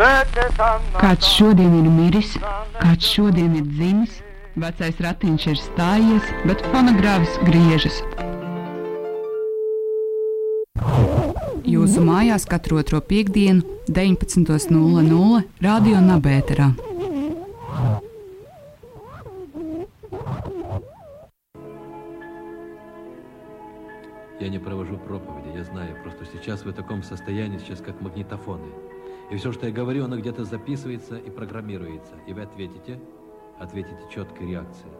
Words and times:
Kāds 0.00 1.28
šodien 1.28 1.74
ir 1.76 1.88
miris, 1.92 2.30
kāds 2.78 3.04
šodien 3.04 3.52
ir 3.58 3.66
dzimis, 3.68 4.14
vecais 4.56 5.00
ratiņš 5.04 5.42
ir 5.52 5.58
stājies, 5.60 6.30
bet 6.48 6.62
fonogrāfs 6.72 7.34
griežas. 7.44 7.98
Jūsu 11.68 12.00
mājās 12.06 12.48
katru 12.48 12.80
otro 12.80 13.02
piekdienu, 13.04 13.60
19.00 13.92 15.42
Radio 15.60 16.00
Nabērā. 16.00 16.70
Я 24.40 24.48
не 24.48 24.58
провожу 24.58 24.96
проповеди, 24.96 25.58
я 25.58 25.64
знаю. 25.64 25.94
Просто 26.02 26.24
сейчас 26.32 26.64
вы 26.64 26.72
в 26.72 26.74
таком 26.74 27.02
состоянии, 27.02 27.58
сейчас 27.58 27.82
как 27.82 28.00
магнитофоны. 28.00 28.72
И 29.31 29.37
все, 29.37 29.51
что 29.51 29.67
я 29.67 29.73
говорю, 29.73 30.05
оно 30.05 30.17
где-то 30.17 30.45
записывается 30.45 31.17
и 31.17 31.29
программируется. 31.29 32.13
И 32.27 32.33
вы 32.33 32.41
ответите, 32.41 32.99
ответите 33.59 33.99
четкой 34.13 34.47
реакцией. 34.47 34.91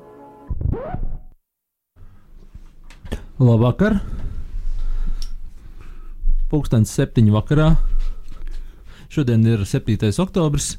Labvakar! 3.38 4.00
Pūkstens 6.48 6.92
septiņu 6.94 7.34
vakarā. 7.36 7.74
Šodien 9.12 9.44
ir 9.44 9.66
7. 9.68 9.98
oktobris, 10.24 10.78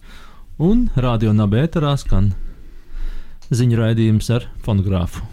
un 0.56 0.86
radio 0.96 1.34
nabērā 1.36 1.92
skan 2.00 2.30
ziņu 3.52 3.76
raidījums 3.76 4.30
ar 4.32 4.46
fonogrāfu. 4.64 5.26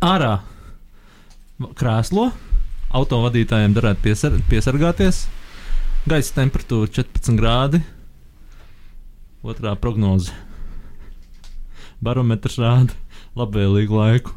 Ārā 0.00 0.38
krēslo 1.78 2.30
autovadītājiem 2.94 3.76
darētu 3.76 4.06
piesar 4.08 4.38
piesargāties. 4.48 5.26
Gaisa 6.03 6.33
temperatūra 6.35 6.89
14 6.91 7.37
grādi. 7.39 7.79
Otrā 9.39 9.71
prognoze. 9.79 10.33
Barometrs 12.03 12.57
rāda 12.59 12.97
labvēlīgu 13.39 13.95
laiku. 13.95 14.33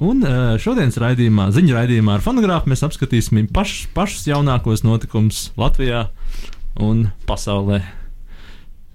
Un 0.00 0.24
eh, 0.24 0.54
šodienas 0.58 0.96
raidījumā, 0.98 1.50
ziņu 1.54 1.76
raidījumā 1.76 2.16
ar 2.16 2.24
fonogrāfu 2.24 2.72
mēs 2.72 2.86
apskatīsim 2.88 3.44
paš, 3.52 3.84
pašus 3.94 4.24
jaunākos 4.30 4.80
notikumus 4.82 5.50
Latvijā 5.60 6.06
un 6.80 7.10
pasaulē. 7.28 7.82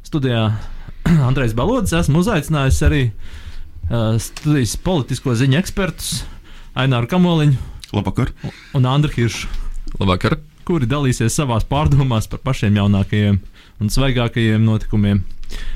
Studijā 0.09 0.43
Andrejs 1.29 1.53
Balodis 1.55 1.93
esmu 2.01 2.25
uzaicinājis 2.25 2.81
arī 2.89 3.05
uh, 3.05 4.17
studijas 4.17 4.75
politisko 4.81 5.37
ziņu 5.37 5.61
ekspertus 5.61 6.23
Aināru 6.73 7.13
Kamoliņu 7.13 7.93
Labvakar! 7.93 8.33
un 8.73 8.89
Andru 8.89 9.13
Hiršu, 9.13 9.47
Labvakar! 9.97 10.37
kuri 10.69 10.85
dalīsies 10.85 11.33
savās 11.33 11.63
pārdomās 11.65 12.27
par 12.29 12.43
pašiem 12.45 12.75
jaunākajiem 12.77 13.39
un 13.81 13.89
svaigākajiem 13.89 14.61
notikumiem. 14.61 15.23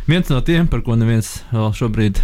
Viens 0.05 0.29
no 0.29 0.37
tiem, 0.45 0.67
par 0.69 0.83
ko 0.85 0.93
neviens 0.99 1.39
vēl 1.49 1.71
šobrīd 1.73 2.19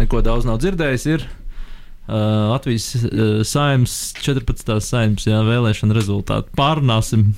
neko 0.00 0.24
daudz 0.26 0.48
nav 0.48 0.58
dzirdējis, 0.58 1.04
ir 1.14 1.22
uh, 1.22 2.50
Latvijas 2.50 2.88
uh, 2.98 3.44
saimnes 3.46 3.94
14. 4.18 4.74
saimnes 4.82 5.28
jā, 5.28 5.38
vēlēšana 5.46 5.94
rezultāti. 5.94 6.50
Pārunāsim, 6.58 7.28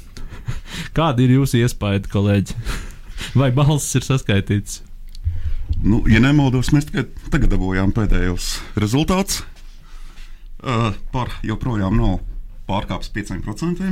kādi 0.97 1.27
ir 1.27 1.35
jūsu 1.37 1.61
iespaidi, 1.61 2.09
kolēģi? 2.15 2.57
Vai 3.43 3.51
balss 3.57 3.93
ir 3.99 4.07
saskaitīts? 4.09 4.81
Nu, 5.85 6.01
ja 6.09 6.23
nemaldos, 6.25 6.73
mēs 6.73 6.89
tikai 6.89 7.05
tagad 7.29 7.53
dabūjām 7.53 7.93
pēdējos 7.93 8.55
rezultātus. 8.81 9.43
Uh, 10.65 10.95
par 11.13 11.29
joprojām 11.45 12.01
nav 12.01 12.23
pārkāpis 12.69 13.13
5%. 13.15 13.91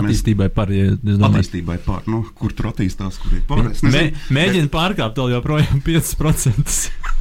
Attīstībai 0.00 0.46
par, 0.54 0.70
ja 0.70 0.92
Attīstībai 0.94 1.76
pār, 1.82 2.04
nu, 2.10 2.22
kur 2.38 2.54
tur 2.54 2.70
attīstās, 2.70 3.18
kur 3.22 3.34
ir 3.34 3.42
pārējais. 3.48 3.82
Mē, 3.86 4.04
mēģina 4.34 4.70
pārkāpt 4.70 5.18
vēl 5.18 5.34
joprojām 5.34 5.82
5%. 5.88 6.76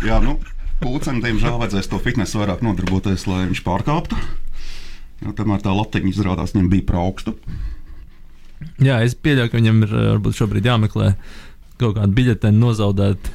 Jā, 0.05 0.19
nu, 0.21 0.37
pūcēm, 0.83 1.21
diemžēl, 1.25 1.57
vajadzēs 1.61 1.89
to 1.89 1.99
fitnesu 2.03 2.41
vairāk 2.41 2.61
nodarboties, 2.65 3.25
lai 3.29 3.47
viņš 3.49 3.63
pārkāptu. 3.65 4.21
Jo, 5.25 5.33
tomēr 5.35 5.65
tā 5.65 5.73
latiņa 5.75 6.13
izrādās 6.13 6.53
viņam 6.55 6.69
bija 6.71 6.87
par 6.91 7.01
augstu. 7.01 7.35
Jā, 8.83 9.01
es 9.03 9.15
pieļauju, 9.15 9.51
ka 9.51 9.59
viņam 9.59 9.83
ir 9.87 9.93
uh, 9.95 10.05
varbūt 10.13 10.37
šobrīd 10.37 10.69
jāmeklē 10.69 11.11
kaut 11.79 11.95
kāda 11.95 12.11
biļete 12.11 12.51
nozaudēta. 12.55 13.33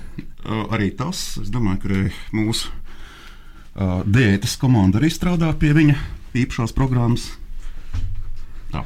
Arī 0.73 0.91
tas, 0.97 1.27
es 1.41 1.51
domāju, 1.53 1.81
ka 1.85 2.37
mūsu 2.37 2.69
uh, 2.69 4.03
diētas 4.05 4.59
komanda 4.61 5.01
arī 5.01 5.11
strādā 5.13 5.49
pie 5.61 5.73
viņa 5.77 5.97
īpašās 6.43 6.75
programmas. 6.77 7.29
Tā. 8.73 8.85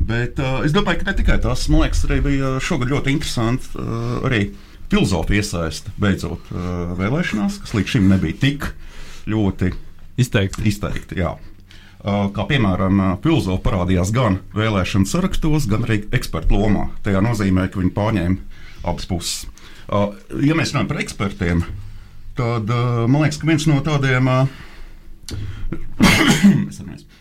Bet 0.00 0.40
uh, 0.40 0.60
es 0.64 0.72
domāju, 0.76 1.02
ka 1.02 1.10
ne 1.10 1.16
tikai 1.18 1.38
tas, 1.44 1.66
man 1.72 1.84
liekas, 1.84 2.04
arī 2.08 2.20
bija 2.24 2.54
šogad 2.64 2.92
ļoti 2.92 3.12
interesanti 3.14 3.72
uh, 3.76 4.20
arī 4.28 4.46
filozofu 4.90 5.36
iesaiste 5.36 5.92
beidzot 6.00 6.50
uh, 6.54 6.94
vēlēšanās, 6.98 7.60
kas 7.64 7.76
līdz 7.76 7.94
šim 7.96 8.08
nebija 8.10 8.38
tik 8.42 8.70
ļoti 9.30 9.72
Izteikti. 10.20 10.64
izteikti. 10.68 11.20
Jā. 11.20 11.36
Uh, 12.00 12.30
Kā 12.32 12.46
piemēram, 12.48 13.00
filozofi 13.24 13.62
parādījās 13.66 14.10
gan 14.16 14.40
vēlēšanu 14.56 15.08
sarakstos, 15.08 15.68
gan 15.68 15.84
arī 15.84 16.00
ekspertu 16.16 16.56
lomā. 16.56 16.88
Tajā 17.04 17.20
nozīmē, 17.24 17.68
ka 17.68 17.80
viņi 17.82 17.92
pārņēma 17.96 18.88
abas 18.88 19.08
puses. 19.10 19.46
Uh, 19.90 20.14
Ja 20.40 20.56
mēs 20.56 20.72
runājam 20.72 20.88
par 20.88 21.00
ekspertiem, 21.02 21.62
tad 22.38 22.70
uh, 22.72 23.04
man 23.10 23.26
liekas, 23.26 23.40
ka 23.42 23.48
viens 23.50 23.66
no 23.68 23.80
tādiem 23.84 24.28
uh, 24.32 24.46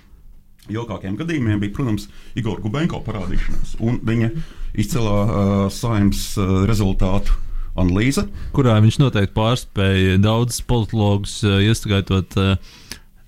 jaukākiem 0.70 1.18
gadījumiem 1.20 1.62
bija, 1.62 1.74
protams, 1.76 2.08
Igor 2.38 2.62
Gubenko 2.64 3.02
parādīšanās 3.06 3.78
un 3.86 4.00
viņa 4.06 4.32
izcilā 4.80 5.18
uh, 5.26 5.64
saimnes 5.74 6.24
uh, 6.38 6.64
rezultātu 6.70 7.36
analīze. 7.80 8.26
kurā 8.56 8.78
viņš 8.84 9.00
noteikti 9.02 9.36
pārspēja 9.38 10.20
daudzus 10.22 10.62
politologus, 10.70 11.40
uh, 11.46 11.60
ieskaitot 11.66 12.38
uh, 12.40 12.56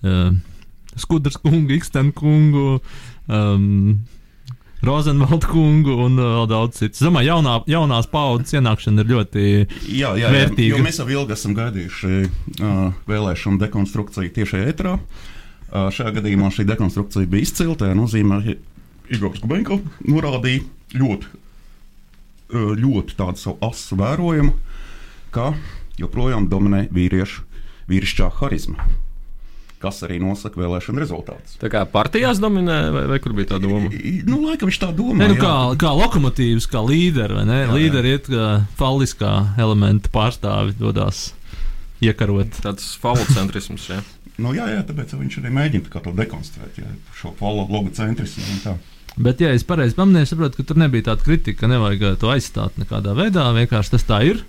uh, 0.05 0.31
Skudras 0.99 1.37
kungu, 1.39 1.71
Ikstenu 1.77 2.11
kungu, 2.11 2.81
um, 3.31 4.01
Rozenvaldu 4.81 5.47
kungu 5.51 5.93
un 6.07 6.15
uh, 6.17 6.29
vēl 6.39 6.47
daudz 6.49 6.79
citu. 6.79 6.95
Es 6.97 7.03
domāju, 7.05 7.27
jaunā, 7.29 7.57
jaunās 7.69 8.07
paudzes 8.09 8.55
ienākšana 8.57 9.03
ir 9.03 9.11
ļoti 9.11 9.43
Jā, 9.93 10.13
jā, 10.15 10.15
jā 10.23 10.31
Vērtīga. 10.33 10.71
jo 10.73 10.79
mēs 10.87 10.97
jau 11.01 11.05
ilgi 11.13 11.35
esam 11.35 11.53
gaidījuši 11.57 12.13
uh, 12.25 12.79
vēlēšanu 13.11 13.61
dekonstrukciju 13.61 14.33
tieši 14.39 14.63
ētrā. 14.71 14.95
Uh, 14.97 15.91
šajā 15.93 16.15
gadījumā 16.17 16.49
šī 16.55 16.65
dekonstrukcija 16.71 17.29
bija 17.29 17.45
izcila. 17.45 17.77
Tā 17.77 17.91
nozīmē, 17.97 18.41
ka 18.47 18.57
Igors 19.13 19.43
Gubenko 19.43 19.77
norādīja 20.09 20.65
ļoti, 20.97 21.29
uh, 21.29 22.73
ļoti 22.81 23.19
tādu 23.21 23.37
savu 23.43 23.61
asu 23.69 23.99
vērojumu, 24.01 24.57
ka 25.35 25.51
joprojām 26.01 26.49
dominē 26.51 26.87
vīriešu 26.91 27.45
vīrišķā 27.91 28.31
harizma, 28.41 28.81
kas 29.81 30.03
arī 30.05 30.19
nosaka 30.21 30.61
vēlēšanu 30.61 31.01
rezultātus. 31.01 31.57
Tā 31.61 31.71
kā 31.73 31.83
partijās 31.89 32.41
dominē, 32.41 32.77
vai, 32.95 33.03
vai 33.11 33.19
kur 33.23 33.35
bija 33.37 33.53
tā 33.53 33.59
doma? 33.63 33.89
Nu, 34.27 34.43
laikam 34.45 34.69
viņš 34.69 34.79
tā 34.83 34.91
domā. 34.95 35.17
Ne, 35.23 35.31
nu, 35.33 35.37
jā. 35.39 35.43
kā, 35.43 35.55
kā 35.81 35.91
lokomotīvs, 35.97 36.69
kā 36.71 36.83
līderi. 36.85 37.39
vai 37.39 37.45
ne? 37.49 37.59
Jā, 37.63 37.67
jā. 37.67 37.75
Līderi 37.77 38.15
iet 38.15 38.31
kā 38.31 38.47
falliskā 38.79 39.33
elementa 39.61 40.11
pārstāvi, 40.13 40.77
dodas 40.79 41.31
iekarot. 42.01 42.61
Tāds 42.63 42.93
falocentrisms, 43.01 43.89
jā. 43.91 43.99
Nu, 44.41 44.55
jā, 44.57 44.65
jā, 44.73 44.81
tāpēc 44.87 45.13
viņš 45.19 45.41
arī 45.41 45.51
mēģina 45.53 46.01
to 46.01 46.15
dekonstruēt, 46.17 46.79
jā, 46.81 46.89
šo 47.19 47.35
logocentrismu 47.41 48.47
un 48.55 48.63
tā. 48.63 48.77
Bet, 49.19 49.41
ja 49.43 49.51
es 49.51 49.65
pareizi 49.67 49.97
pamanīju, 49.97 50.29
saprotu, 50.29 50.61
ka 50.61 50.69
tur 50.69 50.79
nebija 50.79 51.09
tāda 51.09 51.25
kritika, 51.25 51.65
ka 51.65 51.69
nevajag 51.71 52.05
uh, 52.07 52.17
to 52.19 52.31
aizstāt 52.31 52.77
nekādā 52.79 53.11
veidā. 53.17 53.49
Vienkārši 53.57 53.97
tas 53.97 54.07
tā 54.07 54.21
ir. 54.23 54.39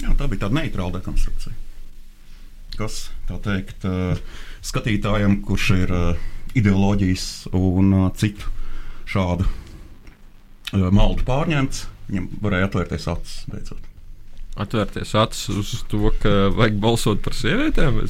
Jā, 0.00 0.12
tā 0.16 0.28
bija 0.28 0.44
tāda 0.44 0.58
neitrāla 0.60 0.98
dekonstrukcija. 0.98 1.56
Kas, 2.76 3.08
tā 3.28 3.36
teikt, 3.44 3.84
eh, 3.84 4.20
skatītājam, 4.66 5.40
kurš 5.46 5.70
ir 5.78 5.92
eh, 5.96 6.24
ideoloģijas 6.60 7.28
un 7.56 7.92
eh, 8.04 8.08
citu 8.20 8.50
šādu 9.10 9.46
eh, 9.48 10.88
maldu 10.90 11.24
pārņemts, 11.28 11.86
viņam 12.10 12.28
varēja 12.44 12.70
atvērties 12.70 13.08
acis 13.14 13.38
beidzot. 13.50 13.86
Atvērties 14.60 15.12
acis 15.16 15.46
uz 15.54 15.68
to, 15.88 16.10
ka 16.20 16.30
vajag 16.52 16.74
balsot 16.82 17.20
par 17.24 17.32
sievietēm. 17.38 18.00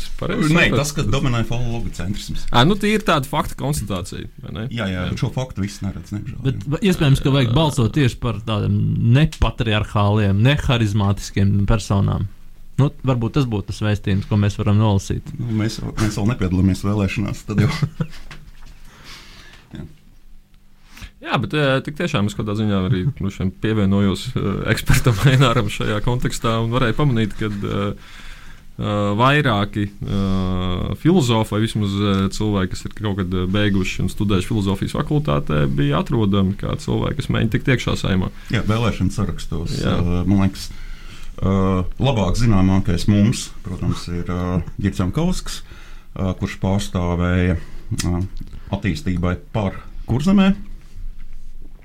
Nē, 0.50 0.64
tas, 0.72 0.90
kas 0.96 1.06
dominē 1.12 1.42
falogocentrisms. 1.46 2.46
Ā, 2.48 2.64
nu, 2.66 2.74
tie 2.80 2.94
ir 2.96 3.04
tāda 3.06 3.28
fakta 3.28 3.54
konstatācija. 3.60 4.24
vai 4.42 4.54
ne? 4.56 4.64
Jā, 4.74 4.88
jā, 4.90 5.04
šo 5.20 5.28
faktu 5.34 5.62
viss 5.62 5.82
neredz, 5.84 6.10
nemžēl. 6.16 6.40
Bet 6.48 6.64
va- 6.64 6.80
iespējams, 6.80 7.22
ka 7.22 7.34
vajag 7.36 7.52
balsot 7.54 7.92
tieši 7.94 8.18
par 8.24 8.40
tādiem 8.48 8.80
nepatriarchāliem, 9.18 10.40
neharizmātiskiem 10.48 11.66
personām. 11.70 12.26
Nu, 12.80 12.90
varbūt 13.06 13.36
tas 13.36 13.46
būtu 13.50 13.70
tas 13.70 13.82
vēstījums, 13.84 14.28
ko 14.30 14.40
mēs 14.40 14.56
varam 14.60 14.80
nolasīt. 14.80 15.34
Nu, 15.38 15.52
mēs, 15.60 15.80
mēs 16.00 16.16
vēl 16.18 16.30
nepiedalāmies 16.32 16.84
vēlēšanās, 16.86 17.46
tad 17.48 17.64
jau 17.66 17.70
Jā, 21.20 21.36
bet 21.36 21.52
eh, 21.52 21.74
tik 21.84 21.98
tiešām 21.98 22.30
es 22.30 22.36
kādā 22.36 22.54
ziņā 22.56 22.78
arī 22.86 23.04
nu, 23.20 23.28
šiem 23.32 23.52
pievienojos 23.60 24.30
eh, 24.32 24.48
ekspertam 24.72 25.18
Aināram 25.28 25.68
šajā 25.68 26.00
kontekstā 26.06 26.56
un 26.64 26.72
varēju 26.72 26.96
pamanīt, 27.02 27.36
ka 27.38 27.52
eh, 27.52 28.18
Uh, 28.80 29.10
vairāki 29.12 29.90
uh, 29.90 30.94
filozofi, 30.96 31.52
vai 31.52 31.58
vismaz 31.60 31.96
uh, 32.00 32.20
cilvēki, 32.32 32.70
kas 32.72 32.86
ir 32.86 32.94
kaut 32.96 33.18
kad 33.18 33.34
beiguši 33.52 34.06
un 34.06 34.08
studējuši 34.08 34.48
filozofijas 34.48 34.94
fakultātē, 34.96 35.58
bija 35.68 35.98
atrodami 36.00 36.56
kā 36.56 36.72
cilvēki, 36.80 37.18
kas 37.18 37.28
mēģina 37.28 37.52
tikt 37.52 37.68
iekšā 37.74 37.98
saimā. 38.00 38.30
Jā, 38.48 38.62
vēlēšana 38.70 39.12
sarakstos. 39.12 39.74
Jā. 39.82 39.98
Uh, 40.00 40.22
man 40.24 40.46
liekas, 40.46 40.70
uh, 40.72 40.89
labāk 41.40 42.36
zināmākais 42.36 43.06
mums, 43.08 43.48
protams, 43.64 44.06
ir 44.12 44.28
uh, 44.28 44.60
Girts 44.80 45.00
Kausks, 45.16 45.62
uh, 45.62 46.34
kurš 46.36 46.58
pārstāvēja 46.60 47.56
uh, 47.56 48.18
attīstībai 48.76 49.38
par 49.54 49.80
kurzemē. 50.10 50.52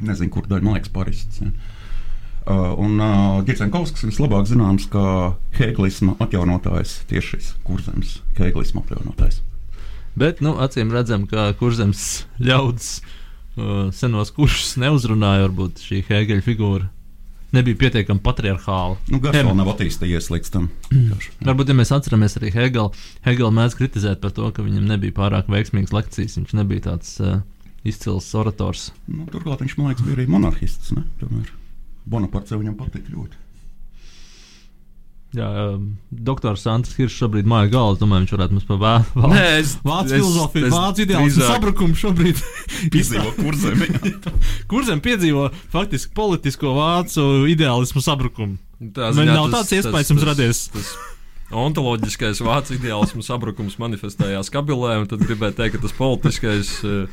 Nezinu, 0.04 0.32
kur 0.34 0.50
daļa, 0.50 0.66
man 0.66 0.76
liekas, 0.76 0.92
parists. 0.92 1.40
Ja. 1.40 1.54
Uh, 2.46 2.76
un 2.78 3.00
uh, 3.02 3.40
Girsenkovskis 3.42 4.06
vislabāk 4.06 4.46
zināms 4.46 4.86
kā 4.94 5.34
Heglisma 5.58 6.14
atjaunotājs, 6.22 7.00
tieši 7.10 7.32
šis 7.32 7.48
kurzems 7.66 8.20
Heglisma 8.38 8.84
atjaunotājs. 8.84 9.40
Bet, 10.16 10.44
nu, 10.46 10.54
acīm 10.62 10.94
redzam, 10.94 11.26
ka 11.32 11.48
kurzems 11.58 12.28
ļaudis 12.38 13.00
uh, 13.02 13.88
senos 13.96 14.30
kursus 14.36 14.76
neuzrunāja. 14.78 15.48
Varbūt 15.48 15.82
šī 15.88 16.04
Hēgeļa 16.06 16.46
figūra 16.46 16.92
nebija 17.56 17.78
pietiekami 17.86 18.24
patriarchāla. 18.26 18.98
Nu, 19.12 19.20
Garš 19.24 19.44
vēl 19.46 19.58
nav 19.58 19.70
attīstījies 19.76 20.32
līdz 20.34 20.52
tam. 20.54 20.70
Varbūt, 21.46 21.72
ja 21.72 21.78
mēs 21.78 21.94
atceramies 21.96 22.38
arī 22.40 22.52
Hegelu, 22.56 22.92
Hegelu 23.28 23.52
mēdz 23.60 23.78
kritizēt 23.80 24.22
par 24.24 24.34
to, 24.36 24.50
ka 24.56 24.66
viņam 24.66 24.90
nebija 24.90 25.16
pārāk 25.16 25.52
veiksmīgas 25.52 25.94
lekcijas. 25.96 26.40
Viņš 26.42 26.58
nebija 26.58 26.88
tāds 26.90 27.16
uh, 27.22 27.40
izcils 27.86 28.28
orators. 28.38 28.90
Nu, 29.08 29.28
turklāt 29.32 29.64
viņš, 29.64 29.78
man 29.80 29.94
liekas, 29.94 30.06
bija 30.08 30.20
arī 30.20 30.28
monarhists. 30.32 30.94
Bonaparts 32.06 32.54
viņam 32.54 32.78
patīk 32.80 33.10
ļoti. 33.14 33.45
Jā, 35.36 35.48
um, 35.76 35.88
doktors 36.12 36.62
Sants 36.64 36.94
Hiršs 36.96 37.18
šobrīd 37.20 37.48
māja 37.50 37.68
galvas. 37.74 38.00
Domāju, 38.00 38.24
viņš 38.26 38.34
varētu 38.38 38.56
mums 38.56 38.68
par 38.70 38.78
vā- 38.80 39.06
vā- 39.16 39.40
es, 39.60 39.74
vācu 39.84 40.14
filozofiju, 40.16 40.70
vācu 40.72 41.04
ideālu 41.04 41.32
sabrukumu 41.36 41.98
šobrīd. 42.00 42.40
Pizdzīvo 42.94 43.34
kurzemē. 43.40 43.90
Kurzem 44.72 45.02
piedzīvo 45.04 45.50
faktiski 45.74 46.14
politisko 46.16 46.72
vācu 46.78 47.26
ideālismu 47.52 48.04
sabrukumu. 48.06 48.56
Tā 48.96 49.12
Man 49.16 49.28
nav 49.34 49.52
tāds 49.54 49.76
iespējas 49.76 50.14
jums 50.14 50.26
radies. 50.28 50.64
Tas 50.74 50.94
ontoloģiskais 51.56 52.40
vācu 52.44 52.74
ideālismu 52.80 53.22
sabrukums 53.26 53.78
manifestējās 53.82 54.50
Kabilē, 54.54 54.96
un 55.04 55.10
tad 55.12 55.22
gribēju 55.28 55.56
teikt, 55.60 55.76
ka 55.78 55.84
tas 55.86 55.94
politiskais. 55.96 56.72
eh, 56.84 57.08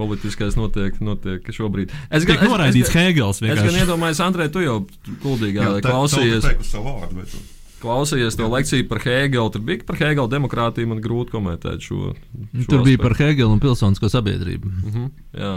Politiskais 0.00 0.56
notiek, 0.56 0.96
notiek 1.04 1.44
šobrīd. 1.52 1.92
Es 2.10 2.24
Tiek 2.24 2.40
noraidīts 2.46 2.92
Hegels. 2.96 3.40
Es 3.42 3.44
gan 3.44 3.58
vienkārši. 3.60 3.80
iedomājos, 3.84 4.20
Andrej, 4.24 4.48
tu 4.54 4.62
jau 4.64 4.78
kuldīgā 5.24 5.60
Jā, 5.66 5.72
tā- 5.80 5.90
klausījies, 5.90 6.46
savu 6.64 6.84
vārdu, 6.94 7.18
bet- 7.20 7.34
klausījies 7.82 8.36
to 8.36 8.48
lekciju 8.52 8.86
par 8.88 8.98
Hegelu. 9.04 9.50
Tur 9.52 9.62
bija 9.64 9.84
par 9.88 9.96
Hegelu 10.00 10.28
demokrātiju, 10.32 10.88
man 10.88 11.00
grūti 11.04 11.30
komentēt 11.36 11.80
šo. 11.84 12.14
šo 12.14 12.66
Tur 12.68 12.82
bija 12.84 12.96
aspektu. 12.96 13.02
par 13.04 13.14
Hegelu 13.20 13.52
un 13.52 13.60
pilsonisko 13.60 14.08
sabiedrību. 14.12 14.72
Mhm, 14.88 15.06
jā. 15.36 15.52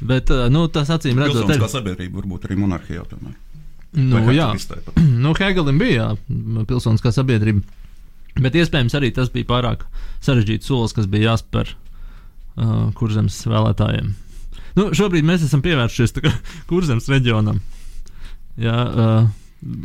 Bet 0.00 0.30
uh, 0.30 0.46
nu, 0.48 0.68
tas 0.70 0.88
acīm 0.94 1.18
redzot, 1.18 1.42
Pilsoniskā 1.48 1.66
ir. 1.66 1.74
sabiedrība 1.74 2.20
varbūt 2.22 2.46
arī 2.46 2.56
monarhijā. 2.62 3.02
Tomēr. 3.10 3.34
Nu, 3.98 4.20
Vai 4.22 4.36
jā, 4.36 4.46
nu, 5.24 5.32
Hegelim 5.34 5.78
bija 5.80 6.12
jā, 6.14 6.64
pilsoniskā 6.70 7.10
sabiedrība. 7.10 7.62
Bet 8.38 8.54
iespējams 8.54 8.94
arī 8.94 9.08
tas 9.14 9.30
bija 9.34 9.48
pārāk 9.48 9.86
sarežģīts 10.22 10.68
solis, 10.70 10.92
kas 10.94 11.06
bija 11.10 11.32
jāspēr 11.32 11.72
uh, 12.58 12.88
kurzemes 12.98 13.38
vēlētājiem. 13.48 14.12
Nu, 14.78 14.88
šobrīd 14.94 15.26
mēs 15.26 15.46
esam 15.46 15.62
pievērsušies 15.64 16.14
kurzemes 16.70 17.08
reģionam. 17.10 17.60
Jā, 18.58 18.74
uh, 18.74 19.30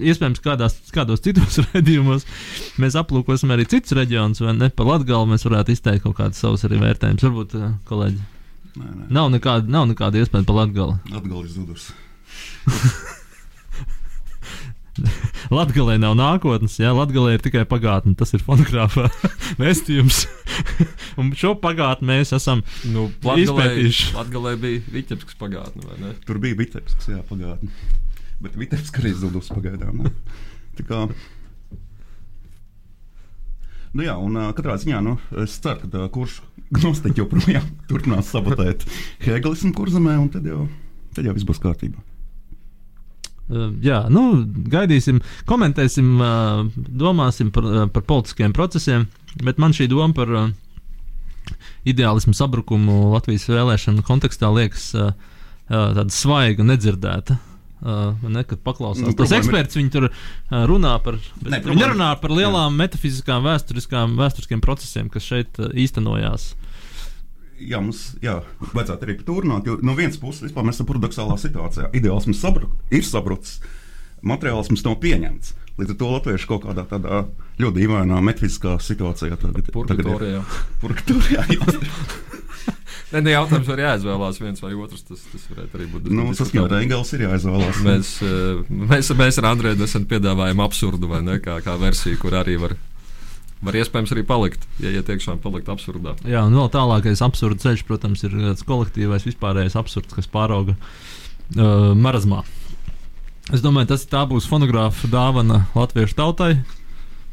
iespējams, 0.02 0.42
kādās, 0.44 0.76
kādos 0.94 1.24
citos 1.26 1.60
raidījumos 1.72 2.28
mēs 2.82 2.98
aplūkosim 3.00 3.54
arī 3.56 3.66
citus 3.70 3.96
reģionus, 3.98 4.42
vai 4.46 4.54
ne? 4.58 4.70
Par 4.74 4.90
Latviju 4.90 5.24
mēs 5.32 5.46
varētu 5.48 5.74
izteikt 5.74 6.06
kaut 6.06 6.18
kādus 6.20 6.42
savus 6.44 6.66
arī 6.68 6.82
vērtējumus. 6.84 7.26
Varbūt, 7.30 7.58
uh, 7.62 7.74
kolēģi, 7.90 8.22
Nē, 8.74 8.86
nē. 8.90 9.10
nav 9.14 9.30
nekāda, 9.34 9.70
nav 9.70 9.86
nekāda 9.92 10.22
iespēja 10.22 10.48
par 10.50 10.64
Latviju. 10.64 10.92
Atgādājis 11.14 11.58
zudus. 11.60 11.90
Latvijā 15.58 15.98
nav 16.02 16.16
nākotnes, 16.18 16.76
jā, 16.82 16.92
Latvijā 16.96 17.36
ir 17.36 17.44
tikai 17.44 17.64
pagātne. 17.70 18.16
Tas 18.20 18.34
ir 18.36 18.44
fonogrāfā 18.46 19.10
vēstījums. 19.62 20.24
Un 21.22 21.34
šo 21.38 21.56
pagātni 21.62 22.10
mēs 22.12 22.34
esam 22.36 22.64
Nu, 22.94 23.08
Izpētīšu. 23.34 24.14
Latvijā 24.18 24.56
bija 24.62 24.84
Vitebskas 24.94 25.38
pagātne, 25.40 25.86
vai 25.90 26.00
ne? 26.02 26.16
Tur 26.28 26.42
bija 26.44 26.60
Vitebsks, 26.60 27.10
jā, 27.12 27.22
pagātnē. 27.30 27.72
Bet 28.44 28.58
Vitebsks 28.60 29.02
arī 29.02 29.14
zudus 29.18 29.50
pagaidām. 29.54 30.06
kā. 30.84 31.06
Nu 33.94 34.02
jā, 34.02 34.16
un 34.18 34.40
uh, 34.40 34.50
katrā 34.58 34.74
ziņā 34.82 35.04
nu, 35.06 35.20
es 35.44 35.60
ceru, 35.62 35.86
ka 35.86 36.08
uh, 36.08 36.10
kurš 36.14 36.40
gnostiķi 36.74 37.22
joprojām 37.22 37.68
turpinās 37.90 38.32
sabotēt 38.34 38.88
Hegelismu 39.22 39.70
kurzemē, 39.78 40.16
un 40.18 40.32
tad 40.34 40.50
jau, 40.50 40.66
tad 41.14 41.30
jau 41.30 41.36
viss 41.38 41.46
būs 41.46 41.62
kārtībā. 41.62 42.02
Jā, 43.84 44.06
nu, 44.14 44.22
gaidīsim, 44.72 45.20
komentēsim, 45.50 46.16
domāsim 46.88 47.52
par, 47.54 47.68
par 47.94 48.06
politiskiem 48.08 48.56
procesiem, 48.56 49.08
bet 49.44 49.60
man 49.60 49.76
šī 49.76 49.90
doma 49.92 50.16
par 50.16 50.32
ideālismu 51.84 52.32
sabrukumu 52.38 53.12
Latvijas 53.12 53.50
vēlēšanu 53.52 54.06
kontekstā 54.08 54.48
liekas 54.56 54.94
tāda 55.68 56.08
svaiga, 56.14 56.64
nedzirdēta. 56.68 57.36
Uh, 57.36 57.50
ne, 58.32 58.46
kad 58.48 58.62
paklausās 58.64 59.04
Nu, 59.04 59.12
tos 59.18 59.34
eksperts, 59.36 59.76
viņi 59.76 59.90
tur 59.92 60.06
runā 60.72 60.94
par. 61.04 61.18
Ne, 61.44 61.60
viņi 61.66 61.82
nerunā 61.82 62.14
par 62.22 62.32
lielām 62.32 62.78
metafiziskām, 62.80 63.44
vēsturiskām, 63.44 64.14
vēsturiskiem 64.22 64.62
procesiem, 64.64 65.10
kas 65.12 65.28
šeit 65.28 65.60
īstenojās. 65.60 66.54
Jā, 67.62 67.80
mums 67.84 68.14
jā, 68.24 68.40
vajadzētu 68.74 69.08
arī 69.08 69.18
runāt. 69.28 69.68
Jo 69.70 69.78
no 69.86 69.96
vienas 69.98 70.18
puses, 70.22 70.48
vispār 70.48 70.66
mēs 70.68 70.80
esam 70.80 70.90
paradoxālā 70.90 71.38
situācijā. 71.40 71.92
Ideālisms 71.96 72.42
sabru, 72.42 72.72
ir 72.92 73.06
sabrucis, 73.08 73.60
materiālisms 74.26 74.86
nav 74.88 74.98
pieņemts. 75.04 75.54
Līdz 75.80 75.96
ar 75.96 75.98
to 75.98 76.10
latvieši 76.12 76.50
kaut 76.50 76.68
kādā 76.68 76.84
tādā 76.86 77.24
ļoti 77.62 77.80
dīvainā 77.80 78.20
metafiziskā 78.22 78.76
situācijā 78.84 79.40
tagad 79.42 79.72
Purgatorijā. 79.74 80.44
Purgatorijā. 80.84 81.48
jā. 81.50 81.72
Nē, 83.14 83.20
ne 83.22 83.34
jautājums 83.36 83.68
var 83.70 83.82
jāizvēlās 83.84 84.40
viens 84.42 84.62
vai 84.64 84.72
otrs. 84.74 85.04
Tas, 85.06 85.22
tas 85.30 85.44
varētu 85.52 85.78
arī 85.78 85.86
būt. 85.92 86.08
nu, 86.10 86.24
diezgan 86.26 86.38
saskaņot 86.40 86.64
ar 86.64 86.72
diskutabli. 86.72 86.86
Engels 86.88 87.12
ir 87.14 87.26
jāizvēlās. 87.28 87.82
Mēs, 87.86 88.14
eh, 88.26 88.72
mēs, 88.94 89.12
mēs 89.20 89.38
ar 89.42 89.50
Andrēnu 89.52 89.84
nesen 89.84 90.08
piedāvājam 90.10 90.64
absurdu, 90.66 91.10
vai 91.12 91.22
ne? 91.26 91.38
Kā, 91.44 91.60
kā 91.66 91.76
versiju, 91.82 92.18
kur 92.22 92.38
arī 92.40 92.58
var, 92.62 92.74
var 93.64 93.78
iespējams 93.80 94.12
arī 94.16 94.24
palikt, 94.28 94.66
ja, 94.84 94.92
ja 94.94 95.04
tiešām 95.06 95.40
palikt 95.44 95.72
absurdā. 95.72 96.16
Jā, 96.28 96.44
un 96.48 96.56
vēl 96.58 96.70
tālākais 96.74 97.24
absurds 97.26 97.64
ceļš, 97.64 97.86
protams, 97.88 98.24
ir 98.28 98.36
tāds 98.36 98.66
kolektīvais, 98.68 99.28
vispārējais 99.28 99.78
absurds, 99.80 100.14
kas 100.16 100.30
pārauga 100.32 100.76
uh, 100.76 101.92
marazmā. 101.96 102.44
Es 103.52 103.64
domāju, 103.64 103.92
tas 103.92 104.06
tā 104.08 104.24
būs 104.30 104.48
fonogrāfa 104.48 105.10
dāvana 105.12 105.66
latviešu 105.76 106.18
tautai, 106.20 106.52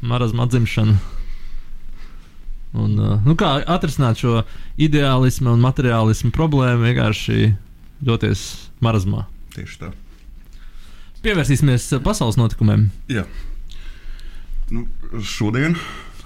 marazma 0.03 0.47
atzimšana. 0.47 0.97
Un, 2.71 2.95
uh, 2.95 3.17
nu 3.27 3.35
kā 3.39 3.57
atrisināt 3.67 4.23
šo 4.23 4.41
ideālismu 4.79 5.51
un 5.51 5.63
materiālismu 5.63 6.31
problēmu, 6.35 6.87
vienkārši 6.87 7.53
doties 8.03 8.45
marazmā. 8.83 9.27
Tieši 9.55 9.83
tā. 9.83 9.91
Pievērsīsimies 11.21 11.91
pasaules 12.01 12.39
notikumiem. 12.39 12.87
Jā. 13.11 13.27
Nu, 14.71 14.87
šodien 15.27 15.75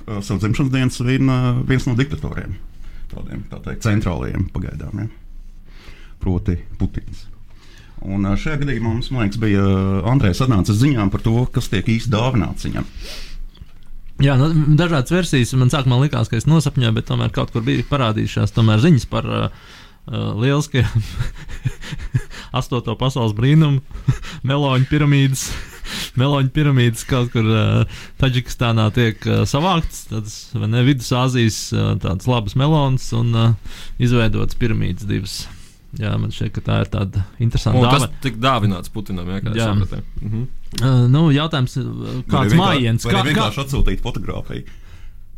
savu 0.06 0.40
dzimšanas 0.42 0.72
dienu 0.74 0.94
svin 0.94 1.30
uh, 1.30 1.62
viens 1.68 1.86
no 1.90 1.96
diktatoriem. 1.98 2.58
Tādiem 3.12 3.46
tā 3.52 3.62
teikt, 3.64 3.86
centrālajiem 3.86 4.50
pagaidām. 4.54 5.06
Ja? 5.06 5.86
Proti, 6.22 6.58
Putins. 6.80 7.28
Un 8.06 8.26
uh, 8.26 8.36
šajā 8.40 8.62
gadījumā 8.64 8.92
mums, 8.92 9.12
liekas, 9.14 9.40
bija 9.42 9.64
uh, 9.64 10.10
Andrejs 10.12 10.44
atnācis 10.46 10.82
ziņām 10.82 11.14
par 11.14 11.24
to, 11.26 11.38
kas 11.54 11.72
tiek 11.72 11.88
īsti 11.96 12.12
dāvināts 12.14 12.68
viņam. 12.68 12.90
Jā, 14.24 14.38
nu, 14.40 14.48
dažādas 14.80 15.12
versijas. 15.12 15.52
Man 15.60 15.72
sākumā 15.74 15.98
likās, 16.06 16.30
ka 16.32 16.38
es 16.40 16.48
nosapņoju, 16.48 16.94
bet 16.96 17.10
tomēr 17.10 17.34
kaut 17.36 17.52
kur 17.52 17.66
bija 17.66 17.84
parādījušās 17.90 18.54
tomēr 18.56 18.84
ziņas 18.84 19.08
par 19.12 19.28
uh, 19.28 19.48
uh, 20.08 20.32
lieliskiem 20.40 20.88
astoto 22.60 22.96
pasaules 23.00 23.36
brīnumu, 23.36 23.82
meloņu 24.50 24.88
piramīdas. 24.92 25.50
Meloņu 26.20 26.54
piramīdas 26.56 27.06
kaut 27.10 27.32
kur 27.34 27.50
uh, 27.50 28.00
Taģikistānā 28.22 28.88
tiek 28.96 29.26
uh, 29.30 29.44
savāktas, 29.50 30.06
tādas 30.12 30.38
vai 30.56 30.72
ne 30.72 30.86
Vidusāzijas 30.88 31.60
uh, 31.76 31.92
tādas 32.02 32.30
labas 32.30 32.58
melonas 32.60 33.12
un 33.18 33.36
uh, 33.36 33.78
izveidotas 34.02 34.58
piramīdas 34.60 35.08
divas. 35.10 35.38
Jā, 35.96 36.12
man 36.20 36.34
šķiet, 36.34 36.52
ka 36.58 36.64
tā 36.64 36.78
ir 36.84 36.90
tāda 36.92 37.22
interesanta 37.40 37.80
Un 37.80 37.88
tas 37.88 38.10
tika 38.24 38.40
dāvināts 38.44 38.92
Putinam. 38.92 39.30
Jā, 39.32 39.40
kā 39.44 39.54
es 39.54 39.62
Jā. 39.62 39.70
sapratu. 39.72 40.02
Mhm. 40.22 40.48
Uh, 40.76 41.06
nu, 41.12 41.28
jautājums, 41.32 41.78
uh, 41.80 42.18
kāds? 42.28 42.56
Vai 42.60 42.74
Kā, 42.82 42.82
arī 42.82 42.98
kā, 43.16 43.22
vienkārši 43.30 43.62
atsūtīt 43.64 44.04
fotografiju. 44.04 44.66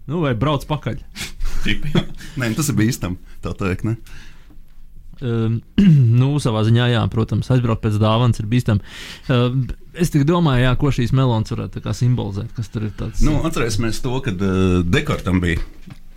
nu, 0.09 0.23
vai 0.23 0.33
brauc 0.39 0.65
pakaļ? 0.65 1.03
Nē, 2.39 2.49
tas 2.57 2.71
ir 2.71 2.77
bīstami. 2.79 3.19
Tā 3.43 3.53
teikt, 3.59 3.85
ne? 3.85 3.97
Um, 5.21 5.59
nu, 6.21 6.31
savā 6.41 6.63
ziņā, 6.67 6.91
jā, 6.93 7.03
protams, 7.13 7.49
aizbraukt 7.53 7.83
pēc 7.85 7.97
dāvanas 8.01 8.41
ir 8.41 8.49
bīstami. 8.49 8.81
Uh, 9.29 9.59
es 9.99 10.11
tikai 10.13 10.27
domāju, 10.29 10.65
jā, 10.65 10.73
ko 10.79 10.91
šīs 10.93 11.13
melonas 11.15 11.53
varētu 11.53 11.93
simbolizēt. 11.95 12.51
Kas 12.57 12.69
tur 12.73 12.87
ir 12.87 12.93
tāds? 12.97 13.23
Nu, 13.25 13.39
atcerēsimies 13.47 14.01
to, 14.03 14.13
ka 14.25 14.33
uh, 14.33 14.83
Dekartam 14.85 15.41
bija 15.43 15.61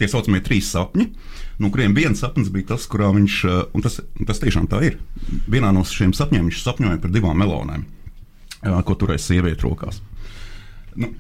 tie 0.01 0.09
saucamie 0.09 0.41
trīs 0.45 0.71
sapņi, 0.73 1.07
no 1.61 1.71
kuriem 1.73 1.97
viens 1.97 2.23
sapnis 2.23 2.53
bija 2.53 2.73
tas, 2.73 2.87
kurā 2.91 3.11
viņš, 3.17 3.39
uh, 3.49 3.63
un 3.77 3.85
tas, 3.85 4.01
tas 4.27 4.43
tiešām 4.43 4.69
tā 4.71 4.83
ir, 4.89 5.01
vienā 5.51 5.73
no 5.77 5.85
šiem 5.87 6.15
sapņiem 6.17 6.49
viņš 6.49 6.63
sapņoja 6.65 7.01
par 7.03 7.13
divām 7.15 7.41
melonēm, 7.43 7.85
uh, 7.85 8.79
ko 8.87 8.97
turēja 9.01 9.27
sieviete 9.27 9.67
rokās. 9.67 10.01
Nu, 11.01 11.13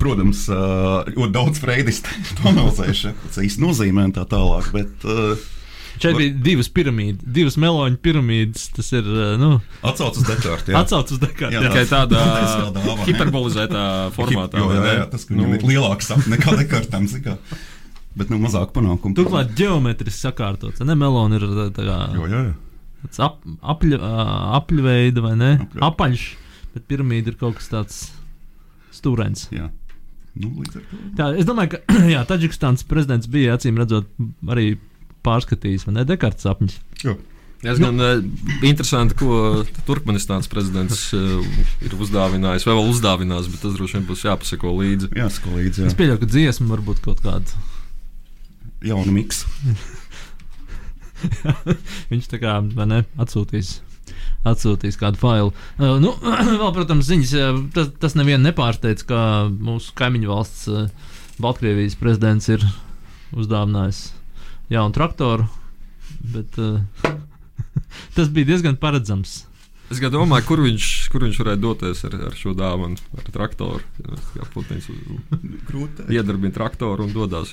protams, 0.00 0.44
ļoti 0.50 1.32
daudz 1.32 1.60
freidisti 1.62 2.12
to 2.38 2.48
analizējuši, 2.50 3.14
tas 3.28 3.42
īsti 3.46 3.62
nozīmē 3.64 4.08
un 4.10 4.16
tā 4.16 4.26
tālāk, 4.28 4.68
bet 4.74 5.08
uh, 5.08 5.50
Šeit 6.02 6.16
bija 6.18 6.32
divas 6.42 6.68
piramīdas, 6.74 7.22
divas 7.36 7.56
meloņu 7.60 7.98
piramīdas. 8.02 8.64
Tas 8.74 8.88
ir. 8.96 9.06
uh, 9.06 9.34
Nu, 9.40 9.50
Atcaucas 9.82 10.18
uz 10.22 10.26
Dekartu. 10.28 10.74
Atcaucas 10.76 11.14
uz 11.16 11.20
jā. 11.54 11.60
Tikai 11.68 11.84
tādā 11.90 12.24
hiperbolizētā 13.08 13.84
formātā. 14.16 14.58
Jo, 14.58 14.70
jā, 14.74 14.96
jā, 15.00 15.06
tas, 15.12 15.28
Nu, 15.30 15.46
ir 15.54 15.62
lielāks 15.68 16.10
nekā 16.30 16.56
Dekartam. 16.60 17.06
Bet 18.14 18.30
nu 18.30 18.38
mazāk 18.42 18.70
panākumu. 18.74 19.14
Turklāt 19.18 19.54
ģeometriski 19.58 20.20
sakārtots. 20.28 20.82
Ne 20.86 20.94
melona 20.98 21.34
ir 21.40 21.46
tā- 21.50 21.70
tā 21.74 21.86
kā 21.86 21.96
Jo, 22.14 22.26
jā, 22.30 22.42
jā. 22.50 22.52
tāds 23.06 23.22
ap, 23.26 23.40
apļa, 23.74 23.98
apļveida 24.60 25.24
vai 25.24 25.32
ne? 25.40 25.48
Apļa. 25.64 25.88
Apaļš, 25.88 26.26
bet 26.76 26.86
piramīda 26.90 27.32
ir 27.32 27.38
kaut 27.40 27.56
kas 27.58 27.70
tāds 27.72 27.96
stūrains. 28.94 29.48
jā. 29.54 29.70
Nu, 30.34 30.48
līdz 30.58 30.76
ar 30.80 30.82
to. 30.90 30.96
Tā, 31.18 31.26
es 31.38 31.46
domāju, 31.46 31.76
ka 31.76 31.94
jā, 32.14 32.22
Taģikstāns 32.26 32.82
prezidents 32.90 33.28
bija 33.30 33.54
acīm 33.58 33.76
redzot 33.78 34.08
arī 34.50 34.76
pārskatījis, 35.24 35.86
vai 35.88 35.98
ne, 35.98 36.08
Dekarta 36.08 36.48
sapņus. 36.48 36.80
Jo. 37.04 37.16
Diezgan 37.64 37.96
nu, 37.96 38.08
interesanti, 38.66 39.16
ko 39.16 39.64
Turkmenistāns 39.86 40.50
prezidents 40.52 41.06
uh, 41.16 41.40
ir 41.84 41.94
uzdāvinājis, 41.96 42.66
vai 42.68 42.74
vēl 42.76 42.90
uzdāvinās, 42.90 43.48
bet 43.48 43.62
tas 43.64 43.76
droši 43.78 43.96
vien 43.96 44.08
būs 44.08 44.24
jāpasako 44.26 44.74
līdzi. 44.82 45.08
Jā, 45.16 45.30
sko 45.32 45.54
līdzi. 45.54 45.86
Es 45.86 45.94
Jā. 45.94 45.98
pieļauju, 46.00 46.20
ka 46.20 46.28
dziesma 46.28 46.68
varbūt 46.74 47.00
kaut 47.06 47.22
kāda. 47.24 47.62
Jauna 48.84 49.14
miks. 49.16 49.46
Viņš 52.10 52.28
tā 52.34 52.40
kā 52.42 52.58
vai 52.76 52.88
ne, 52.90 52.98
atsūtīs. 53.24 53.78
Atsūtīs 54.44 55.00
kādu 55.00 55.16
failu. 55.22 55.54
Uh, 55.78 55.96
nu, 56.04 56.12
vēl, 56.60 56.68
protams, 56.76 57.08
ziņas, 57.08 57.32
uh, 57.38 57.62
tas, 57.72 57.88
tas 58.02 58.18
nevienu 58.20 58.44
nepārsteidz, 58.44 59.06
ka 59.08 59.22
mūsu 59.48 59.96
kaimiņu 59.96 60.34
valsts, 60.34 60.68
uh, 60.68 61.16
Baltkrievijas 61.40 61.96
prezidents, 61.96 62.50
ir 62.52 62.68
uzdāvinājis 63.32 64.04
jaunu 64.74 64.94
traktoru. 64.94 65.48
Bet, 66.34 66.58
uh, 66.58 66.80
tas 68.16 68.30
bija 68.32 68.54
diezgan 68.54 68.78
paredzams. 68.80 69.42
Es 69.92 70.00
domāju, 70.00 70.46
kur 70.48 70.62
viņš, 70.64 70.86
kur 71.12 71.26
viņš 71.26 71.38
varētu 71.42 71.60
doties 71.60 72.00
ar, 72.08 72.14
ar 72.30 72.36
šo 72.38 72.54
dāvanu, 72.56 72.96
ar 73.20 73.26
traktoru. 73.34 73.84
Jā, 74.34 74.46
Putins 74.54 74.88
Grūti. 75.68 76.08
iedarbina 76.08 76.54
traktoru 76.56 77.04
un 77.04 77.12
dodas 77.12 77.52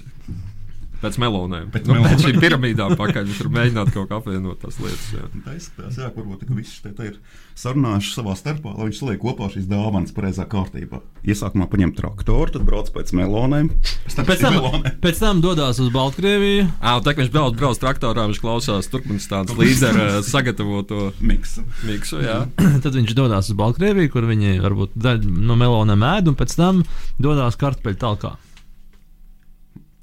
pēc 1.02 1.18
melonēm. 1.22 1.70
Pēc 1.74 1.88
nu, 1.90 1.96
melonēm. 1.98 2.16
pēc 2.16 2.26
šīm 2.28 2.42
piramīdām 2.44 2.96
pakaļ. 3.00 3.32
Var 3.42 3.52
mēģināt 3.58 3.94
kaut 3.96 4.10
kā 4.12 4.20
apvienot 4.22 4.62
tās 4.64 4.78
lietas. 4.82 5.08
Jā. 5.16 5.28
Tā 5.46 5.56
izskatās, 5.58 5.98
jā, 6.02 6.10
varbūt 6.16 6.46
ka 6.48 6.58
visi 6.58 6.82
te, 6.86 6.94
ir 7.10 7.18
sarunājuši 7.62 8.14
savā 8.16 8.36
starpā, 8.40 8.74
lai 8.78 8.88
viņš 8.90 9.00
saliek 9.02 9.20
kopā 9.22 9.50
šīs 9.54 9.68
dāvanas 9.70 10.14
pareizā 10.16 10.46
kārtībā. 10.50 11.02
Iesākumā 11.28 11.68
paņem 11.70 11.92
traktoru, 11.98 12.50
tad 12.56 12.66
brauc 12.68 12.90
pēc 12.96 13.12
melonēm. 13.18 13.70
Pēc 14.06 14.18
tam, 14.18 14.28
Pēc 14.30 14.44
tam, 14.46 14.56
melonēm. 14.58 15.00
pēc 15.04 15.22
tam 15.22 15.42
dodas 15.44 15.82
uz 15.84 15.92
Baltkrieviju. 15.94 16.68
Un 16.82 17.04
tā 17.06 17.14
kā 17.14 17.22
viņš 17.24 17.34
brauc, 17.34 17.58
brauc 17.60 17.82
traktorā, 17.82 18.26
viņš 18.32 18.42
klausās 18.42 18.90
Turkmenistānas 18.94 19.54
līdera 19.58 20.22
sagatavoto 20.26 21.12
Miksu. 21.22 21.66
miksu. 21.86 22.22
Tad 22.84 22.94
viņš 22.98 23.14
dodas 23.18 23.52
uz 23.52 23.58
Baltkrieviju, 23.60 24.12
kur 24.14 24.26
viņi 24.30 24.58
varbūt 24.64 24.96
daļu 25.02 25.36
no 25.50 25.58
meloniem 25.60 26.08
ēd, 26.16 26.32
un 26.32 26.40
pēc 26.40 26.56
tam 26.58 26.82
dodas 27.22 27.60
kartupeļu 27.62 28.02
talkā. 28.02 28.34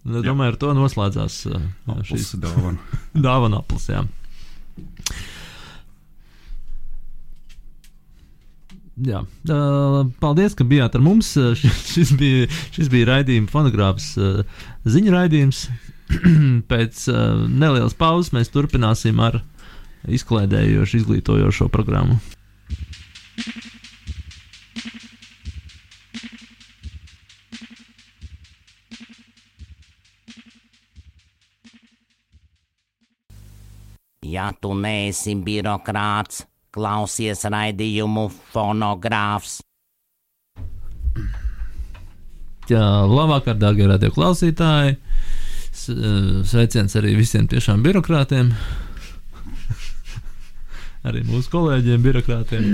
Un 0.08 0.22
Jā. 0.22 0.30
domāju, 0.30 0.54
ar 0.54 0.56
to 0.60 0.70
noslēdzās 0.76 1.34
uh, 1.50 1.66
šīs 2.08 2.30
Šis 2.30 2.38
dāvana. 2.40 3.00
dāvana 3.28 3.60
aplis. 3.60 3.88
Jā. 3.92 4.04
Jā, 8.98 9.20
uh, 9.22 9.98
paldies, 10.18 10.56
ka 10.58 10.66
bijāt 10.66 10.96
ar 10.98 11.04
mums. 11.04 11.34
Uh, 11.38 11.52
šis, 11.92 12.14
bija, 12.18 12.48
šis 12.74 12.88
bija 12.92 13.12
raidījuma 13.12 13.52
fonogrāfs 13.52 14.14
ziņu 14.88 15.14
raidījums. 15.14 15.66
Pēc 16.72 17.04
nelielas 17.52 17.92
pauzes 17.98 18.32
mēs 18.32 18.48
turpināsim 18.48 19.20
ar 19.20 19.42
izklaidējošu, 20.08 21.02
izglītojošo 21.02 21.68
programmu. 21.68 22.16
Ja 34.38 34.52
tu 34.54 34.70
neesi 34.78 35.32
birokrāts, 35.42 36.44
klausies 36.70 37.40
raidījumu 37.50 38.28
fonogrāfs. 38.52 39.56
Jā, 42.68 42.84
labvakar, 43.08 43.56
darbie 43.58 43.88
radio 43.90 44.12
klausītāji. 44.14 44.94
Eh, 44.94 45.96
Sveiciens 46.46 46.94
arī 47.00 47.16
visiem 47.18 47.48
tiešām 47.50 47.82
birokrātiem. 47.82 48.52
arī 51.08 51.24
mūsu 51.26 51.50
kolēģiem, 51.56 52.06
birokrātiem. 52.06 52.70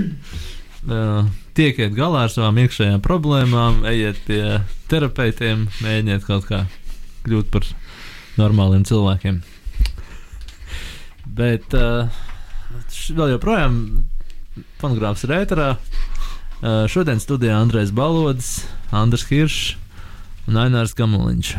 Uh, 0.85 1.25
Tiekiet 1.57 1.97
galā 1.97 2.27
ar 2.27 2.29
savām 2.35 2.61
iekšējām 2.61 3.01
problēmām, 3.01 3.81
ejiet 3.89 4.21
pie 4.27 4.43
terapeitiem, 4.91 5.65
mēģiniet 5.81 6.29
kaut 6.29 6.45
kā 6.51 6.61
kļūt 7.25 7.49
par 7.55 7.65
normāliem 8.37 8.85
cilvēkiem. 8.85 9.41
Bet 11.35 11.73
uh, 11.75 12.07
vēl 13.11 13.33
joprojām 13.35 13.79
fonogrāfs 14.79 15.25
ir 15.27 15.35
ēterā. 15.41 15.71
Uh, 15.75 16.85
šodien 16.89 17.19
studijā 17.19 17.57
Andrēs 17.59 17.91
Balodis, 17.95 18.61
Andris 18.95 19.25
Hiršs 19.27 19.75
un 20.47 20.59
Ainārs 20.61 20.95
Kamoliņš. 20.95 21.55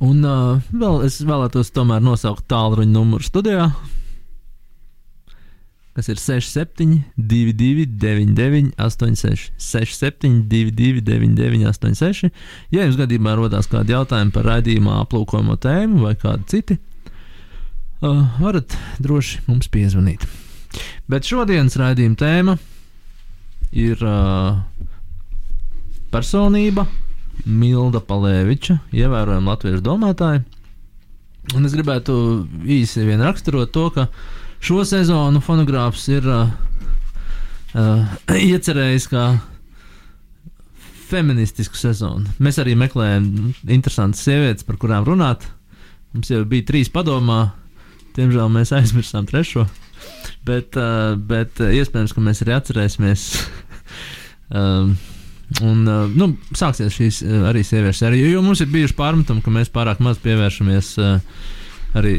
Un 0.00 0.24
uh, 0.24 0.60
vēl 0.72 1.06
es 1.06 1.18
vēlētos 1.24 1.72
tomēr 1.76 2.04
nosaukt 2.04 2.46
tālruņa 2.48 2.92
numuru 2.92 3.24
studijā, 3.24 3.70
kas 5.96 6.08
ir 6.08 6.20
67, 6.20 7.02
22, 7.16 7.84
99, 8.00 8.70
86, 8.80 9.50
67, 9.60 10.46
22, 10.48 11.02
99, 11.04 11.66
86. 11.68 12.30
Ja 12.72 12.86
jums 12.86 12.96
gadījumā 13.00 13.36
rodas 13.36 13.68
kādi 13.68 13.92
jautājumi 13.96 14.32
par 14.32 14.48
raidījumā 14.48 15.00
aplūkojamo 15.04 15.58
tēmu 15.60 16.06
vai 16.06 16.14
kādu 16.20 16.48
citu, 16.48 16.78
uh, 18.02 18.22
varat 18.40 18.76
droši 19.02 19.44
mums 19.48 19.68
piezvanīt. 19.72 20.26
Bet 21.10 21.26
šodienas 21.26 21.76
raidījuma 21.80 22.18
tēma 22.20 22.56
ir 23.74 24.00
uh, 24.06 24.60
personība 26.12 26.86
Milda 27.46 28.02
Palēviča, 28.04 28.80
ievērojama 28.92 29.54
latviešu 29.54 29.84
domātāja. 29.84 30.42
Un 31.56 31.66
es 31.66 31.74
gribētu 31.74 32.14
īsi 32.68 33.06
vien 33.06 33.22
raksturot 33.24 33.72
to, 33.74 33.86
ka 33.94 34.06
šo 34.62 34.84
sezonu 34.86 35.40
fonogrāfs 35.42 36.04
ir 36.12 36.26
uh, 36.28 36.50
uh, 37.74 38.18
iecerējis 38.36 39.08
kā 39.10 39.24
feministisku 41.10 41.78
sezonu. 41.78 42.28
Mēs 42.42 42.60
arī 42.62 42.76
meklējam 42.78 43.54
interesantas 43.66 44.22
sievietes, 44.26 44.66
par 44.66 44.78
kurām 44.78 45.08
runāt. 45.08 45.48
Mums 46.14 46.30
jau 46.30 46.44
bija 46.46 46.68
trīs 46.68 46.90
padomā, 46.92 47.40
diemžēl 48.20 48.52
mēs 48.52 48.74
aizmirsām 48.76 49.28
trešo. 49.28 49.66
Bet, 50.46 50.76
uh, 50.78 51.14
bet 51.16 51.60
uh, 51.60 51.72
iespējams, 51.76 52.14
ka 52.16 52.24
mēs 52.24 52.44
arī 52.44 52.56
atcerēsimies. 52.58 53.30
um, 54.56 54.98
Un, 55.66 55.80
uh, 55.82 56.04
nu, 56.14 56.28
sāksies 56.54 56.94
šīs 56.94 57.16
arī 57.48 57.64
sieviešu 57.66 58.04
sērija, 58.04 58.28
jo 58.30 58.38
mums 58.46 58.60
ir 58.62 58.68
bijuši 58.70 58.94
pārmetumi, 58.94 59.42
ka 59.42 59.50
mēs 59.50 59.72
pārāk 59.74 59.98
maz 59.98 60.20
pievēršamies 60.22 60.92
arī 61.98 62.12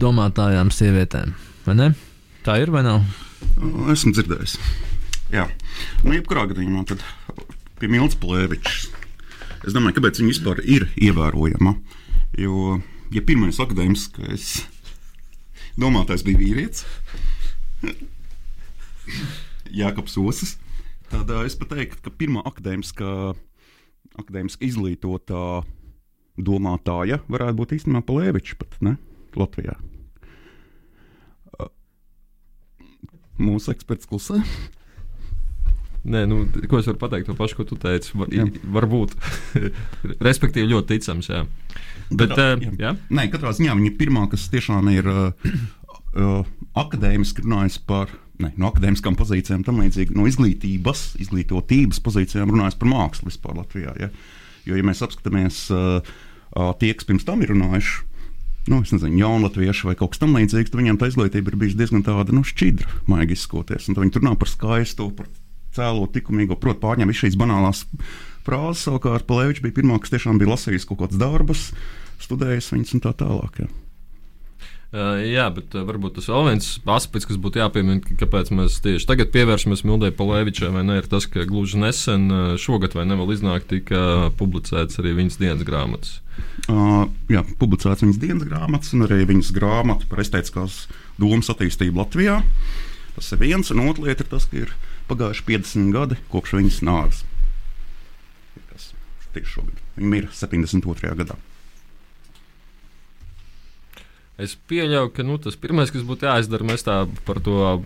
domātājām 0.00 0.70
sievietēm. 0.72 1.34
Tā 2.46 2.56
ir 2.62 2.72
vai 2.72 2.80
nav? 2.86 3.04
Esmu 3.92 4.14
dzirdējis. 4.16 4.56
Jā, 5.34 5.44
nu, 6.00 6.14
jebkurā 6.14 6.46
gadījumā 6.48 6.86
tad 6.88 7.04
pie 7.76 7.90
Milts 7.92 8.16
Plēvičs. 8.22 8.86
Es 9.66 9.74
domāju, 9.74 9.98
kāpēc 9.98 10.22
viņa 10.22 10.32
vispār 10.32 10.64
ir 10.64 10.88
ievērojama. 10.96 11.74
Jo, 12.40 12.78
ja 13.12 13.22
pirmais 13.26 13.60
akadēmiskais 13.60 14.62
Domātais 15.76 16.24
bija 16.24 16.40
vīrietis. 16.40 16.86
Jākaps 19.76 20.16
Osas. 20.22 20.56
Tad 21.10 21.30
eh, 21.30 21.44
es 21.46 21.56
pat 21.58 21.74
teiktu, 21.74 22.00
ka 22.02 22.12
pirmā 22.18 22.42
akadēmiskā, 22.48 23.10
akadēmiskā 24.22 24.66
izglītotā 24.66 25.42
domātāja 26.36 27.20
varētu 27.32 27.60
būt 27.60 27.76
īstenībā 27.78 28.02
Palēviča 28.08 28.58
pat 28.60 28.80
ne? 28.84 28.96
Latvijā. 29.36 29.76
Eh, 31.60 31.70
mūsu 33.38 33.74
eksperts 33.74 34.08
klusē. 34.10 34.40
Nē, 36.06 36.22
nu, 36.30 36.44
ko 36.70 36.78
es 36.78 36.86
varu 36.86 37.00
pateikt? 37.02 37.26
To 37.26 37.34
pašu, 37.34 37.58
ko 37.58 37.64
tu 37.66 37.78
teici. 37.82 38.12
Var, 38.14 38.30
jā. 38.30 38.44
varbūt. 38.76 39.16
Respektīvi, 40.28 40.70
ļoti 40.70 40.94
ticams. 40.94 41.30
Jā. 41.32 41.42
Bet, 42.10 42.30
Katrā- 42.30 42.54
uh, 42.56 42.78
jā. 42.78 42.92
Nē, 43.10 43.26
katrā 43.32 43.50
ziņā 43.56 43.74
viņa 43.74 43.90
ir 43.90 43.96
pirmā, 43.98 44.26
kas 44.30 44.46
tiešām 44.52 44.90
ir 44.92 45.08
uh, 45.10 45.50
uh, 46.14 46.46
akadēmiski 46.78 47.44
runājis 47.46 47.80
par 47.88 48.12
ne, 48.42 48.52
no 48.60 48.70
akadēmiskām 48.70 49.16
pozīcijām, 49.18 49.64
tam 49.66 49.80
līdzīgi 49.82 50.16
no 50.16 50.26
izglītības, 50.30 51.06
izglītotības 51.24 52.02
pozīcijām 52.04 52.52
runājis 52.54 52.78
par 52.80 52.92
mākslu 52.92 53.30
vispār 53.30 53.56
Latvijā. 53.58 53.94
Ja? 54.00 54.10
Jo, 54.66 54.78
ja 54.78 54.84
mēs 54.86 55.02
apskatāmies 55.06 55.64
uh, 55.74 55.98
uh, 56.02 56.70
tie, 56.80 56.92
kas 56.94 57.08
pirms 57.08 57.26
tam 57.26 57.42
ir 57.42 57.54
runājuši, 57.54 58.04
nu, 58.72 58.82
es 58.82 58.92
nezinu, 58.94 59.20
jaunatvieši 59.22 59.90
vai 59.90 59.96
kaut 59.98 60.14
kas 60.14 60.22
tamlīdzīgs, 60.24 60.72
tad 60.72 60.82
viņiem 60.82 61.00
tā 61.00 61.10
izglītība 61.10 61.52
ir 61.52 61.58
bijusi 61.60 61.78
diezgan 61.78 62.06
tāda 62.06 62.34
nu, 62.34 62.42
šķidra, 62.46 63.02
maigi 63.10 63.36
izskoties. 63.38 63.86
Un 63.86 63.98
tad 63.98 64.06
viņi 64.06 64.22
runā 64.22 64.34
par 64.40 64.50
skaistu, 64.50 65.06
par 65.14 65.30
cēlo, 65.76 66.10
likumīgo, 66.12 66.58
protams, 66.60 66.82
pārņem 66.84 67.12
visas 67.12 67.26
šīs 67.26 67.40
banālās 67.40 67.86
frāzes. 68.46 68.84
Savukārt, 68.86 69.26
Palēvičs 69.28 69.64
bija 69.64 69.78
pirmā, 69.80 70.00
kas 70.02 70.14
tiešām 70.14 70.40
bija 70.42 70.54
lasījis 70.54 70.88
kaut 70.88 71.04
kādas 71.04 71.20
darbus, 71.20 71.70
studējis 72.24 72.72
viņas 72.74 72.96
un 72.96 73.04
tā 73.06 73.16
tālāk. 73.24 73.64
Ja. 73.64 73.72
Uh, 74.96 75.18
jā, 75.26 75.48
bet 75.50 75.74
uh, 75.74 75.82
varbūt 75.82 76.14
tas 76.16 76.28
vēl 76.30 76.44
viens 76.46 76.66
aspekts, 76.94 77.26
kas 77.26 77.40
būtu 77.42 77.58
jāpiemina, 77.58 77.98
kāpēc 78.20 78.52
mēs 78.54 78.78
tieši 78.84 79.08
tagad 79.08 79.32
pievēršamies 79.34 79.82
Mildai 79.84 80.12
Palēvičai, 80.14 80.70
vai 80.72 80.84
ne, 80.86 81.00
ir 81.00 81.08
tas, 81.10 81.26
ka 81.28 81.42
gluži 81.48 81.80
nesen, 81.82 82.28
uh, 82.30 82.52
šogad 82.60 82.94
vai 82.94 83.02
ne 83.10 83.18
vēl 83.18 83.34
iznāk, 83.34 83.66
tika 83.68 84.30
publicēts 84.38 85.02
arī 85.02 85.16
viņas 85.18 85.40
dienas 85.42 85.66
grāmatas. 85.66 86.14
Uh, 86.70 87.10
jā, 87.28 87.42
publicēts 87.58 88.06
viņas 88.06 88.22
dienas 88.22 88.46
grāmatas 88.46 88.94
un 88.94 89.08
arī 89.08 89.26
viņas 89.26 89.50
grāmata 89.58 90.06
par 90.08 90.22
estētiskās 90.22 90.84
domas 91.18 91.50
attīstību 91.50 92.00
Latvijā. 92.04 92.38
Tas 93.18 93.34
ir 93.34 93.42
viens, 93.42 93.74
un 93.74 93.82
otra 93.88 94.06
lieta 94.06 94.22
ir 94.22 94.30
tas, 94.32 94.46
ka 94.48 94.62
ir 94.62 94.72
pagājuši 95.10 95.44
50 95.48 95.92
gadi 95.96 96.20
kopš 96.32 96.56
viņas 96.58 96.80
nāves. 96.86 97.24
Tas 98.70 98.88
tieši 99.34 99.52
šogad. 99.58 99.84
Viņa 99.98 100.14
mirra 100.14 100.32
72. 100.34 101.14
gadā. 101.22 101.38
Es 104.36 104.52
pieļauju, 104.68 105.10
ka 105.16 105.24
nu, 105.24 105.38
tas 105.40 105.54
pirmais, 105.56 105.88
kas 105.88 106.02
būtu 106.04 106.26
jāizdara, 106.28 106.64
mēs 106.68 106.82
tā 106.84 106.96
par 107.24 107.38
to 107.40 107.78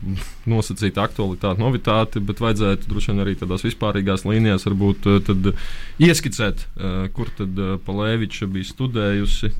nosacītu 0.50 0.98
aktualitāti, 0.98 1.62
novitāti, 1.62 2.22
bet 2.26 2.42
vajadzētu 2.42 2.90
droši 2.90 3.12
vien 3.12 3.22
arī 3.22 3.36
tādās 3.38 3.62
vispārīgās 3.62 4.26
līnijās 4.26 4.66
varbūt 4.66 5.06
eh, 5.12 5.68
ieskicēt, 6.08 6.64
eh, 6.66 7.04
kur 7.14 7.30
tad 7.38 7.54
eh, 7.54 7.76
Palēviča 7.86 8.50
bija 8.50 8.66
studējusi. 8.66 9.52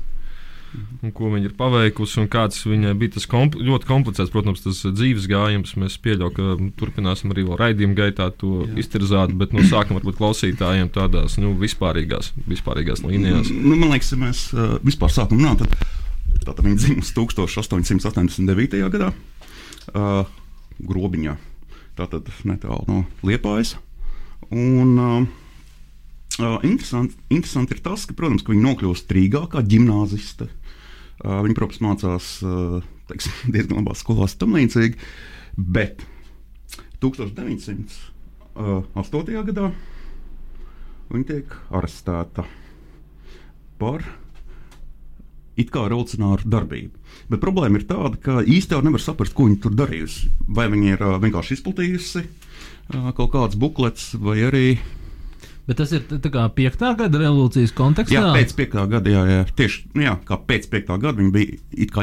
Un 0.71 1.11
ko 1.11 1.27
viņa 1.33 1.49
ir 1.49 1.55
paveikusi, 1.57 2.19
un 2.21 2.27
kāds 2.31 2.61
viņai 2.63 2.93
bija 2.99 3.15
tas 3.17 3.25
kompl 3.29 3.59
ļoti 3.67 3.87
komplicēts, 3.89 4.31
protams, 4.31 4.61
tas 4.63 4.79
dzīves 4.85 5.25
gājums. 5.27 5.73
Mēs 5.79 5.97
pieļaujam, 6.03 6.31
ka 6.37 6.69
turpināsim 6.79 7.33
arī 7.33 7.43
vēl 7.49 7.59
raidījuma 7.59 7.97
gaitā 7.97 8.29
to 8.39 8.61
Jā. 8.63 8.77
iztirzāt, 8.83 9.33
bet 9.35 9.55
no 9.55 9.65
sākuma 9.67 9.99
varbūt 9.99 10.19
klausītājiem 10.21 10.93
tādās 10.95 11.35
nu, 11.41 11.51
vispārīgās, 11.59 12.31
vispārīgās 12.47 13.03
līnijās. 13.03 13.51
Nu, 13.51 13.75
man 13.75 13.91
liekas, 13.91 14.13
ja 14.15 14.21
mēs 14.21 14.45
uh, 14.55 14.77
vispār 14.85 15.11
sākam 15.11 15.41
runāt, 15.41 15.65
tad 15.65 16.45
tātad 16.47 16.63
viņa 16.69 16.79
dzimusi 16.85 17.15
1889. 17.19 18.79
gadā 18.95 19.11
uh, 19.11 20.23
Grobiņā. 20.79 21.35
Tātad 21.99 22.31
netālu 22.47 22.87
no 22.87 23.03
Liepājas. 23.27 23.75
Un, 24.51 24.95
uh, 24.95 25.40
uh, 26.39 26.59
interesanti, 26.67 27.13
interesanti 27.33 27.71
ir 27.75 27.81
tas, 27.83 28.01
ka, 28.07 28.13
protams, 28.17 28.43
ka 28.45 28.53
viņa 28.53 28.65
nokļūst 28.67 29.13
Rīgā 29.17 29.41
kā 29.51 29.59
gimnāziste. 29.65 30.45
Uh, 31.21 31.41
viņa, 31.45 31.55
protams, 31.57 31.81
mācās 31.83 32.25
uh, 32.45 32.51
teiksim, 33.11 33.33
diezgan 33.53 33.77
labās 33.81 33.99
skolās, 34.05 34.37
tam 34.39 34.49
līdzīgi. 34.57 34.95
Bet 35.57 35.95
1908. 37.03 39.45
gadā 39.51 39.65
viņa 41.11 41.25
tiek 41.27 41.47
arestēta 41.75 42.41
par 43.81 43.99
it 45.59 45.69
kā 45.73 45.81
revolucionāru 45.89 46.47
darbību. 46.49 46.95
Bet 47.31 47.41
problēma 47.43 47.79
ir 47.79 47.85
tāda, 47.89 48.15
ka 48.21 48.33
īstenībā 48.45 48.81
nevar 48.85 49.01
saprast, 49.03 49.35
ko 49.35 49.43
viņa 49.49 49.59
tur 49.63 49.73
darījusi. 49.77 50.29
Vai 50.47 50.67
viņa 50.71 50.87
ir 50.93 50.99
ā, 51.03 51.05
vienkārši 51.21 51.53
izplatījusi 51.57 52.21
ā, 52.23 52.25
kaut 53.17 53.31
kādas 53.35 53.57
bukletes, 53.59 54.05
vai 54.15 54.37
arī 54.47 54.67
Bet 55.71 55.79
tas 55.79 55.91
ir 55.95 56.03
kā 56.03 56.45
piektā 56.51 56.89
gada 56.99 57.19
revolūcijas 57.21 57.71
kontekstā. 57.71 58.11
jā, 58.11 58.31
pēc 58.35 58.49
5. 58.57 58.73
gada, 58.91 59.11
jā, 59.13 59.21
jā, 59.29 59.43
tieši 59.55 59.85
nu, 59.95 60.03
jā, 60.03 60.17
kā 60.27 60.35
pēc 60.49 60.67
5. 60.67 60.89
gada 60.99 61.15
viņa 61.21 61.31
bija 61.31 61.59
it 61.71 61.93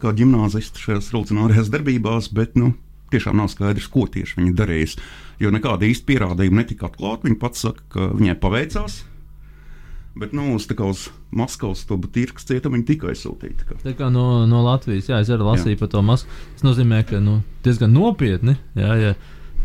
kā 0.00 0.10
gimnāziste 0.18 0.82
šajās 0.82 1.12
revolucionārajās 1.12 1.70
darbībās, 1.70 2.32
bet 2.34 2.58
nu, 2.58 2.72
tiešām 3.14 3.38
nav 3.38 3.52
skaidrs, 3.52 3.86
ko 3.94 4.08
tieši 4.10 4.40
viņa 4.40 4.56
darījusi. 4.58 5.06
Jo 5.38 5.54
nekāda 5.54 5.86
īsta 5.86 6.08
pierādījuma 6.10 6.64
netika 6.64 6.90
atklāta. 6.90 7.28
Viņa 7.28 7.38
pats 7.38 7.62
saka, 7.62 7.86
ka 7.94 8.10
viņai 8.10 8.36
paveicās. 8.42 9.00
Bet 10.18 10.34
nu, 10.34 10.50
uz, 10.58 10.66
uz 10.66 11.06
Maskavas 11.30 11.86
to 11.86 11.94
būtīrkas 12.02 12.48
cietumu 12.48 12.80
viņa 12.80 12.88
tika 12.88 13.12
aizsūtīta. 13.12 13.68
kā. 13.68 13.78
Tā 13.84 13.94
kā 13.98 14.10
no, 14.10 14.44
no 14.50 14.64
Latvijas, 14.66 15.12
jā, 15.12 15.20
es 15.22 15.30
arī 15.30 15.46
lasīju 15.46 15.78
par 15.78 15.94
to 15.94 16.02
masku. 16.02 16.40
Tas 16.56 16.66
nozīmē, 16.66 17.04
ka 17.06 17.22
nu, 17.22 17.38
diezgan 17.62 17.94
nopietni, 17.94 18.58
jā, 18.74 18.96
ja 18.98 19.14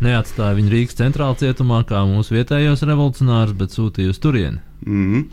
neatstāja 0.04 0.56
viņu 0.58 0.72
Rīgas 0.72 0.98
centrālā 0.98 1.36
cietumā 1.40 1.80
kā 1.88 2.02
mūsu 2.08 2.36
vietējos 2.36 2.84
revolucionārus, 2.88 3.56
bet 3.56 3.76
sūtīja 3.76 4.12
uz 4.12 4.20
turieni. 4.22 4.60
Mm. 4.86 5.26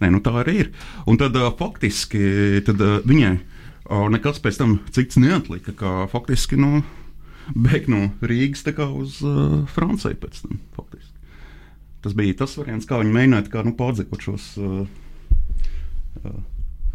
Nē, 0.00 0.10
nu 0.12 0.20
tā 0.24 0.34
arī 0.42 0.56
ir. 0.64 0.72
Un 1.08 1.18
tad 1.20 1.36
uh, 1.38 1.48
faktiski 1.56 2.62
tad, 2.66 2.82
uh, 2.82 2.98
viņai 3.06 3.32
uh, 3.36 4.06
nekas 4.12 4.42
pēc 4.44 4.60
tam 4.60 4.78
cits 4.92 5.20
neatlika. 5.22 5.72
Kā 5.76 5.92
faktiski 6.12 6.58
nu, 6.60 6.82
bēgt 7.54 7.88
no 7.92 8.10
Rīgas 8.26 8.66
uz 8.86 9.22
uh, 9.24 9.62
Franciju 9.72 10.18
pēc 10.20 10.42
tam. 10.44 10.60
Faktiski. 10.76 11.14
Tas 12.04 12.14
bija 12.14 12.36
tas 12.42 12.58
variants, 12.58 12.86
kā 12.86 13.00
viņi 13.00 13.14
mēģināja 13.14 13.48
kā, 13.50 13.64
nu, 13.66 13.72
pārdzīvot 13.78 14.28
šos 14.28 14.50
uh, 14.62 14.84
uh, 16.22 16.36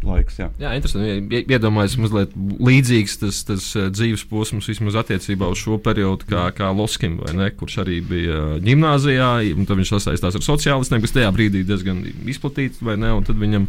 laikus. 0.06 0.38
Jā. 0.40 0.48
Jā, 0.60 0.72
interesanti. 0.78 1.36
Ie- 1.36 1.44
Iedomājieties, 1.56 1.98
mazliet 2.02 2.34
līdzīgs 2.36 3.16
tas, 3.22 3.40
tas 3.48 3.68
eh, 3.76 3.88
dzīves 3.94 4.24
posms 4.30 4.68
vismaz 4.70 4.98
attiecībā 5.02 5.48
uz 5.52 5.58
šo 5.62 5.78
periodu, 5.82 6.26
kā, 6.30 6.48
kā 6.56 6.70
Loskim, 6.76 7.20
ne, 7.36 7.50
kurš 7.54 7.78
arī 7.84 8.00
bija 8.04 8.42
gimnājā, 8.64 9.30
un 9.56 9.66
tad 9.68 9.78
viņš 9.80 9.94
sasaistās 9.96 10.38
ar 10.38 10.46
sociālistiem, 10.46 11.00
kas 11.04 11.14
tajā 11.16 11.30
brīdī 11.34 11.64
diezgan 11.68 12.02
izplatīts, 12.26 12.82
vai 12.82 12.96
ne, 13.00 13.12
un 13.14 13.24
tad 13.26 13.36
viņam 13.40 13.68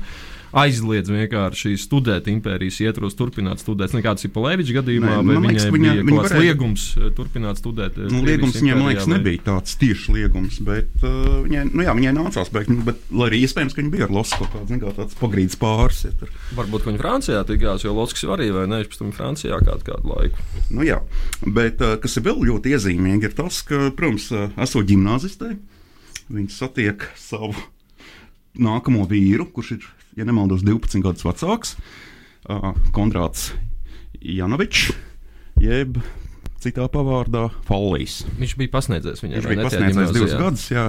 aizliedz 0.54 1.10
vienkārši 1.10 1.72
studēt 1.82 2.28
impērijas 2.30 2.76
ietvaros, 2.86 3.16
turpināt 3.18 3.62
studēt. 3.64 3.94
Nekāds 3.98 4.26
ir 4.28 4.32
Palēvičs 4.36 4.70
gadījumā, 4.76 5.10
Nē, 5.10 5.16
vai 5.26 5.36
man 5.40 5.48
liekas, 5.50 5.66
viņai 5.66 5.74
viņa- 5.74 5.94
bija 5.94 6.06
viņa 6.10 6.24
varēja- 6.24 6.44
liegums 6.46 6.84
eh, 6.98 7.10
turpināt 7.18 7.58
studēt. 7.62 7.98
eh, 7.98 8.12
Nu, 8.14 8.22
liegums 8.22 8.54
viņai, 8.60 8.74
impērijā, 8.76 8.88
liekas, 8.92 9.08
vai- 9.08 9.18
nebija 9.18 9.42
tāds 9.48 9.74
tieši 9.82 10.14
liegums, 10.14 10.60
bet 10.62 10.90
uh, 11.02 11.42
viņai, 11.48 11.64
nu, 11.74 11.82
jā, 11.84 11.96
viņai 11.98 12.14
nācās 12.20 12.52
beigt. 12.54 12.70
nu, 12.70 12.84
Bet, 12.84 12.96
lai 13.12 13.30
arī 13.32 13.42
iespējams, 13.48 13.74
ka 13.74 13.82
viņa 13.82 13.92
bija 13.92 14.04
ar 14.06 14.12
Losu 14.14 14.38
kaut 14.38 14.54
kāds, 14.54 14.78
kā, 14.84 14.94
tāds 14.94 15.16
pagrīdes 15.18 15.58
pāris. 15.58 16.04
Ja, 16.06 16.12
tur. 16.20 16.30
Varbūt 16.56 16.86
viņa 16.86 17.00
Francijā 17.02 17.44
tikās, 17.50 17.84
jo 17.84 17.94
Loskis 17.98 18.24
arī, 18.30 18.52
vai 18.54 18.68
ne, 18.68 18.84
viņš 18.84 18.90
pēc 18.94 18.98
tam 19.02 19.12
Francijā 19.12 19.60
kādu, 19.64 19.84
kādu 19.90 20.06
laiku. 20.14 20.38
Nu, 20.70 20.82
jā, 20.86 21.02
bet 21.48 21.82
uh, 21.82 21.96
kas 21.98 22.18
ir 22.18 22.24
vēl 22.30 22.46
ļoti 22.46 22.74
iezīmīgi, 22.78 23.24
ir 23.24 23.34
tas, 23.34 23.62
ka, 23.64 23.90
protams, 23.96 24.30
uh, 24.32 24.50
esot 24.62 24.86
gimnāzistē, 24.86 25.58
viņš 26.30 26.52
satiek 26.62 27.02
savu 27.18 27.56
nākamo 28.60 29.08
vīru, 29.10 29.48
kurš 29.52 29.72
ir, 29.78 29.86
ja 30.18 30.26
nemaldos, 30.28 30.64
12 30.66 31.02
gadus 31.06 31.26
vecāks, 31.28 31.76
uh, 32.50 32.74
Konrāds 32.96 33.52
Janovičs, 34.24 34.92
jeb 35.62 35.98
citā 36.64 36.86
pavārdā 36.92 37.50
Fallijs. 37.68 38.22
Viņš 38.40 38.54
bija 38.62 38.72
pasniedzējis 38.72 39.24
viņai. 39.26 39.40
Viņš 39.42 39.50
bija 39.52 39.66
pasniedzējis 39.68 40.14
divus 40.16 40.32
gimnāzijā? 40.32 40.44
gadus, 40.46 40.68
jā, 40.72 40.86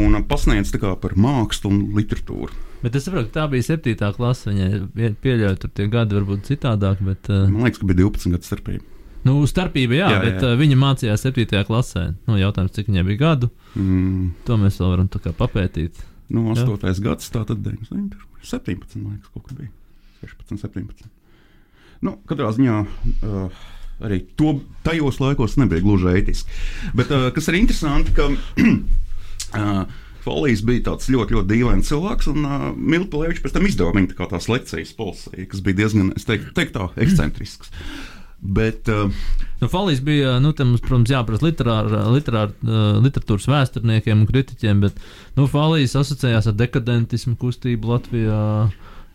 un 0.00 0.16
pasniedz 0.30 0.72
tā 0.72 0.80
kā 0.80 0.94
par 1.00 1.12
mākslu 1.20 1.68
un 1.74 1.82
literatūru. 1.98 2.56
Bet 2.84 2.96
es 2.96 3.04
saprotu, 3.06 3.28
ka 3.30 3.42
tā 3.42 3.44
bija 3.52 3.64
septītā 3.68 4.10
klase. 4.16 4.50
Viņai 4.52 5.10
pieļauju, 5.24 5.60
tur 5.60 5.70
tie 5.76 5.86
gadi 5.92 6.16
varbūt 6.18 6.48
citādāk, 6.48 7.00
bet 7.04 7.28
uh, 7.32 7.46
Man 7.52 7.64
liekas, 7.68 7.80
ka 7.80 7.88
bija 7.88 8.00
12 8.04 8.32
gadu 8.36 8.48
starpība. 8.48 8.84
nu, 9.24 9.36
starpība, 9.48 9.96
jā, 9.96 10.08
Jā, 10.08 10.08
jā, 10.08 10.16
jā, 10.16 10.24
bet 10.24 10.42
jā. 10.44 10.50
uh, 10.52 10.58
viņa 10.60 10.80
mācījās 10.82 11.24
septītajā 11.24 11.64
klasē. 11.68 12.02
Nu, 12.28 12.36
jautājums, 12.40 12.74
cik 12.76 12.88
viņai 12.92 13.06
bija 13.10 13.22
gadu, 13.26 13.50
Mm, 13.74 14.28
to 14.46 14.54
mēs 14.60 14.76
vēl 14.78 14.92
varam 14.92 15.08
papētīt. 15.10 15.96
nu, 16.30 16.52
Jā. 16.54 16.62
8. 16.64 17.00
gads, 17.02 17.28
tā 17.34 17.44
tad 17.48 17.58
9, 17.64 18.12
17, 18.48 19.00
man 19.02 19.16
liekas, 19.16 19.32
kaut 19.34 19.48
kas 19.48 19.58
bija. 19.58 19.72
16, 20.24 20.60
17. 20.64 21.08
Nu, 22.04 22.16
katrā 22.28 22.50
ziņā 22.54 22.78
uh, 22.84 23.64
arī 24.04 24.22
to 24.38 24.58
tajos 24.86 25.20
laikos 25.22 25.58
nebija 25.60 25.84
gluži 25.84 26.14
ētiski. 26.20 26.62
Bet 26.96 27.12
uh, 27.14 27.28
kas 27.34 27.48
ir 27.50 27.60
interesanti, 27.60 28.14
ka 28.16 28.30
uh, 28.30 29.84
Folijas 30.24 30.62
bija 30.64 30.86
tāds 30.86 31.10
ļoti, 31.12 31.36
ļoti 31.36 31.50
dīvains 31.50 31.90
cilvēks, 31.90 32.30
un 32.32 32.48
uh, 32.48 32.66
Milta 32.72 33.12
Palēvičs 33.12 33.44
pēc 33.44 33.56
tam 33.56 33.68
izdeva 33.68 33.92
viņa 33.92 34.12
tā 34.12 34.16
kā 34.16 34.28
tās 34.30 34.48
lekcijas 34.48 34.94
polisē, 34.96 35.44
kas 35.50 35.60
bija 35.64 35.82
diezgan, 35.82 36.14
es 36.16 36.24
teiktu, 36.28 36.54
teiktu 36.56 36.78
tā, 36.78 36.86
ekscentrisks. 37.04 37.72
Bet 38.44 38.90
uh, 38.92 39.08
Nu, 39.64 39.70
Falīs 39.72 40.02
bija, 40.04 40.34
nu, 40.44 40.50
mums, 40.66 40.82
protams, 40.84 41.08
jāprasa 41.08 41.46
literāra, 41.46 42.02
literāra, 42.12 42.52
uh, 42.66 42.98
literatūras 43.00 43.46
vēsturniekiem 43.48 44.20
un 44.20 44.26
kritiķiem, 44.28 44.82
bet 44.82 44.98
nu, 45.38 45.46
Falīs 45.48 45.94
asociējās 45.96 46.50
ar 46.50 46.58
dekadentismu 46.58 47.38
kustību 47.40 47.94
Latvijā. 47.94 48.42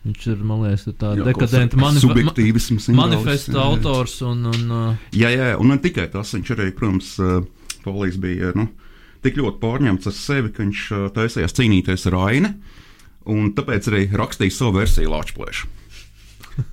Viņš 0.07 0.25
ir, 0.31 0.41
man 0.47 0.63
liekas, 0.63 0.87
tā 0.95 1.11
Jā, 1.19 1.25
dekadenta 1.27 1.75
kaut 1.75 1.83
manif 1.83 2.05
subjektīvisms, 2.05 2.77
ma 2.79 2.85
simbols, 2.85 3.01
manifesta 3.01 3.57
jā, 3.57 3.65
autors. 3.67 4.13
Un, 4.25 4.45
un, 4.47 4.61
uh, 4.71 5.09
Jā, 5.13 5.29
jā, 5.35 5.49
un 5.59 5.73
ne 5.73 5.77
tikai 5.83 6.07
tas, 6.13 6.31
viņš 6.33 6.53
arī, 6.55 6.69
protams, 6.77 7.11
Polijas 7.83 8.15
bija 8.23 8.53
nu, 8.55 8.69
tik 9.25 9.37
ļoti 9.37 9.59
pārņemts 9.61 10.09
ar 10.09 10.15
sevi, 10.15 10.53
ka 10.55 10.63
viņš 10.63 10.85
taisījās 11.19 11.57
cīnīties 11.59 12.07
ar 12.09 12.17
aini, 12.23 12.53
un 13.29 13.51
tāpēc 13.59 13.91
arī 13.91 14.05
rakstīja 14.17 14.55
savu 14.55 14.79
versiju 14.79 15.11
Latvijas. 15.11 15.67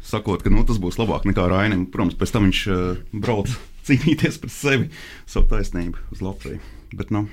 Sakot, 0.04 0.44
ka 0.44 0.52
nu, 0.52 0.64
tas 0.68 0.80
būs 0.82 0.98
labāk 1.00 1.26
nekā 1.28 1.46
Rainim. 1.50 1.86
Protams, 1.92 2.18
pēc 2.18 2.34
tam 2.34 2.46
viņš 2.48 2.62
uh, 2.72 3.00
brauc 3.12 3.52
cīnīties 3.88 4.40
par 4.42 4.52
sevi, 4.52 4.90
savu 5.28 5.50
taisnību 5.54 6.06
uz 6.14 6.22
Latviju. 6.24 6.60
Bet, 6.96 7.10
nu, 7.14 7.26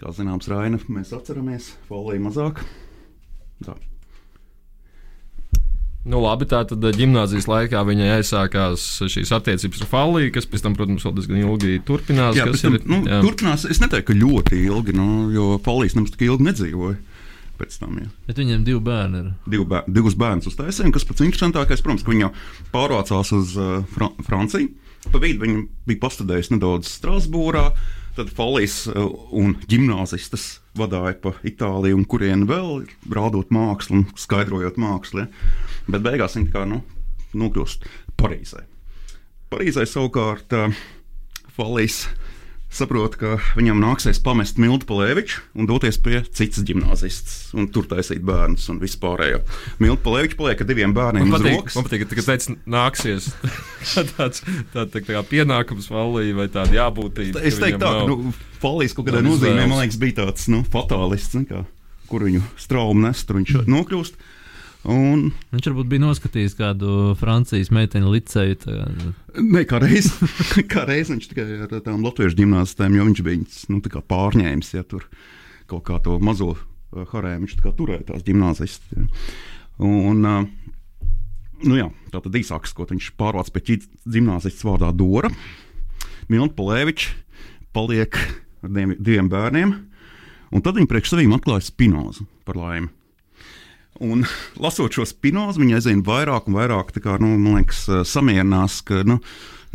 kā 0.00 0.14
zināms, 0.16 0.48
Raina 0.50 0.80
mēs 0.88 1.14
atceramies, 1.16 1.74
Polija 1.90 2.22
mazāk. 2.24 2.64
Tā. 3.66 3.76
Nu, 6.00 6.16
labi, 6.24 6.46
tā 6.48 6.62
tad 6.64 6.80
gimnāzijas 6.96 7.44
laikā 7.44 7.82
viņai 7.84 8.06
aizsākās 8.14 8.84
šīs 9.12 9.34
attiecības 9.36 9.82
ar 9.84 9.88
Faliju, 9.90 10.30
kas 10.32 10.48
pēc 10.48 10.64
tam, 10.64 10.76
protams, 10.78 11.04
vēl 11.04 11.12
diezgan 11.18 11.42
ilgi 11.42 11.76
turpinās. 11.84 12.38
Jā, 12.38 12.46
bet, 12.48 12.62
ir, 12.64 12.78
nu, 12.88 13.02
jā. 13.04 13.18
turpinās. 13.20 13.66
Es 13.68 13.82
neteiktu, 13.82 14.08
ka 14.08 14.16
ļoti 14.16 14.62
ilgi, 14.64 14.96
nu, 14.96 15.28
jo 15.34 15.50
Polijas 15.60 15.98
nemaz 15.98 16.14
tik 16.14 16.24
ilgi 16.30 16.48
nedzīvoja. 16.48 16.96
Pēc 17.60 17.76
tam, 17.76 17.98
jā. 18.00 18.08
bet 18.24 18.38
viņiem 18.40 18.62
divi 18.64 18.80
bērni 18.80 19.18
ir. 19.20 19.32
Divu 19.52 19.66
bēr, 19.68 19.88
divus 19.92 20.14
bērnus 20.16 20.48
uztaisīja, 20.48 20.92
kas 20.94 21.04
pats 21.04 21.20
interesantākais, 21.26 21.82
protams, 21.84 22.04
ka 22.06 22.14
viņa 22.14 22.30
pārvācās 22.72 23.32
uz 23.36 23.52
uh, 23.60 23.82
Fran 23.92 24.14
Franciju. 24.24 24.70
Pa 25.12 25.20
vidu 25.20 25.44
viņa 25.44 25.64
bija 25.88 26.00
pastudējusi 26.00 26.54
nedaudz 26.54 26.88
Strasbūrā, 26.88 27.66
tad 28.16 28.32
Falijas 28.36 28.78
uh, 28.88 29.10
un 29.36 29.58
gimnāzistas 29.68 30.46
vadīja 30.80 31.18
pa 31.20 31.34
Itāliju, 31.44 32.00
un 32.00 32.08
kurien 32.08 32.46
vēl 32.48 32.86
rādot 33.12 33.52
mākslu 33.52 34.00
un 34.00 34.08
skaidrojot 34.16 34.80
mākslu. 34.80 35.26
Ja? 35.26 35.52
Bet 35.90 36.06
beigās 36.06 36.38
viņa 36.38 36.48
tā 36.48 36.56
kā 36.56 36.64
nu, 36.70 36.80
nokļūst 37.36 37.84
Parīzē. 38.20 38.64
Parīzē 39.52 39.84
savukārt 39.84 40.56
uh, 40.56 40.80
Falijas 41.56 42.06
saprot, 42.70 43.16
ka 43.18 43.36
viņam 43.58 43.80
nāksies 43.82 44.20
pamest 44.22 44.60
Miltu 44.62 44.86
Palēviču 44.88 45.42
un 45.58 45.68
doties 45.68 45.98
pie 46.02 46.20
citas 46.30 46.62
gimnāzistas 46.66 47.50
un 47.58 47.66
tur 47.74 47.88
taisīt 47.90 48.22
bērnus 48.26 48.68
un 48.72 48.78
vispārējo. 48.82 49.42
Miltu 49.82 50.04
Palēviča 50.06 50.38
paliek 50.38 50.62
ar 50.62 50.70
diviem 50.70 50.94
bērniem 50.96 51.26
Man 51.26 51.36
patīk, 51.36 51.58
rokas. 51.58 51.78
man 51.78 51.88
patīk, 51.88 52.06
ka 52.06 52.26
tas 52.30 52.48
nāksies 52.70 53.28
tāds 54.14 54.44
tā, 54.46 54.62
tā, 54.74 54.86
tā 54.94 55.04
kā 55.06 55.24
pienākums 55.26 55.90
valī 55.90 56.30
vai 56.36 56.46
tāda 56.52 56.78
jābūtība. 56.78 57.42
Es 57.42 57.58
teiktu, 57.60 57.82
tā, 57.82 57.92
ka 58.00 58.08
nu, 58.10 58.34
Falijas 58.62 58.94
kaut 58.96 59.08
kādā 59.08 59.22
nozīmē, 59.24 59.66
man 59.66 59.82
liekas, 59.82 59.98
bija 60.00 60.20
tāds 60.24 60.46
nu, 60.52 60.62
fatālists, 60.68 61.34
zini 61.34 61.48
kā, 61.50 61.64
kur 62.10 62.26
viņu 62.28 62.44
straumu 62.60 63.06
nest, 63.06 63.26
tur 63.26 63.40
viņš 63.40 63.64
nokļūst. 63.66 64.28
Un, 64.88 65.26
Viņš 65.52 65.66
varbūt 65.68 65.88
bija 65.90 66.00
noskatījis 66.06 66.54
kādu 66.56 67.12
Francijas 67.20 67.68
meiteņu 67.74 68.12
liceju. 68.14 68.56
tā- 68.62 69.42
ne, 69.44 69.64
kā 69.68 69.80
reiz, 69.82 70.08
kā 70.72 70.86
reiz 70.88 71.10
viņš 71.12 71.26
tikai 71.28 71.44
ar 71.66 71.74
tām 71.84 72.00
latviešu 72.06 72.38
gimnāzistēm, 72.38 72.96
jo 72.96 73.04
viņš 73.04 73.20
bija 73.26 73.36
viņas, 73.36 73.58
nu, 73.68 73.80
pārņēmis, 73.84 74.72
ja 74.74 74.82
tur 74.88 75.04
kaut 75.68 75.84
kā 75.84 75.98
to 76.00 76.16
mazo 76.18 76.54
uh, 76.56 77.04
harēmu 77.12 77.44
viņš 77.44 77.58
tā 77.60 77.74
turēja 77.76 78.08
tās 78.08 78.24
gimnāzistas. 78.24 78.88
Ja. 78.96 79.04
Un, 79.84 80.24
uh, 80.24 80.48
nu 81.68 81.76
jā, 81.76 81.90
tā 82.10 82.22
tad 82.24 82.38
īsāks, 82.40 82.72
ko 82.72 82.88
viņš 82.88 83.12
pārvāc 83.20 83.52
pie 83.52 83.60
ķītas 83.68 84.08
gimnāzistas 84.08 84.64
vārdā 84.64 84.94
Dora. 84.96 85.28
Milta 86.32 86.56
Palēviča 86.56 87.12
paliek 87.76 88.16
ar 88.64 88.72
diviem, 88.72 89.28
bērniem, 89.28 89.76
un 90.56 90.64
tad 90.64 90.80
viņa 90.80 90.88
priekš 90.88 91.12
sevīm 91.12 91.36
atklāja 91.36 91.68
spinozu 91.68 92.24
par 92.48 92.56
laimi. 92.56 92.88
Un, 94.00 94.24
lasot 94.64 94.96
šo 94.96 95.04
spinozu, 95.08 95.60
viņa 95.60 95.80
aizvien 95.80 96.04
vairāk 96.06 96.48
un 96.48 96.56
vairāk 96.56 96.94
kā, 96.98 97.18
nu, 97.22 97.36
liekas, 97.56 97.86
eh, 97.88 98.04
samierinās, 98.08 98.80
ka 98.88 99.04
nu, 99.08 99.20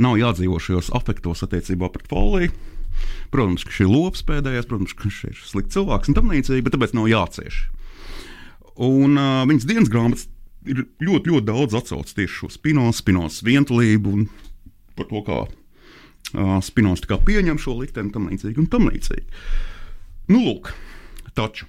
nav 0.01 0.17
jādzīvo 0.19 0.59
šajos 0.59 0.91
afektos 0.97 1.45
attiecībā 1.45 1.91
pret 1.93 2.09
foliju. 2.11 2.53
Protams, 3.33 3.65
ka 3.67 3.73
šī 3.75 3.87
lops 3.89 4.23
pēdējais, 4.25 4.67
protams, 4.69 4.95
ka 4.95 5.07
viņš 5.07 5.19
ir 5.27 5.41
slikts 5.43 5.75
cilvēks 5.75 6.09
un 6.09 6.17
tam 6.17 6.31
līdzīgi, 6.31 6.63
bet 6.63 6.75
tāpēc 6.75 6.95
nav 6.95 7.09
jācieš. 7.11 7.65
Un 8.85 9.19
uh, 9.19 9.43
viņas 9.47 9.67
dienas 9.67 9.91
grāmatas 9.91 10.25
ir 10.67 10.85
ļoti, 11.03 11.31
ļoti 11.31 11.47
daudz 11.47 11.75
atsaucis 11.77 12.15
tieši 12.17 12.39
šo 12.39 12.49
spinozu, 12.53 12.97
spinozu 12.99 13.47
vientulību 13.47 14.15
un 14.15 14.25
par 14.95 15.09
to, 15.11 15.21
kā 15.27 15.41
uh, 15.45 16.57
spinozu 16.63 17.19
pieņem 17.27 17.59
šo 17.61 17.77
likteni 17.81 18.09
un 18.09 18.15
tam 18.15 18.29
līdzīgi. 18.31 18.63
Un 18.63 18.71
tam 18.71 18.87
līdzīgi. 18.89 19.27
Nu, 20.31 20.41
lūk, 20.47 20.71
taču. 21.37 21.67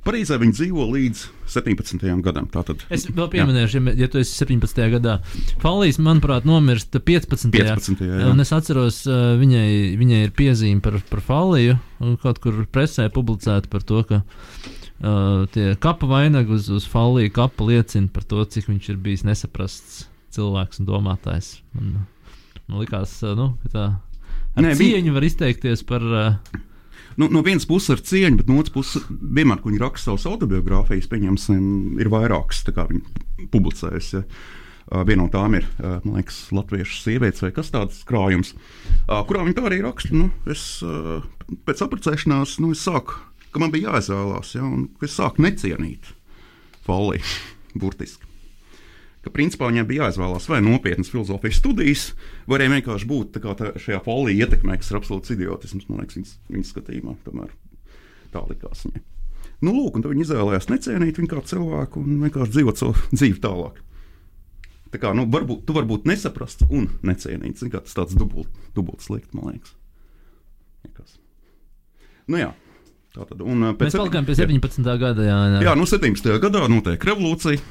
Parīzē 0.00 0.38
viņi 0.40 0.54
dzīvo 0.56 0.84
līdz 0.94 1.22
17. 1.52 2.04
gadam. 2.24 2.46
Tātad, 2.52 2.80
Es 2.92 3.04
vēl 3.04 3.26
pieminēšu, 3.32 3.82
ja, 3.90 3.94
ja 4.04 4.08
tu 4.08 4.20
esi 4.22 4.32
17. 4.38 4.80
gadā. 4.94 5.18
Falijas, 5.60 5.98
manuprāt, 6.00 6.46
nomirst 6.48 6.96
15. 6.96 7.50
15. 7.52 8.00
jā. 8.08 8.30
Un 8.30 8.40
es 8.40 8.52
atceros, 8.56 9.02
viņai, 9.40 9.66
viņai 10.00 10.22
ir 10.24 10.32
piezīme 10.36 10.80
par, 10.84 10.96
par 11.10 11.20
Faliju, 11.26 11.76
kaut 12.22 12.40
kur 12.40 12.62
presē 12.72 13.10
publicēta 13.12 13.68
par 13.72 13.84
to, 13.84 14.00
ka 14.08 14.22
uh, 14.22 15.44
tie 15.52 15.74
kapa 15.84 16.08
vainagi 16.08 16.56
uz, 16.56 16.70
uz 16.72 16.88
Faliju 16.88 17.34
kapa 17.36 17.68
liecina 17.68 18.08
par 18.14 18.24
to, 18.24 18.40
cik 18.48 18.70
viņš 18.72 18.88
ir 18.94 19.02
bijis 19.04 19.26
nesaprasts 19.28 20.06
cilvēks 20.32 20.80
un 20.80 20.88
domātājs. 20.88 21.58
Man, 21.76 22.06
man 22.70 22.80
likās, 22.86 23.18
nu, 23.36 23.52
ka 23.66 23.74
tā. 23.76 23.86
Ar 24.56 24.64
Nē, 24.64 24.74
cieņu 24.80 25.12
var 25.14 25.28
izteikties 25.28 25.84
par. 25.86 26.08
Uh, 26.08 26.66
Nu, 27.20 27.28
no 27.28 27.42
vienas 27.44 27.66
puses 27.68 27.92
ar 27.92 28.00
cieņu, 28.00 28.38
bet 28.40 28.48
no 28.48 28.56
otras 28.62 28.72
puses, 28.72 29.04
vienmēr, 29.10 29.60
kad 29.60 29.68
viņi 29.68 29.82
raksta 29.82 30.08
savas 30.08 30.24
autobiogrāfijas, 30.30 31.08
pieņemsim, 31.10 31.66
ir 32.00 32.08
vairākas 32.12 32.62
kā 32.72 32.86
viņi 32.88 33.50
publicējusi. 33.52 34.22
Ja. 34.22 35.02
Viena 35.06 35.22
no 35.22 35.30
tām 35.30 35.54
ir, 35.54 35.66
man 35.78 36.16
liekas, 36.16 36.38
latviešu 36.50 36.96
sievietes 36.98 37.44
vai 37.44 37.52
kas 37.54 37.68
tāds 37.70 38.00
krājums, 38.08 38.54
kurā 39.06 39.44
viņi 39.46 39.54
tā 39.58 39.66
arī 39.68 39.82
raksta. 39.84 40.10
Nu, 40.16 40.30
es 40.50 40.64
pēc 41.68 41.84
apprecēšanās 41.86 42.56
nu, 42.64 42.72
es 42.74 42.82
sāku, 42.88 43.20
ka 43.52 43.62
man 43.62 43.70
bija 43.74 43.92
jāizvēlās, 43.92 44.56
ja, 44.56 44.64
un 44.66 44.88
es 45.04 45.14
sāku 45.20 45.44
necienīt 45.46 46.10
Falli, 46.88 47.22
burtiski. 47.80 48.29
Ka 49.20 49.32
principā 49.34 49.68
viņam 49.68 49.88
bija 49.88 50.06
jāizvēlās 50.06 50.46
vai 50.48 50.62
nopietnas 50.64 51.10
filozofijas 51.12 51.58
studijas, 51.60 52.04
vai 52.48 52.56
arī 52.56 52.70
vienkārši 52.78 53.08
būt 53.10 53.34
tā 53.34 53.54
tā, 53.58 53.74
šajā 53.76 54.00
folija 54.06 54.46
ietekmē, 54.46 54.78
kas 54.80 54.88
ir 54.92 55.00
absolūts 55.00 55.34
idiotisms, 55.34 55.90
man 55.90 56.00
liekas, 56.00 56.16
viņas, 56.16 56.36
viņas 56.48 56.72
skatījumā. 56.72 57.16
Tomēr 57.26 57.52
tā 58.32 58.44
likās 58.48 58.86
viņai. 58.86 59.04
Nu, 59.60 59.74
lūk, 59.76 59.98
un 59.98 60.06
viņi 60.06 60.24
izvēlējās 60.24 60.70
necienīt 60.72 61.20
viņu 61.20 61.30
kā 61.34 61.44
cilvēku 61.52 62.00
un 62.00 62.22
vienkārši 62.24 62.56
dzīvot 62.56 62.80
savu 62.80 62.96
dzīvi 63.18 63.42
tālāk. 63.44 63.82
Tā 64.90 64.98
kā, 64.98 65.12
nu, 65.14 65.26
varbūt, 65.30 65.66
tu 65.68 65.76
vari 65.76 65.86
būt 65.86 66.08
nesaprasts 66.10 66.66
un 66.66 66.88
necienīts. 67.06 67.62
Kā 67.70 67.82
Tas 67.84 67.94
tāds 67.94 68.16
dubult, 68.18 68.48
dubult 68.74 69.04
slikti, 69.04 69.36
man 69.36 69.52
liekas. 69.52 69.76
Liekas. 70.86 71.20
Nu, 72.26 72.40
jā. 72.40 72.50
Tā 73.10 73.26
tad, 73.26 73.40
un, 73.42 73.62
mēs 73.72 73.78
pēc 73.78 73.98
palikām 73.98 74.26
pie 74.26 74.34
jā. 74.36 74.46
17. 74.46 74.86
gada. 75.02 75.24
Jā, 75.26 75.38
jā. 75.54 75.62
Jā, 75.66 75.76
nu 75.78 75.86
17. 75.86 76.30
gadā 76.42 76.64
notiek 76.70 77.06
revolūcija. 77.06 77.62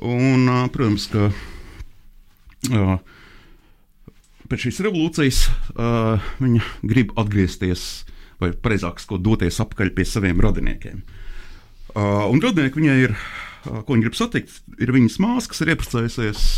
Un, 0.00 0.48
protams, 0.72 1.10
ka 1.12 1.28
pēc 4.48 4.64
šīs 4.64 4.80
revolūcijas 4.86 5.40
viņa 6.40 6.62
grib 6.88 7.12
atgriezties, 7.20 7.84
vai 8.40 8.54
precīzāk 8.56 9.02
sakot, 9.02 9.20
doties 9.20 9.60
atpakaļ 9.60 9.92
pie 9.96 10.06
saviem 10.08 10.40
radiniekiem. 10.40 11.04
Un 12.00 12.40
radinieki 12.40 12.80
viņai 12.80 12.98
ir, 13.04 13.16
ko 13.66 13.92
viņa 13.92 14.06
grib 14.06 14.16
satikt, 14.16 14.60
ir 14.80 14.96
viņas 14.96 15.20
māsa, 15.20 15.52
kas 15.52 15.60
ir 15.60 15.74
iepriecējusies 15.74 16.48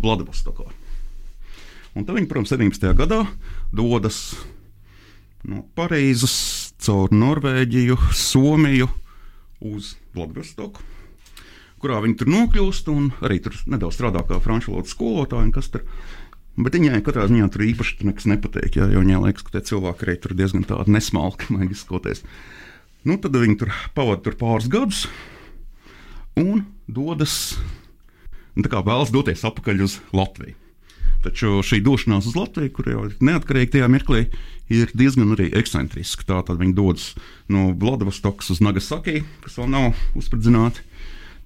Vladivostokā. 0.00 0.68
Un 1.92 2.08
tad 2.08 2.16
viņa, 2.16 2.28
protams, 2.30 2.52
17. 2.56 2.88
gadā 2.96 3.24
dodas 3.74 4.32
no 5.44 5.64
Parīzes 5.76 6.72
caur 6.80 7.12
Norvēģiju, 7.12 8.00
Somiju 8.16 8.88
uz 9.74 9.96
Vladivostoku 10.16 10.96
kurā 11.82 12.00
viņi 12.04 12.18
tur 12.20 12.30
nokļūst, 12.32 12.90
un 12.92 13.10
arī 13.24 13.40
tur 13.44 13.56
nedaudz 13.70 13.98
strādā 13.98 14.24
kā 14.26 14.40
franču 14.42 14.74
valodas 14.74 14.94
skolotāja. 14.94 15.46
un 15.46 15.52
Bet 16.58 16.74
viņai 16.74 17.04
katrā 17.06 17.28
ziņā 17.30 17.46
tur 17.54 17.62
īpaši 17.62 18.08
nekas 18.08 18.26
nepatīk, 18.26 18.80
jo 18.80 18.88
viņai 18.90 19.20
liekas, 19.22 19.44
ka 19.46 19.54
tie 19.54 19.60
cilvēki 19.70 20.06
arī 20.06 20.14
tur 20.18 20.32
diezgan 20.34 20.64
tādi 20.66 20.90
nesmalki, 20.90 21.46
man 21.54 21.70
izskoties. 21.70 22.24
Nu, 23.06 23.14
tad 23.14 23.36
viņi 23.38 23.60
tur 23.60 23.70
pavadīja 23.94 24.24
tur 24.26 24.38
pāris 24.40 24.66
gadus 24.66 25.04
un 26.38 26.64
dodas, 26.90 27.54
nu, 28.56 28.64
tā 28.66 28.72
kā 28.72 28.82
vēlas 28.82 29.14
doties 29.14 29.46
atpakaļ 29.46 29.84
uz 29.86 30.00
Latviju. 30.10 30.58
Taču 31.22 31.60
šī 31.66 31.80
došanās 31.82 32.26
uz 32.30 32.34
Latviju, 32.38 32.72
kur 32.74 32.90
jau 32.90 33.06
neatkarīgi 33.22 33.76
tajā 33.76 33.86
mirklī, 33.90 34.26
ir 34.70 34.90
diezgan 34.98 35.34
arī 35.34 35.48
ekscentriska. 35.58 36.26
Tātad 36.26 36.60
viņi 36.60 36.76
dodas 36.76 37.12
no 37.50 37.70
Vladivostokas 37.74 38.50
uz 38.54 38.62
Nagasaki, 38.62 39.22
kas 39.42 39.58
vēl 39.58 39.70
nav 39.72 40.02
uzspridzināti. 40.18 40.87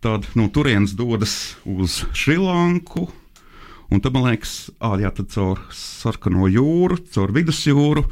Tad 0.02 0.26
no 0.34 0.48
turienes 0.50 0.96
dodas 0.98 1.54
uz 1.62 2.00
Šrilanku. 2.12 3.06
Un 3.92 4.00
tad 4.00 4.14
man 4.16 4.24
liekas, 4.26 4.72
ah, 4.80 4.96
jā, 4.98 5.12
tad 5.14 5.28
caur 5.30 5.60
sarkano 5.76 6.48
jūru, 6.50 6.96
caur 7.12 7.30
vidusjūru 7.36 8.02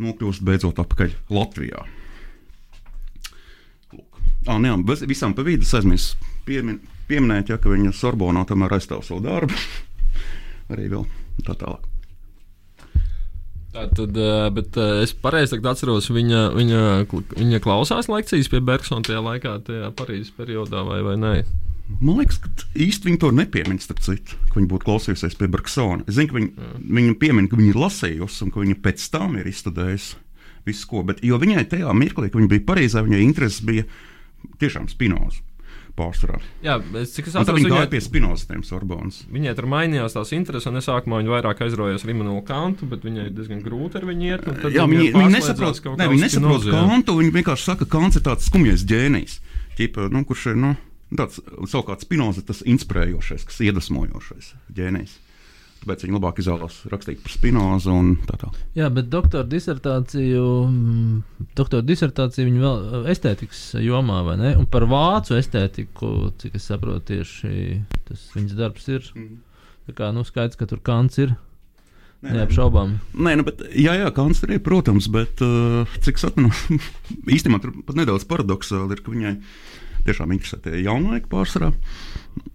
nokļūst 0.00 0.44
beidzot 0.46 0.78
atpakaļ 0.80 1.12
Latvijā. 1.32 1.82
Lūk. 3.96 4.20
Ah, 4.46 4.60
nē, 4.62 4.76
bez 4.86 5.02
visām 5.08 5.34
pa 5.36 5.44
vidu 5.44 5.66
aizmirsu 5.66 6.16
piemin, 6.46 6.78
pieminēt, 7.10 7.50
ja, 7.50 7.58
ka 7.60 7.72
viņa 7.72 7.92
Sorbonā 7.96 8.46
tomēr 8.48 8.78
aizstāv 8.78 9.02
savu 9.04 9.24
darbu. 9.26 9.58
Arī 10.72 10.88
vēl 10.92 11.04
tā 11.42 11.58
tālāk. 11.58 11.95
Tad, 13.76 14.16
eh, 14.16 14.48
bet 14.56 14.76
eh, 14.80 15.02
es 15.04 15.12
pareizi 15.20 15.58
atceros, 15.60 16.08
viņa, 16.12 16.42
viņa, 16.56 16.80
viņa 17.36 17.60
klausās 17.64 18.08
lekcijas 18.08 18.48
pie 18.52 18.62
Bergsona 18.64 19.04
tajā 19.04 19.22
laikā, 19.24 19.56
tajā 19.66 19.92
Parīzes 19.96 20.32
periodā, 20.36 20.82
vai, 20.86 21.02
vai 21.04 21.16
nē? 21.20 21.32
Man 22.00 22.18
liekas, 22.18 22.40
ka 22.42 22.50
īsti 22.82 23.10
viņi 23.10 23.20
to 23.22 23.30
nepiemina, 23.36 23.78
starp 23.82 24.00
citu, 24.02 24.38
ka 24.50 24.58
viņi 24.58 24.70
būtu 24.72 24.88
klausījusies 24.88 25.36
pie 25.38 25.50
Bergsona. 25.52 26.06
Es 26.08 26.16
zinu, 26.16 26.32
ka 26.32 26.38
viņi, 26.40 26.70
viņa 26.98 27.18
piemin, 27.20 27.50
ka 27.50 27.58
viņa 27.60 27.74
ir 27.74 27.82
lasījusi 27.84 28.46
un 28.46 28.54
ka 28.54 28.64
viņa 28.64 28.78
pēc 28.82 29.04
tam 29.14 29.36
ir 29.38 29.50
izstudējusi 29.52 30.22
visu 30.66 30.88
ko. 30.90 31.04
Bet, 31.06 31.22
jo 31.22 31.38
viņai 31.38 31.68
tajā 31.70 31.92
mirklī, 31.94 32.32
kad 32.32 32.40
viņa 32.40 32.52
bija 32.56 32.66
Parīzē, 32.72 33.04
viņai 33.06 33.22
intereses 33.28 33.62
bija 33.66 33.86
tiešām 34.58 34.90
spinoza 34.90 35.45
pārsvarā. 35.96 36.38
Jā, 36.64 36.76
es, 37.00 37.14
cik 37.16 37.30
es 37.30 37.36
atceros, 37.38 37.60
Viņa 37.60 37.72
gāja 37.72 37.90
pie 37.92 38.00
Spinozas, 38.04 38.46
tiem 38.48 38.62
Sorbonas. 38.66 39.22
viņai 39.32 39.54
tur 39.58 39.68
mainījās 39.72 40.16
tās 40.16 40.32
intereses, 40.36 40.68
un 40.70 40.80
es 40.80 40.88
sākumā 40.88 41.22
viņa 41.22 41.34
vairāk 41.34 41.62
aizraujos 41.66 42.04
ar 42.04 42.12
Imants 42.12 42.46
Kantu, 42.48 42.88
bet 42.90 43.04
viņai 43.06 43.28
diezgan 43.34 43.62
grūti 43.64 44.00
ar 44.00 44.08
viņu 44.08 44.28
iet. 44.30 44.48
Jā, 44.74 44.86
viņi, 44.86 45.10
viņi 45.16 45.34
nesaprot, 45.34 45.80
ne, 45.96 46.08
viņi 46.12 46.26
nesaprot 46.26 46.68
kantu. 46.70 47.18
Viņi 47.20 47.34
vienkārši 47.40 47.70
saka, 47.72 47.84
ka 47.86 47.98
kants 47.98 48.20
ir 48.20 48.26
tāds 48.26 48.48
skumjais 48.50 48.84
ģēnijs. 48.88 49.38
Ķipa, 49.76 50.08
nu, 50.12 50.24
kurš 50.28 50.50
ir 50.52 50.60
nu, 50.60 50.74
tāds 51.16 51.40
savukārt 51.68 52.04
Spinoza, 52.04 52.44
tas 52.46 52.62
inspirējošais, 52.66 53.46
kas 53.48 53.62
iedvesmojošais 53.66 54.52
ģēnijs. 54.76 55.18
Tāpēc 55.82 56.02
viņi 56.06 56.16
labāk 56.16 56.40
izvēlās 56.42 56.78
rakstīt 56.90 57.20
par 57.22 57.34
Spinozu 57.34 57.92
un 57.94 58.12
tā 58.26 58.38
tālāk. 58.40 58.58
Jā, 58.78 58.88
bet 58.92 59.10
doktora 59.12 59.46
disertāciju, 59.46 60.44
mm, 60.66 61.48
doktora 61.58 61.86
disertāciju 61.86 62.48
viņa 62.48 62.62
vēl 62.64 62.86
eh, 62.86 63.10
estētikas 63.14 63.62
jomā, 63.84 64.22
vai 64.26 64.38
ne? 64.40 64.54
Un 64.58 64.66
par 64.70 64.88
vācu 64.90 65.36
estētiku, 65.38 66.32
cik 66.42 66.58
es 66.58 66.66
saprotu, 66.72 67.04
tieši 67.12 67.82
tas 68.08 68.24
viņas 68.34 68.56
darbs 68.58 68.88
ir. 68.90 69.10
Tā 69.86 69.94
kā, 69.94 70.10
nu, 70.14 70.26
skaidrs, 70.26 70.58
ka 70.58 70.66
tur 70.66 70.82
kants 70.82 71.20
ir. 71.22 71.36
Neapšaubām. 72.26 72.96
Nē, 73.22 73.36
nu, 73.38 73.44
bet, 73.46 73.60
jā, 73.76 73.92
jā, 74.00 74.08
ir, 74.08 74.60
protams, 74.64 75.06
bet 75.12 75.42
uh, 75.44 75.98
cik 76.02 76.18
es 76.18 76.26
atceros, 76.26 76.62
īstenībā 77.36 77.60
tur 77.62 77.74
pat 77.86 77.98
nedaudz 77.98 78.24
paradoxāli 78.26 78.96
ir, 78.96 79.02
ka 79.04 79.12
viņai 79.12 79.34
tiešām 80.06 80.32
interesē 80.34 80.58
tie 80.64 80.80
jaunlaiki 80.86 81.28
pārsvarā. 81.30 81.70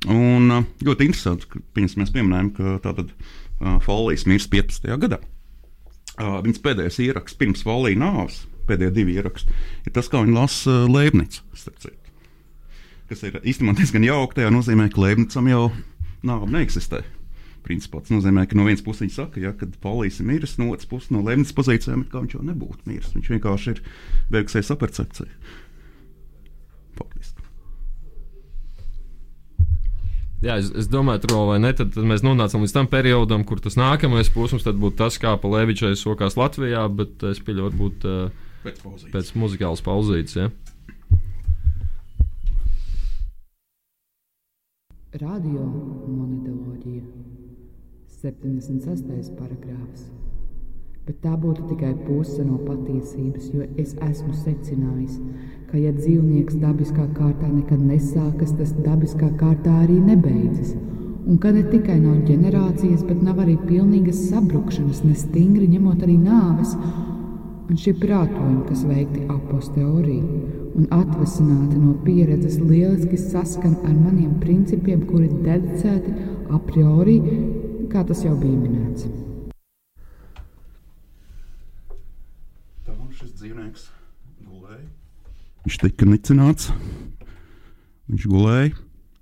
Un 0.10 0.50
uh, 0.50 0.66
ļoti 0.86 1.08
interesanti, 1.10 1.48
ka 1.50 1.62
mēs 1.78 2.14
pieminējam, 2.14 2.52
ka 2.58 2.78
tātad 2.84 3.12
uh, 3.14 3.78
Folijas 3.86 4.28
mirst 4.30 4.52
15. 4.54 4.90
gadā. 5.02 5.22
Uh, 6.18 6.40
viņas 6.44 6.62
pēdējais 6.64 7.00
ieraksts 7.06 7.38
pirms 7.40 7.64
Folijas 7.66 8.02
nāves, 8.02 8.42
pēdējie 8.70 8.96
divi 8.98 9.16
ieraksti, 9.18 9.56
ir 9.86 9.96
tas, 9.96 10.10
kā 10.12 10.22
viņa 10.24 10.38
lasa 10.38 10.76
Leibnicu. 10.90 11.46
Kas 13.12 13.26
ir 13.28 13.42
īstenībā 13.42 13.76
diezgan 13.76 14.06
jauki. 14.08 14.38
Tajā 14.40 14.52
nozīmē, 14.54 14.88
ka 14.92 15.02
Leibnicam 15.04 15.50
jau 15.52 15.66
nāve 16.26 16.48
neeksistē. 16.52 17.02
Principā 17.62 18.00
tas 18.02 18.14
nozīmē, 18.14 18.48
ka 18.50 18.58
no 18.58 18.66
vienas 18.66 18.82
puses 18.86 19.04
viņa 19.06 19.16
saka, 19.18 19.42
ja, 19.44 19.52
ka 19.58 19.68
Polijas 19.84 20.22
ir 20.22 20.30
miris, 20.30 20.56
no 20.58 20.72
otras 20.74 20.90
puses, 20.90 21.12
no 21.14 21.22
Leibnices 21.26 21.58
pozīcijām, 21.58 22.08
kā 22.10 22.24
viņš 22.24 22.38
jau 22.38 22.46
nebūtu 22.48 22.90
miris. 22.90 23.12
Viņš 23.18 23.30
vienkārši 23.36 23.76
ir 23.76 23.84
beigusies 24.34 24.74
apercepcija. 24.74 25.30
Faktiski. 26.98 27.42
Jā, 30.42 30.56
es, 30.58 30.72
es 30.74 30.88
domāju, 30.90 31.22
tur 31.22 31.36
vēl 31.38 31.50
vai 31.52 31.58
ne, 31.62 31.70
tad, 31.78 31.92
tad 31.94 32.06
mēs 32.10 32.24
nonācām 32.26 32.64
līdz 32.66 32.74
tam 32.74 32.88
periodam, 32.90 33.44
kur 33.46 33.60
tas 33.62 33.78
nākamais 33.78 34.32
posms 34.34 34.66
būtu 34.66 34.98
tas, 35.04 35.20
kā 35.22 35.36
Palevičai 35.38 35.94
sokās 36.00 36.38
Latvijā, 36.40 36.88
bet 36.90 37.22
es 37.30 37.42
pieļauju, 37.46 37.68
varbūt 37.70 38.08
uh, 38.10 38.48
Pēc 38.64 38.82
pozīcijas. 38.82 39.12
pēc 39.14 39.30
muzikālas 39.38 39.86
pauzītes. 39.86 40.38
Ja? 40.42 40.50
Radio 45.22 45.68
monetoloģija. 46.08 47.04
76. 48.22 49.34
paragrāfs. 49.38 50.10
Bet 51.08 51.18
tā 51.24 51.32
būtu 51.34 51.66
tikai 51.72 51.96
puse 52.06 52.44
no 52.46 52.60
patiesības, 52.62 53.50
jo 53.56 53.66
es 53.82 53.96
esmu 54.06 54.36
secinājis, 54.38 55.18
ka, 55.72 55.80
ja 55.82 55.90
dzīvnieks 55.96 56.60
dabiskā 56.62 57.08
kārtā 57.16 57.50
nekad 57.50 57.82
nesākas, 57.82 58.54
tas 58.60 58.76
dabiskā 58.86 59.32
kārtā 59.40 59.74
arī 59.82 59.98
nebeidzas. 59.98 60.76
Un 61.26 61.38
ka 61.42 61.52
ne 61.54 61.64
tikai 61.70 62.00
nav 62.02 62.24
ģenerācijas, 62.28 63.02
bet 63.08 63.22
nav 63.26 63.42
arī 63.42 63.58
pilnīgas 63.66 64.28
sabrukšanas, 64.30 65.04
ne 65.06 65.18
stingri 65.18 65.68
ņemot 65.74 66.06
arī 66.06 66.18
nāves. 66.22 66.76
Un 67.72 67.78
šie 67.80 67.94
prātojumi, 67.96 68.66
kas 68.68 68.82
veikti 68.84 69.26
aposteorī 69.32 70.18
un 70.76 70.88
atvasināti 70.92 71.78
no 71.80 71.94
pieredzes, 72.06 72.58
lieliski 72.60 73.20
saskan 73.22 73.78
ar 73.88 73.96
maniem 73.96 74.38
principiem, 74.44 75.06
kuri 75.08 75.30
dedicēti 75.46 76.14
a 76.52 76.60
priori, 76.68 77.18
kā 77.92 78.04
tas 78.08 78.26
jau 78.26 78.36
bija 78.40 78.58
minēts. 78.60 79.08
Tā 82.88 82.96
šis 83.22 83.36
dzīvnieks 83.38 83.88
gulēja. 84.48 84.88
Viņš 85.66 85.78
tika 85.84 86.08
nicināts. 86.10 86.72
Viņš 88.12 88.28
gulēja, 88.28 88.74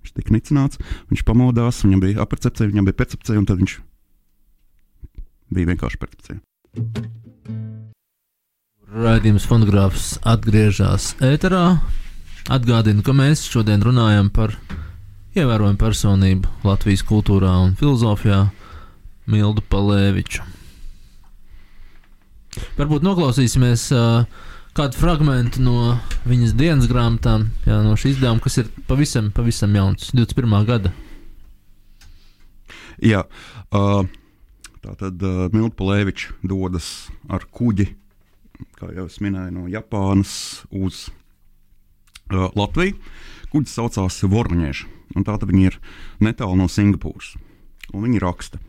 viņš 0.01 0.13
tika 0.17 0.33
nicināts, 0.33 0.79
viņš 1.11 1.23
pamodās, 1.27 1.83
viņam 1.85 2.01
bija 2.01 2.23
apercepcija, 2.23 2.71
viņam 2.71 2.87
bija 2.87 2.97
percepcija, 3.01 3.37
un 3.37 3.45
tad 3.45 3.59
viņš 3.61 3.75
bija 5.53 5.69
vienkārši 5.69 5.99
percepcija. 6.01 6.39
Raidījums 8.89 9.45
fonogrāfs 9.45 10.15
atgriežas 10.25 11.11
ēterā. 11.21 11.77
Atgādinu, 12.49 13.03
ka 13.05 13.13
mēs 13.13 13.43
šodien 13.45 13.83
runājam 13.85 14.31
par 14.33 14.55
ievērojumu 15.37 15.77
personību 15.77 16.49
Latvijas 16.65 17.05
kultūrā 17.05 17.51
un 17.67 17.75
filozofijā 17.77 18.47
Mildu 19.29 19.61
Palēviču. 19.69 20.41
Varbūt 22.77 23.05
noklausīsimies 23.05 23.89
uh, 23.95 24.25
kādu 24.77 24.99
fragment 24.99 25.57
no 25.61 25.97
viņas 26.29 26.55
dienas 26.57 26.89
grāmatām, 26.89 27.49
jā, 27.67 27.79
no 27.83 27.95
šī 27.99 28.13
izdevuma, 28.13 28.43
kas 28.43 28.59
ir 28.61 28.69
pavisam, 28.87 29.31
pavisam 29.35 29.75
jauns, 29.75 30.11
21. 30.15 30.57
gada. 30.67 30.93
Jā, 33.03 33.23
uh, 33.75 34.03
tā 34.83 34.95
tad 34.99 35.23
uh, 35.23 35.47
Milta 35.55 35.77
Palēvičs 35.79 36.33
dodas 36.43 37.09
ar 37.31 37.47
kuģi, 37.47 37.89
kā 38.79 38.91
jau 38.95 39.07
es 39.07 39.19
minēju, 39.23 39.55
no 39.55 39.67
Japānas 39.71 40.33
uz 40.69 41.07
uh, 42.31 42.49
Latviju. 42.59 42.99
Kuģis 43.49 43.79
saucās 43.79 44.19
Vorņēša, 44.29 44.89
un 45.17 45.25
tā 45.25 45.39
tad 45.41 45.49
viņi 45.49 45.71
ir 45.71 45.79
netālu 46.21 46.59
no 46.59 46.67
Singapūras. 46.69 47.33
Un 47.89 48.05
viņi 48.05 48.21
raksta, 48.21 48.59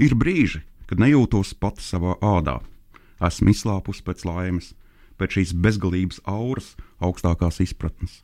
ir 0.00 0.14
brīži, 0.16 0.62
kad 0.88 1.02
nejūtos 1.02 1.52
pati 1.60 1.84
savā 1.84 2.16
ādā. 2.24 2.60
Esmu 3.20 3.52
izslāpusi 3.52 4.04
pēc 4.06 4.24
laimes, 4.28 4.72
pēc 5.20 5.36
šīs 5.36 5.54
bezgalības 5.64 6.22
auras, 6.28 6.74
augstākās 7.04 7.60
izpratnes. 7.64 8.20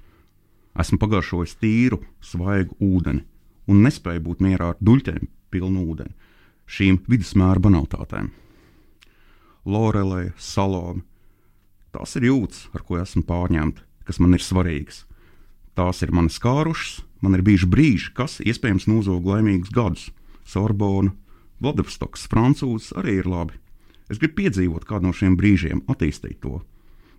Esmu 0.76 0.98
pagaršojis 1.00 1.56
tīru, 1.61 2.00
svaigu 2.20 2.76
ūdeni 2.80 3.24
un 3.66 3.82
nespēju 3.87 4.22
būt 4.28 4.42
mierā 4.44 4.72
ar 4.72 4.80
duļķiem 4.80 5.28
pilnu 5.50 5.85
ūdeni, 5.90 6.14
šīm 6.70 7.00
vidusmēra 7.11 7.62
banalitātēm. 7.62 8.30
Lorelē, 9.66 10.30
salome. 10.38 11.02
Tās 11.94 12.14
ir 12.18 12.28
jūtas, 12.28 12.66
ar 12.76 12.85
ko 12.87 13.00
esmu 13.00 13.24
pārņemta, 13.26 13.82
kas 14.06 14.20
man 14.22 14.37
ir 14.37 14.44
svarīgas. 14.44 15.04
Tās 15.76 16.02
ir 16.04 16.12
manas 16.14 16.38
kārušas, 16.40 17.00
man 17.24 17.37
ir 17.37 17.44
bijuši 17.46 17.68
brīži, 17.72 18.12
kas 18.16 18.38
iespējams 18.44 18.87
nozog 18.90 19.26
laimīgus 19.26 19.72
gadus. 19.74 20.11
Sorbona, 20.46 21.12
Vladivostoks, 21.61 22.28
Francūzs 22.30 22.92
arī 23.00 23.18
ir 23.22 23.30
labi. 23.30 23.56
Es 24.10 24.20
gribu 24.22 24.42
piedzīvot 24.42 24.86
kādu 24.86 25.08
no 25.08 25.14
šiem 25.16 25.34
brīžiem, 25.38 25.82
attīstīt 25.90 26.38
to. 26.44 26.60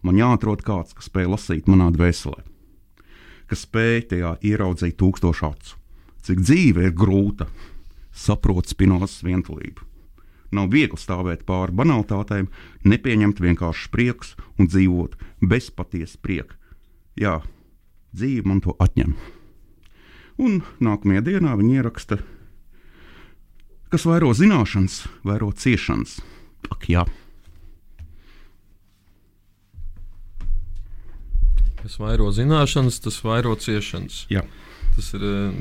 Man 0.05 0.19
jāatrod 0.19 0.61
kāds, 0.63 0.95
kas 0.95 1.09
spēj 1.09 1.27
lasīt 1.33 1.67
manā 1.67 1.89
dvēselē, 1.91 2.43
kas 3.49 3.65
spēj 3.65 4.05
tajā 4.13 4.37
ieraudzīt 4.45 4.95
tūkstošu 5.01 5.49
acu. 5.49 5.75
Cik 6.27 6.43
dzīve 6.43 6.87
ir 6.87 6.95
grūta, 6.95 7.47
saprot 8.11 8.69
spinozas 8.69 9.19
vientulību. 9.25 9.83
Nav 10.55 10.69
viegli 10.71 10.99
stāvēt 10.99 11.43
pāri 11.47 11.75
banalitātēm, 11.75 12.47
nepieņemt 12.87 13.41
vienkārši 13.43 13.89
prieks 13.91 14.35
un 14.55 14.69
dzīvot 14.71 15.17
bez 15.43 15.67
patiesa 15.75 16.19
prieka. 16.23 16.55
Jā, 17.19 17.41
dzīve 18.15 18.47
man 18.47 18.63
to 18.63 18.77
atņem. 18.79 19.15
Un 20.37 20.61
nākamajā 20.79 21.25
dienā 21.25 21.55
viņi 21.57 21.79
ieraksta, 21.81 22.19
kas 23.91 24.05
vairo 24.07 24.31
zināšanas, 24.37 25.01
vairo 25.25 25.51
ciešanas. 25.51 26.19
Ak, 26.71 26.89
jā, 26.91 27.05
Kas 31.87 32.01
vairo 32.03 32.25
zināšanas, 32.35 32.97
tas 32.99 33.21
vairo 33.23 33.53
ciešanas. 33.55 34.25
jā. 34.27 34.41
Tas 34.97 35.13
ir, 35.13 35.21
eh, 35.23 35.53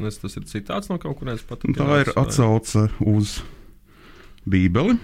nes, 0.00 0.16
tas 0.18 0.36
ir 0.36 0.42
citāts 0.48 0.88
no 0.88 0.96
kaut 0.98 1.18
kurienes 1.20 1.44
pat. 1.44 1.60
Tā 1.60 2.00
ir 2.00 2.10
atsauce 2.16 2.88
uz 2.98 3.42
Bībeli. 4.48 4.96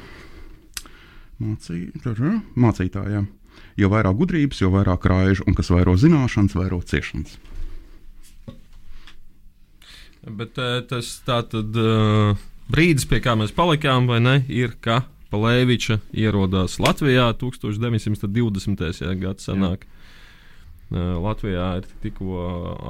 Mācī, 1.39 1.93
ja, 1.93 2.41
mācītājiem. 2.57 3.29
Jo 3.77 3.91
vairāk 3.93 4.17
gudrības, 4.17 4.63
jo 4.63 4.71
vairāk 4.73 5.05
raižu, 5.05 5.45
un 5.47 5.55
kas 5.55 5.69
vairo 5.71 5.95
zināšanas, 5.95 6.57
vairo 6.57 6.81
ciešanas. 6.81 7.37
Bet 10.25 10.59
eh, 10.59 10.81
tas 10.89 11.21
tā 11.27 11.43
tad 11.47 11.77
uh, 11.77 12.35
brīdis, 12.73 13.07
pie 13.07 13.21
kā 13.21 13.37
mēs 13.37 13.53
palikām, 13.53 14.09
vai 14.09 14.19
ne, 14.25 14.39
ir, 14.49 14.75
ka 14.81 15.05
Palēviča 15.35 15.99
ierodās 16.15 16.79
Latvijā 16.79 17.33
1920. 17.41 18.85
Jā, 19.03 19.15
gads 19.19 19.49
sanāk. 19.49 19.83
Uh, 20.95 21.17
Latvijā 21.19 21.65
ir 21.81 21.89
tikko 22.05 22.39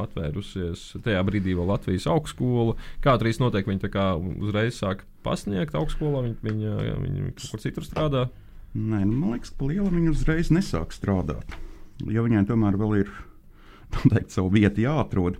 atvērusies 0.03 0.83
tajā 1.07 1.23
brīdī 1.25 1.55
vēl 1.57 1.71
Latvijas 1.73 2.09
augstskola. 2.11 2.75
Kā 3.01 3.15
tur 3.17 3.31
īstenībā 3.31 3.49
notiek? 3.49 3.71
Viņi 3.71 4.33
uzreiz 4.45 4.77
sāk 4.77 5.07
pasniegt 5.25 5.77
augstskolā, 5.79 6.25
viņi, 6.27 6.37
viņi, 6.45 6.75
viņi 7.07 7.29
kaut 7.39 7.55
kur 7.55 7.63
citur 7.65 7.87
strādā. 7.87 8.27
Nē, 8.75 9.05
nu, 9.07 9.15
man 9.15 9.37
liekas, 9.37 9.55
ka 9.55 9.71
liela 9.71 9.89
viņa 9.89 10.13
uzreiz 10.13 10.51
nesāk 10.53 10.93
strādāt. 10.93 11.57
Jo 12.05 12.27
viņai 12.27 12.45
tomēr 12.51 12.77
vēl 12.77 12.97
ir 13.05 13.15
teikt, 14.11 14.35
savu 14.35 14.53
vietu 14.53 14.85
jāatrod. 14.85 15.39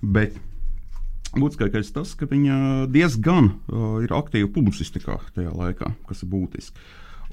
Bet 0.00 0.38
būtiskākais 1.36 1.92
tas, 1.94 2.14
ka 2.18 2.28
viņa 2.30 2.88
diezgan 2.90 3.52
uh, 3.52 4.00
ir 4.04 4.14
aktīva 4.16 4.50
publicistikā 4.54 5.18
tajā 5.36 5.52
laikā, 5.54 5.92
kas 6.08 6.24
ir 6.24 6.32
būtiski. 6.32 6.88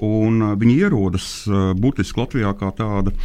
Un 0.06 0.42
uh, 0.44 0.54
viņa 0.60 0.76
ierodas 0.88 1.30
uh, 1.50 1.72
būtiski 1.78 2.22
Latvijā 2.22 2.54
kā 2.60 2.72
tāda. 2.78 3.16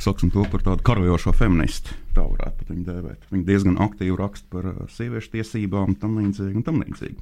Sauksim 0.00 0.30
to 0.32 0.46
par 0.48 0.62
tādu 0.64 0.84
karojošo 0.84 1.34
feministu. 1.36 1.92
Tā 2.16 2.24
varētu 2.24 2.62
pat 2.62 2.70
viņu 2.72 2.84
dēvēt. 2.86 3.26
Viņa 3.32 3.48
diezgan 3.48 3.80
aktīvi 3.84 4.16
raksta 4.16 4.48
par 4.52 4.70
uh, 4.72 4.78
sieviešu 4.92 5.34
tiesībām, 5.36 5.96
tam 6.00 6.16
līdzīgi 6.20 6.56
un 6.60 6.66
tam 6.66 6.80
līdzīgi. 6.84 7.18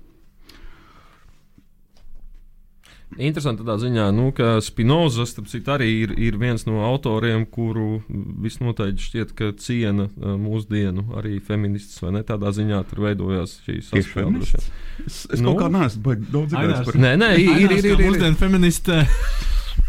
Interesanti 3.16 3.64
tādā 3.64 3.78
ziņā, 3.80 4.10
nu, 4.12 4.28
ka 4.36 4.58
Spinoza 4.60 5.24
citu, 5.24 5.72
arī 5.72 5.88
ir, 6.04 6.12
ir 6.20 6.36
viens 6.38 6.66
no 6.68 6.82
autoriem, 6.84 7.46
kuru 7.48 8.02
visnotaļ 8.44 8.92
šķiet, 9.00 9.32
ka 9.38 9.48
ciena 9.58 10.10
uh, 10.10 10.34
mūsdienu 10.36 11.06
arī 11.16 11.38
feminists. 11.40 12.02
Vai 12.04 12.12
ne 12.18 12.22
tādā 12.28 12.52
ziņā 12.54 12.82
tur 12.90 13.06
veidojās 13.06 13.56
šī 13.64 13.78
saskaņošana? 13.88 14.74
Es, 15.06 15.22
es 15.32 15.40
nu, 15.40 15.54
kaut 15.54 15.64
kā 15.64 15.70
neesmu 15.72 16.04
baigi 16.04 16.28
daudz 16.34 16.52
dzirdējis 16.52 16.84
par 16.84 16.98
to. 16.98 17.02
Nē, 17.06 17.12
nē, 17.22 17.30
ir, 17.40 17.54
ir, 17.64 17.76
ir, 17.78 17.88
ir, 17.94 18.02
mūsdienu 18.04 18.38
feministē. 18.38 18.98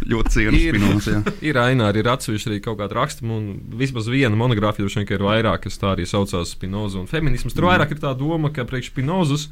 Ļoti 0.10 0.32
cienu 0.32 0.60
Spinoza. 0.62 1.22
ir 1.50 1.60
aina 1.60 1.90
arī 1.92 2.06
atsevišķi 2.08 2.54
arī 2.54 2.60
kaut 2.64 2.80
kāda 2.80 3.02
rakstuma, 3.02 3.36
un 3.36 3.76
vismaz 3.82 4.08
viena 4.08 4.38
monogrāfija, 4.40 4.86
droši 4.86 5.02
vien, 5.02 5.10
ka 5.10 5.18
ir 5.18 5.26
vairāk, 5.28 5.66
kas 5.66 5.82
tā 5.82 5.92
arī 5.92 6.08
saucās 6.08 6.54
Spinoza 6.56 7.02
un 7.02 7.10
feminisms. 7.12 7.58
Tur 7.58 7.68
vairāk 7.68 7.98
ir 7.98 8.00
tā 8.00 8.14
doma, 8.18 8.54
ka 8.56 8.64
priekš 8.70 8.94
Spinozas 8.94 9.50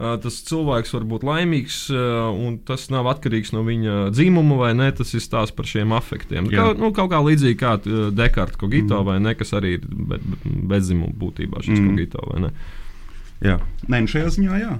tas 0.00 0.36
cilvēks 0.48 0.94
var 0.94 1.06
būt 1.08 1.24
laimīgs, 1.28 1.78
un 1.92 2.58
tas 2.64 2.86
nav 2.92 3.08
atkarīgs 3.12 3.52
no 3.52 3.64
viņa 3.66 3.96
dzimuma, 4.14 4.56
vai 4.62 4.70
ne? 4.78 4.88
Tas 4.96 5.12
ir 5.12 5.24
stāsts 5.24 5.56
par 5.56 5.68
šiem 5.68 5.92
afektiem. 5.96 6.48
Kā, 6.52 6.70
nu, 6.78 6.92
kaut 6.96 7.10
kā 7.12 7.20
līdzīgi 7.24 7.58
kā 7.60 7.74
Dekarta 8.16 8.60
Kogito, 8.60 8.96
mm. 8.96 9.08
vai 9.10 9.18
ne? 9.20 9.34
Kas 9.36 9.52
arī 9.58 9.76
ir 9.76 9.84
be, 9.84 10.20
bezdzimuma 10.72 11.12
būtībā 11.20 11.60
šis 11.66 11.76
mm. 11.76 11.90
Kogito, 11.90 12.24
vai 12.32 12.46
ne? 12.46 12.54
Jā, 13.44 13.58
Nē, 13.88 14.02
nu 14.04 14.10
šajā 14.12 14.32
ziņā 14.36 14.62
jā. 14.62 14.72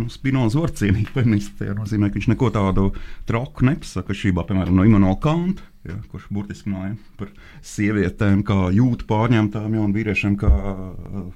Nu, 0.00 0.08
Spinoza 0.10 0.58
var 0.58 0.72
cienīt 0.74 1.12
feministu. 1.14 1.60
Tas 1.60 1.76
nozīmē, 1.78 2.10
ka 2.10 2.18
viņš 2.18 2.32
neko 2.32 2.50
tādu 2.54 2.88
troku 3.28 3.68
nepasaka. 3.68 4.16
Šībā, 4.16 4.42
piemēram, 4.48 4.74
no 4.80 4.88
Imants 4.88 5.20
Kanta, 5.22 5.64
ja, 5.86 6.00
kurš 6.10 6.26
burtiski 6.34 6.72
runāja 6.72 6.96
par 7.20 7.30
sievietēm, 7.64 8.42
kā 8.48 8.72
jūtu 8.74 9.06
pārņemtām, 9.08 9.68
ja, 9.76 9.84
un 9.84 9.94
vīriešiem 9.94 10.36
kā 10.40 10.50
uh, 10.50 11.26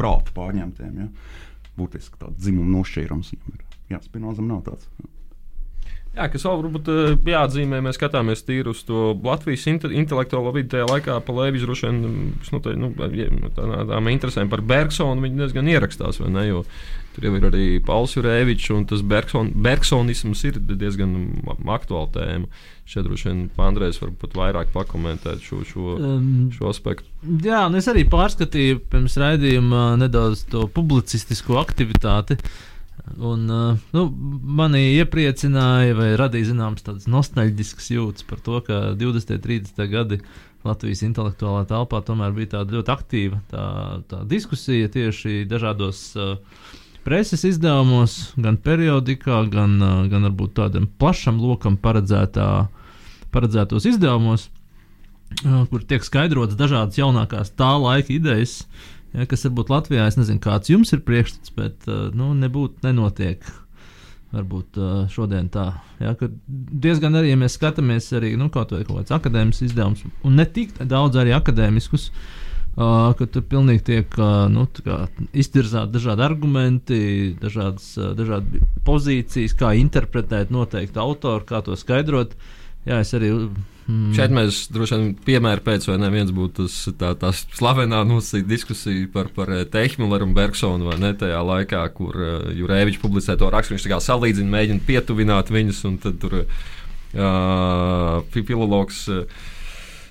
prātu 0.00 0.34
pārņemtiem. 0.36 1.02
Ja 1.04 1.10
būtiski 1.78 2.20
tāds 2.20 2.38
dzimuma 2.40 2.78
nošķīrums 2.78 3.34
viņam 3.34 3.58
ir. 3.58 3.66
Jā, 3.92 4.00
Spinozam 4.04 4.48
nav 4.50 4.64
tāds. 4.68 4.88
Jā. 5.00 5.10
Jā, 6.14 6.28
kas 6.30 6.44
vēl 6.46 6.60
varbūt 6.60 6.88
eh, 6.92 7.14
jāatzīmē, 7.26 7.80
mēs 7.82 7.96
skatāmies 7.98 8.44
tīri 8.46 8.70
uz 8.70 8.84
to 8.86 9.08
Latvijas 9.24 9.64
inte, 9.70 9.90
intelektuālo 9.98 10.52
vidi 10.54 10.70
tajā 10.76 10.86
laikā, 10.86 11.16
pa 11.26 11.34
Lēvis 11.34 11.64
droši 11.66 11.88
vien 11.88 11.98
nu, 12.04 12.60
tā, 12.62 12.74
nu, 12.78 12.92
tādām 13.56 14.10
interesēm 14.12 14.52
par 14.52 14.62
Bergsonu 14.62 15.32
diezgan 15.34 15.70
ierakstās, 15.72 16.22
vai 16.22 16.30
ne? 16.36 16.44
Jo 16.46 16.62
tur 17.14 17.28
jau 17.28 17.34
ir 17.38 17.46
arī 17.48 17.66
Pauls 17.84 18.16
Jurēvičs, 18.16 18.70
un 18.74 18.84
tas 18.90 19.02
Bergson, 19.06 19.52
Bergsonisms 19.64 20.44
ir 20.48 20.58
diezgan 20.74 21.14
aktuāla 21.76 22.10
tēma. 22.14 22.62
Šeit 22.88 23.06
droši 23.06 23.30
vien 23.30 23.40
Andrejs 23.64 24.00
var 24.02 24.12
pat 24.20 24.36
vairāk 24.36 24.74
pakomentēt 24.74 25.40
šo, 25.46 25.62
šo, 25.68 25.94
um, 25.96 26.28
šo 26.52 26.68
aspektu. 26.68 27.08
Jā, 27.44 27.64
un 27.70 27.78
es 27.78 27.88
arī 27.88 28.04
pārskatīju 28.12 28.82
pirms 28.92 29.16
raidījuma 29.22 29.94
nedaudz 30.02 30.44
to 30.52 30.66
publicistisko 30.74 31.56
aktivitāti. 31.62 32.36
Un, 33.18 33.48
uh, 33.52 33.80
nu, 33.92 34.04
mani 34.60 34.80
iepriecināja, 34.94 35.96
vai 35.98 36.12
radīja 36.18 36.52
zināmas 36.52 36.84
tādas 36.86 37.08
nostalģiskas 37.10 37.90
jūtas 37.92 38.26
par 38.28 38.40
to, 38.44 38.60
ka 38.64 38.80
20. 39.00 39.34
un 39.36 39.42
30. 39.44 39.82
gadi 39.92 40.20
Latvijas 40.64 41.02
intelektuālā 41.04 41.66
telpā 41.68 42.00
tomēr 42.06 42.32
bija 42.36 42.54
tāda 42.56 42.78
ļoti 42.78 42.92
aktīva 42.94 43.40
tā, 43.50 43.66
tā 44.08 44.22
diskusija 44.28 44.88
tieši 44.92 45.42
dažādos 45.50 46.06
uh, 46.16 46.38
preses 47.04 47.44
izdevumos, 47.46 48.32
gan 48.40 48.56
periodikā, 48.60 49.44
gan, 49.52 49.76
gan 50.10 50.28
varbūt 50.30 50.56
tādam 50.58 50.88
plašam 51.00 51.38
lokam 51.42 51.76
paredzētā, 51.80 52.48
paredzētos 53.34 53.86
izdevumos, 53.90 54.48
kur 55.42 55.84
tiek 55.88 56.04
skaidrotas 56.06 56.58
dažādas 56.58 56.98
jaunākās 57.00 57.52
tā 57.58 57.74
laika 57.80 58.14
idejas. 58.14 58.62
Ja, 59.14 59.28
kas 59.30 59.44
varbūt 59.46 59.70
Latvijā, 59.70 60.08
es 60.10 60.16
nezinu, 60.18 60.40
kāds 60.42 60.72
jums 60.72 60.90
ir 60.94 61.04
priekšstats, 61.06 61.52
bet 61.54 61.86
nu, 62.18 62.32
nebūtu 62.34 62.82
nenotiek. 62.86 63.44
Varbūt 64.34 64.80
šodien 65.14 65.46
tā. 65.54 65.68
Ja, 66.02 66.16
diezgan 66.48 67.14
arī, 67.14 67.30
ja 67.30 67.38
mēs 67.38 67.54
skatāmies 67.54 68.08
arī 68.18 68.32
nu, 68.40 68.48
kaut, 68.50 68.72
kaut 68.74 69.04
kāds 69.04 69.14
akadēmisks 69.14 69.68
izdevums, 69.68 70.02
un 70.26 70.40
ne 70.40 70.48
tik 70.50 70.74
daudz 70.90 71.20
arī 71.22 71.30
akadēmiskus, 71.36 72.08
uh, 72.10 72.43
Uh, 72.74 73.12
ka 73.14 73.28
tur 73.30 73.44
pilnīgi 73.46 73.84
tiek 73.86 74.16
uh, 74.18 74.48
nu, 74.50 74.64
iztirzāti 75.30 75.94
dažādi 75.94 76.24
argumenti, 76.26 76.96
dažādas, 77.38 77.92
uh, 78.00 78.08
dažādi 78.18 78.64
pozīcijas, 78.82 79.54
kā 79.60 79.76
interpretēt 79.78 80.50
noteiktu 80.50 80.98
autoru, 80.98 81.46
kā 81.46 81.60
to 81.62 81.78
skaidrot. 81.78 82.34
Jā, 82.82 82.98
es 82.98 83.14
arī. 83.14 83.30
Mm. 83.86 84.10
Šeit 84.16 84.34
mēs 84.34 84.58
droši 84.74 84.98
vien 84.98 85.14
piemēru 85.28 85.62
pēc, 85.62 85.86
vai 85.86 86.00
ne 86.02 86.10
viens 86.10 86.34
būtu 86.34 86.64
tas, 86.64 86.80
tā, 86.98 87.12
tā 87.20 87.30
slavenā 87.36 88.02
nosacīta 88.10 88.50
diskusija 88.50 89.06
par, 89.14 89.30
par 89.36 89.54
Teihmilleru 89.70 90.26
un 90.26 90.34
Bergsonu, 90.34 90.90
vai 90.90 90.98
ne 90.98 91.14
tajā 91.20 91.46
laikā, 91.46 91.86
kur 91.94 92.18
uh, 92.18 92.50
Jurēvičs 92.58 92.98
publicē 93.04 93.38
to 93.38 93.54
rakstu, 93.54 93.76
viņš 93.76 93.86
tā 93.86 93.94
kā 93.94 94.02
salīdzina, 94.02 94.50
mēģina 94.58 94.86
pietuvināt 94.90 95.54
viņus, 95.54 95.86
un 95.92 96.02
tad 96.02 96.18
tur 96.26 96.40
uh, 96.42 96.46
filologs. 98.34 99.06
Uh, 99.14 99.52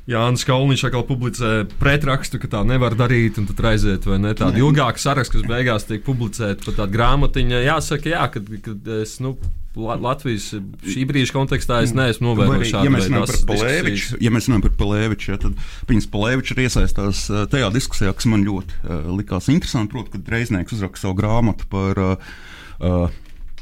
Jānis 0.10 0.44
Kalniņš 0.44 0.82
atkal 0.89 1.06
publicē 1.08 1.50
pretrakstu, 1.80 2.39
ka 2.42 2.50
tā 2.52 2.62
nevar 2.68 2.96
darīt, 3.00 3.38
un 3.39 3.48
tad 3.48 3.62
aiziet 3.70 4.04
vai 4.08 4.18
ne 4.20 4.34
tādu 4.36 4.60
ilgāku 4.66 5.00
sarakstu, 5.00 5.39
kas 5.39 5.48
beigās 5.48 5.86
tiek 5.88 6.04
publicēta 6.04 6.66
pat 6.66 6.80
tāda 6.82 6.92
grāmatiņa. 6.92 7.62
Jāsaka, 7.63 8.10
jā, 8.12 8.24
kad, 8.34 8.50
kad 8.66 8.89
es. 9.00 9.16
Nu, 9.24 9.38
Latvijas 9.74 10.52
šī 10.86 11.06
brīža 11.10 11.34
kontekstā 11.34 11.80
es 11.82 11.96
neesmu 11.98 12.28
novērojis 12.28 12.74
šādu 12.76 13.46
Palēviču. 13.50 14.20
Ja 14.22 14.30
mēs 14.30 14.46
runājam 14.46 14.66
par 14.68 14.76
Palēviču, 14.84 15.32
ja, 15.32 15.38
tad 15.42 15.56
viņas 15.89 16.10
Palēvičs 16.13 16.54
ir 16.54 16.62
iesaistās 16.68 17.24
uh, 17.32 17.46
tajā 17.50 17.72
diskusijā, 17.74 18.12
kas 18.13 18.28
man 18.30 18.44
ļoti 18.46 18.78
uh, 18.84 19.08
likās 19.16 19.50
interesanti. 19.50 19.89
Proti, 19.96 20.13
kad 20.13 20.30
Reiznieks 20.36 20.76
uzraksta 20.76 21.08
savu 21.08 21.18
grāmatu 21.18 21.66
par 21.72 22.04
uh, 22.04 23.16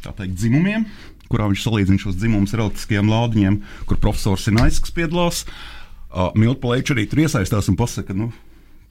teikt, 0.04 0.36
dzimumiem, 0.42 0.90
kurā 1.32 1.48
viņš 1.48 1.64
salīdzina 1.64 2.04
šos 2.04 2.20
dzimumus 2.20 2.58
ar 2.58 2.66
reliģiskiem 2.66 3.14
laudiņiem, 3.14 3.62
kur 3.88 4.02
profesors 4.04 4.50
Sinaisks 4.50 4.92
piedalās. 4.98 5.46
Uh, 5.46 5.81
Uh, 6.12 6.34
Milta 6.36 6.60
Plēča 6.66 6.92
arī 6.92 7.06
tur 7.08 7.22
iesaistās 7.24 7.70
un 7.72 7.78
pasaka, 7.80 8.12
nu, 8.18 8.34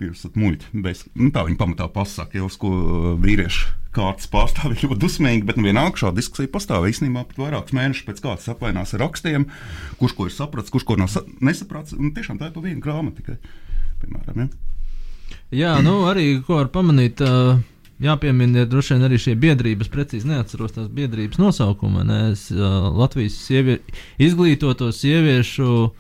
jūs 0.00 0.22
esat 0.22 0.38
muļķi. 0.40 0.70
Bez, 0.84 1.02
nu, 1.18 1.28
tā 1.34 1.44
viņa 1.44 1.58
pamatā 1.60 1.88
pasaka, 1.92 2.38
jau 2.38 2.48
uz 2.48 2.56
ko 2.60 2.70
vīriešu 3.20 3.74
kārtas 3.92 4.30
pārstāvji 4.30 4.80
ļoti 4.86 5.00
dusmīgi, 5.02 5.44
bet 5.48 5.58
nu, 5.60 5.66
vienalga 5.68 6.00
šāda 6.00 6.20
diskusija 6.20 6.52
pastāv 6.52 6.86
īstenībā 6.88 7.26
pat 7.28 7.42
vairākus 7.42 7.76
mēnešus 7.76 8.06
pēc 8.08 8.24
kārtas 8.24 8.48
apvainās 8.54 8.94
ar 8.96 9.04
rakstiem, 9.04 9.48
kurš 10.00 10.16
ko 10.16 10.30
ir 10.30 10.36
sapratis, 10.36 10.72
kurš 10.72 10.88
ko 10.88 10.96
nav 11.00 11.12
nesapratis. 11.44 11.98
Un 11.98 12.14
tiešām 12.16 12.40
tā 12.40 12.48
ir 12.48 12.56
pa 12.56 12.64
vienu 12.64 12.80
grāmatu 12.84 13.20
tikai, 13.20 13.36
piemēram. 14.04 14.46
Ja? 14.46 15.36
Jā, 15.50 15.74
nu 15.84 16.00
arī 16.10 16.32
ko 16.46 16.62
var 16.62 16.72
pamanīt. 16.72 17.24
Uh... 17.24 17.60
Jāpiemina, 18.00 18.62
droši 18.64 18.94
vien 18.94 19.02
arī 19.04 19.18
šie 19.20 19.34
biedrības, 19.36 19.90
precīzi 19.92 20.24
neatceros 20.24 20.72
tās 20.72 20.86
biedrības 20.88 21.36
nosaukumu. 21.36 22.00
Ne? 22.08 22.20
Es, 22.30 22.46
uh, 22.48 22.86
Latvijas 22.96 23.34
sievie, 23.36 23.74
izglītoto 24.16 24.88
sieviešu 24.96 25.66
uh, 25.82 25.90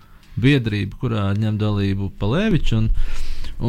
biedrība, 0.42 0.98
kurā 1.00 1.28
ņem 1.38 1.58
dalību 1.60 2.10
Palēvičs. 2.20 2.74
Un, 2.78 2.88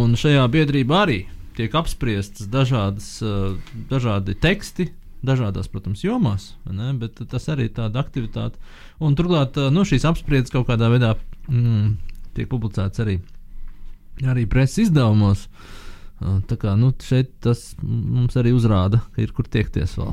un 0.01 0.17
šajā 0.19 0.45
biedrībā 0.51 1.03
arī 1.05 1.19
tiek 1.57 1.75
apspriestas 1.77 2.49
dažādas, 2.51 3.13
uh, 3.25 3.53
dažādi 3.91 4.37
teksti. 4.39 4.91
Dažādās, 5.21 5.67
protams, 5.69 5.99
jomās, 6.01 6.47
ne, 6.65 6.95
bet 6.97 7.19
tas 7.29 7.43
arī 7.53 7.67
ir 7.67 7.75
tāda 7.77 8.01
aktivitāte. 8.01 8.57
Un 8.97 9.13
turklāt 9.13 9.59
uh, 9.61 9.67
nu, 9.69 9.83
šīs 9.85 10.07
apspriedzes 10.09 10.49
kaut 10.49 10.65
kādā 10.71 10.89
veidā 10.89 11.11
mm, 11.45 11.91
tiek 12.33 12.49
publicētas 12.49 13.03
arī, 13.03 13.19
arī 14.25 14.47
preses 14.49 14.87
izdevumos. 14.87 15.45
Uh, 15.45 16.39
tā 16.49 16.57
kā 16.57 16.73
nu, 16.73 16.89
šeit 17.05 17.35
tas 17.45 17.67
mums 17.85 18.33
arī 18.41 18.55
uzrāda, 18.57 19.03
ka 19.13 19.21
ir 19.21 19.35
kur 19.37 19.45
tiekties 19.45 19.93
vēl. 20.01 20.09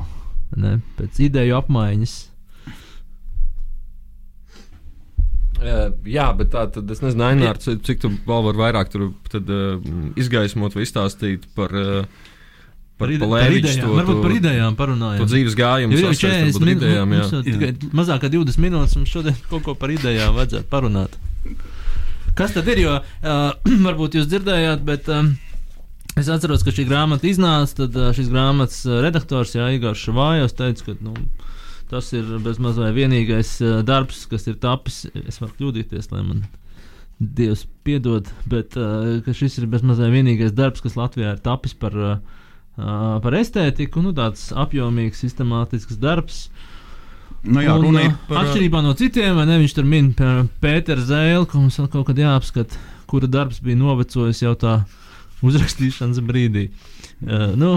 Ne, 0.61 0.75
pēc 0.97 1.23
ideju 1.25 1.57
apmaiņas 1.57 2.15
Uh, 5.59 5.89
jā, 6.07 6.25
bet 6.39 6.53
tā 6.53 6.61
tad 6.71 6.87
es 6.93 7.01
nezinu, 7.03 7.23
Ainārs, 7.27 7.65
cik 7.83 7.99
tu 7.99 8.09
vēl 8.27 8.43
vari 8.45 8.61
vairāk 8.61 8.91
tur 8.93 9.09
tad, 9.31 9.49
uh, 9.51 9.79
izgaismot 10.19 10.75
vai 10.77 10.85
izstāstīt 10.87 11.49
par. 11.57 11.75
Uh, 11.75 12.27
Par, 12.99 13.07
ide, 13.15 13.23
par 13.23 13.29
par 13.45 13.53
idejām, 13.55 13.85
to- 13.85 13.95
varbūt 13.95 14.17
par 14.25 14.31
idejām 14.35 14.73
parunājam. 14.75 15.21
To 15.21 15.27
dzīves 15.31 15.53
gājumu 15.55 15.95
sasaist 16.01 16.19
40 16.25 16.57
varbūt 16.57 16.65
ar 16.65 16.71
idejām, 16.73 17.13
jā. 17.15 17.19
minūtes, 17.23 17.45
tikai 17.45 17.91
mazāk 17.95 18.17
kā 18.25 18.29
20 18.33 18.59
minūtes, 18.65 18.95
mums 18.99 19.13
šodien 19.13 19.37
kaut 19.51 19.63
ko 19.63 19.75
par 19.79 19.93
idejām 19.93 20.33
vajadzētu 20.35 20.67
parunāt. 20.67 21.15
Kas 22.35 22.51
tad 22.57 22.67
ir? 22.73 22.81
Jo 22.83 22.97
uh, 22.99 23.53
varbūt 23.87 24.17
jūs 24.19 24.27
dzirdējāt, 24.33 24.83
bet 24.83 25.07
um, 25.15 25.31
es 26.19 26.27
atceros, 26.27 26.65
ka 26.67 26.75
šī 26.75 26.89
grāmata 26.91 27.23
iznāca. 27.31 27.85
Tad 27.85 27.95
uh, 27.95 28.09
šis 28.19 28.27
grāmatas 28.35 28.81
uh, 28.87 28.99
redaktors, 29.07 29.55
Jā, 29.55 29.69
Igors 29.77 30.03
Šavājos, 30.03 30.57
teica, 30.59 30.89
ka 30.91 30.97
nu, 30.99 31.15
tas 31.89 32.11
ir 32.15 32.27
bezmaz 32.45 32.79
vai 32.81 32.93
vienīgais 32.95 33.57
uh, 33.65 33.79
darbs, 33.85 34.23
kas 34.29 34.47
ir 34.49 34.57
tapis. 34.61 35.03
Es 35.25 35.41
varu 35.41 35.55
kļūdīties, 35.57 36.11
lai 36.13 36.23
man 36.25 36.47
Dievs 37.19 37.65
piedod, 37.83 38.29
bet 38.47 38.77
ka 39.25 39.33
šis 39.35 39.57
ir 39.59 39.65
bezmaz 39.67 39.97
vai 39.99 40.07
vienīgais 40.13 40.53
darbs, 40.55 40.79
kas 40.79 40.95
Latvijā 40.95 41.33
ir 41.35 41.41
tapis 41.43 41.73
par, 41.75 41.91
uh, 41.91 43.17
par 43.19 43.35
estētiku. 43.35 43.99
Nu, 44.05 44.13
tāds 44.15 44.45
apjomīgs, 44.55 45.19
sistemātisks 45.25 45.99
darbs. 45.99 46.45
Nu, 47.43 47.59
jā, 47.63 47.75
Un, 47.75 47.99
par 48.27 48.45
Atšķirībā 48.45 48.81
no 48.83 48.93
citiem, 48.99 49.37
ne? 49.47 49.59
Viņš 49.61 49.75
tur 49.75 49.85
min 49.87 50.13
par 50.15 50.47
Pēteru 50.63 51.03
Zēlu, 51.07 51.47
ka 51.47 51.59
mums 51.59 51.77
vēl 51.79 51.91
kaut 51.91 52.07
kad 52.09 52.19
jāapskata, 52.19 52.79
kura 53.07 53.27
darbs 53.31 53.59
bija 53.63 53.79
novecojis 53.79 54.41
jau 54.43 54.55
tā 54.59 54.79
uzrakstīšanas 55.43 56.19
brīdī. 56.23 56.69
Uh, 57.19 57.51
nu, 57.59 57.73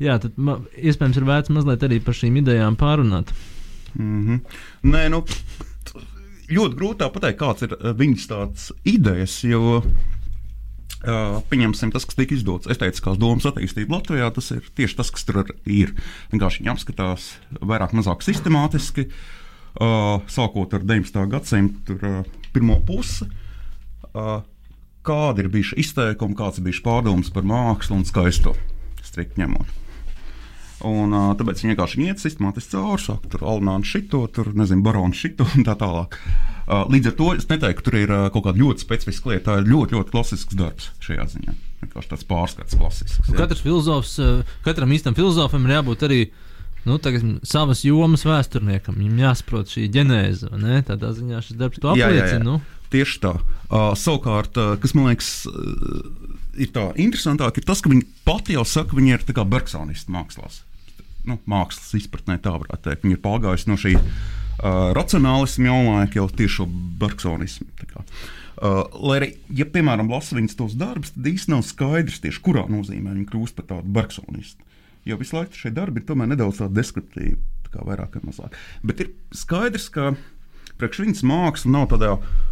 jā, 0.00 0.18
tad 0.22 0.36
ma, 0.40 0.58
iespējams 0.76 1.18
ir 1.20 1.26
vērts 1.28 1.52
mazliet 1.54 1.84
arī 1.86 2.00
par 2.04 2.16
šīm 2.16 2.40
idejām 2.42 2.78
pārunāt. 2.80 3.32
Mm 3.94 4.22
-hmm. 4.26 4.40
Nē, 4.92 5.08
nu, 5.10 5.24
ļoti 6.50 6.78
grūti 6.78 7.10
pateikt, 7.14 7.40
kāds 7.40 7.66
ir 7.66 7.76
uh, 7.76 7.92
viņas 7.96 8.30
tāds 8.30 8.70
idejas, 8.84 9.42
jo. 9.44 9.82
Uh, 11.00 11.38
pieņemsim, 11.48 11.88
tas, 11.94 12.04
kas 12.04 12.14
tika 12.18 12.34
izdots 12.36 12.68
estētiskās 12.68 13.16
domas 13.16 13.46
attīstība 13.48 13.94
Latvijā, 13.94 14.26
tas 14.36 14.50
ir 14.52 14.66
tieši 14.76 14.96
tas, 14.98 15.10
kas 15.10 15.24
tur 15.24 15.46
ir. 15.64 15.94
Vienkārši 16.28 16.60
viņi 16.60 16.72
apskatās 16.74 17.38
vairāk, 17.56 17.94
mazāk 17.96 18.20
sistemātiski, 18.20 19.06
uh, 19.80 20.20
sākot 20.28 20.76
ar 20.76 20.84
19. 20.84 21.24
gadsimtu 21.32 21.96
uh, 21.96 22.20
pirmo 22.52 22.80
pusi. 22.84 23.30
Kādi 25.00 25.40
ir 25.40 25.48
bijuši 25.48 25.78
izteikumi, 25.80 26.36
kāds 26.36 26.58
ir 26.58 26.66
bijis 26.66 26.82
pārdoms 26.84 27.30
par 27.32 27.46
mākslu 27.48 27.96
un 27.96 28.04
skaisto, 28.04 28.52
strikt 29.06 29.38
ņemot. 29.40 29.70
Un, 30.86 31.12
uh, 31.12 31.32
tāpēc 31.36 31.60
viņi 31.60 31.74
vienkārši 31.74 32.06
iet 32.06 32.22
sistemātiski 32.22 32.72
cauri, 32.72 33.02
saka, 33.04 33.28
tur 33.34 33.44
Alnāns 33.52 33.90
šito, 33.90 34.22
tur 34.32 34.52
nezinu, 34.56 34.84
Barons 34.86 35.18
šito 35.20 35.44
un 35.56 35.66
tā 35.66 35.74
tālāk. 35.80 36.16
Uh, 36.70 36.86
līdz 36.88 37.10
ar 37.10 37.16
to 37.18 37.32
es 37.34 37.48
neteiktu, 37.50 37.80
ka 37.80 37.86
tur 37.88 37.98
ir 37.98 38.12
uh, 38.14 38.28
kaut 38.32 38.46
kāda 38.46 38.62
ļoti 38.62 38.84
specifiska 38.86 39.32
lieta. 39.32 39.44
Tā 39.50 39.58
ir 39.60 39.68
ļoti, 39.68 39.98
ļoti 39.98 40.14
klasisks 40.14 40.56
darbs 40.56 40.92
šajā 41.04 41.26
ziņā. 41.34 41.56
Vienkārši 41.82 42.12
tāds 42.12 42.28
pārskats, 42.28 42.78
klasisks. 42.78 43.28
Jā. 43.28 43.36
Katrs 43.42 43.64
filozofs, 43.64 44.14
katram 44.64 44.92
īstam 44.94 45.16
filozofam 45.16 45.64
ir 45.66 45.78
jābūt 45.78 46.06
arī 46.08 46.20
nu, 46.88 46.96
tagad, 47.02 47.24
savas 47.48 47.82
jomas 47.84 48.24
vēsturniekam. 48.28 48.96
Viņam 49.00 49.24
jāsaprot 49.24 49.72
šī 49.72 49.88
ģenēze. 49.92 50.52
vai 50.52 50.60
ne? 50.62 50.82
Tādā 50.86 51.12
ziņā 51.16 51.42
šis 51.44 51.58
darbs 51.60 51.80
to 51.82 51.92
apliecina. 51.92 52.44
Nu, 52.44 52.60
Tieši 52.90 53.20
tā. 53.22 53.36
Uh, 53.70 53.92
savukārt, 53.94 54.56
uh, 54.58 54.74
kas 54.82 54.96
man 54.98 55.12
liekas, 55.12 55.30
uh, 55.46 56.00
ir 56.58 56.72
tā 56.74 56.88
interesantāk, 56.98 57.60
ir 57.60 57.68
tas, 57.68 57.82
ka 57.84 57.92
viņi 57.92 58.06
pati 58.26 58.56
jau 58.56 58.64
saka, 58.66 58.96
viņi 58.98 59.14
ir 59.14 59.44
bergsonisti 59.46 60.10
mākslās. 60.10 60.64
Nu, 61.28 61.36
mākslas 61.50 61.92
izpratnē 61.98 62.38
tā 62.42 62.54
varētu 62.56 62.86
teikt. 62.88 63.04
Viņi 63.04 63.16
ir 63.18 63.22
pārgājuši 63.24 63.68
no 63.70 63.76
šī 63.80 63.94
uh, 63.96 64.92
racionālisma 64.96 65.68
jaunlaika 65.68 66.20
jau 66.20 66.28
tieši 66.32 66.54
šo 66.60 66.68
kā. 67.90 68.04
Uh, 68.60 68.82
lai 69.08 69.18
arī, 69.20 69.28
ja, 69.56 69.64
piemēram, 69.64 70.10
lasa 70.12 70.36
viņas 70.36 70.58
tos 70.58 70.74
darbus, 70.76 71.14
tad 71.14 71.28
īstenībā 71.30 71.60
nav 71.60 71.64
skaidrs, 71.68 72.18
tieši 72.24 72.42
kurā 72.44 72.66
nozīmē 72.68 73.14
viņi 73.14 73.28
kļūst 73.30 73.56
par 73.56 73.68
tādu 73.70 73.94
bergsonistu. 73.96 74.66
Jo 75.08 75.16
visu 75.16 75.38
laiku 75.38 75.56
šie 75.56 75.72
darbi 75.72 76.02
ir 76.02 76.06
tomēr 76.10 76.28
nedaudz 76.28 76.60
deskriptīvi, 76.76 77.38
tā 77.64 77.72
kā 77.72 77.86
vairāk 77.88 78.18
vai 78.18 78.26
mazāk. 78.28 78.58
Bet 78.84 79.00
ir 79.00 79.14
skaidrs, 79.32 79.88
ka 79.94 80.10
priekš 80.80 81.00
viņas 81.06 81.24
māksla 81.28 81.72
nav 81.72 81.86
tādā 81.92 82.10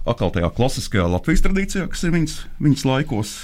atkal 0.09 0.33
tajā 0.33 0.49
klasiskajā 0.57 1.05
Latvijas 1.13 1.45
tradīcijā, 1.45 1.85
kas 1.93 2.07
ir 2.09 2.15
viņas, 2.17 2.39
viņas 2.65 2.87
laikos, 2.89 3.35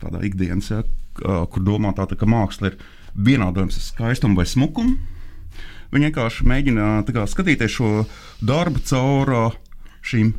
tādā 0.00 0.22
ikdienas, 0.28 0.70
ja, 0.72 0.82
k- 1.20 1.36
kur 1.52 1.64
domā 1.68 1.92
tā, 1.96 2.08
tā, 2.08 2.16
ka 2.16 2.28
māksla 2.28 2.72
ir 2.72 2.78
vienādojums 3.16 3.78
ar 3.80 3.86
skaistumu 3.86 4.40
vai 4.40 4.46
smukumu. 4.48 4.96
Viņi 5.94 6.10
vienkārši 6.10 6.46
mēģina 6.50 6.90
kā, 7.08 7.24
skatīties 7.30 7.72
šo 7.78 7.90
darbu 8.44 8.82
caur 8.84 9.34
šīm 10.06 10.34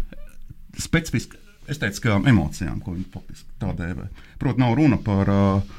specifiskām 0.78 1.43
estētiskām 1.67 2.28
emocijām, 2.30 2.80
ko 2.84 2.93
viņi 2.95 3.09
faktiski 3.11 3.59
tā 3.61 3.73
dēvē. 3.75 4.07
Protams, 4.39 4.61
nav 4.63 4.75
runa 4.78 4.99
par 5.03 5.32
uh, 5.32 5.75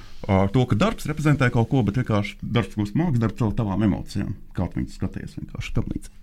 to, 0.53 0.65
ka 0.69 0.79
darbs 0.79 1.09
reprezentē 1.09 1.51
kaut 1.55 1.71
ko, 1.73 1.83
bet 1.87 2.01
vienkārši 2.01 2.39
darbs 2.43 2.75
kļūst 2.75 2.97
mākslinieks, 2.99 3.23
darbs 3.25 3.41
caur 3.41 3.55
tavām 3.57 3.85
emocijām, 3.89 4.35
kā 4.57 4.69
viņus 4.75 4.99
skaties. 5.01 5.39
Vienkārši 5.41 5.75
tam 5.77 5.89
līdzīgi. 5.95 6.17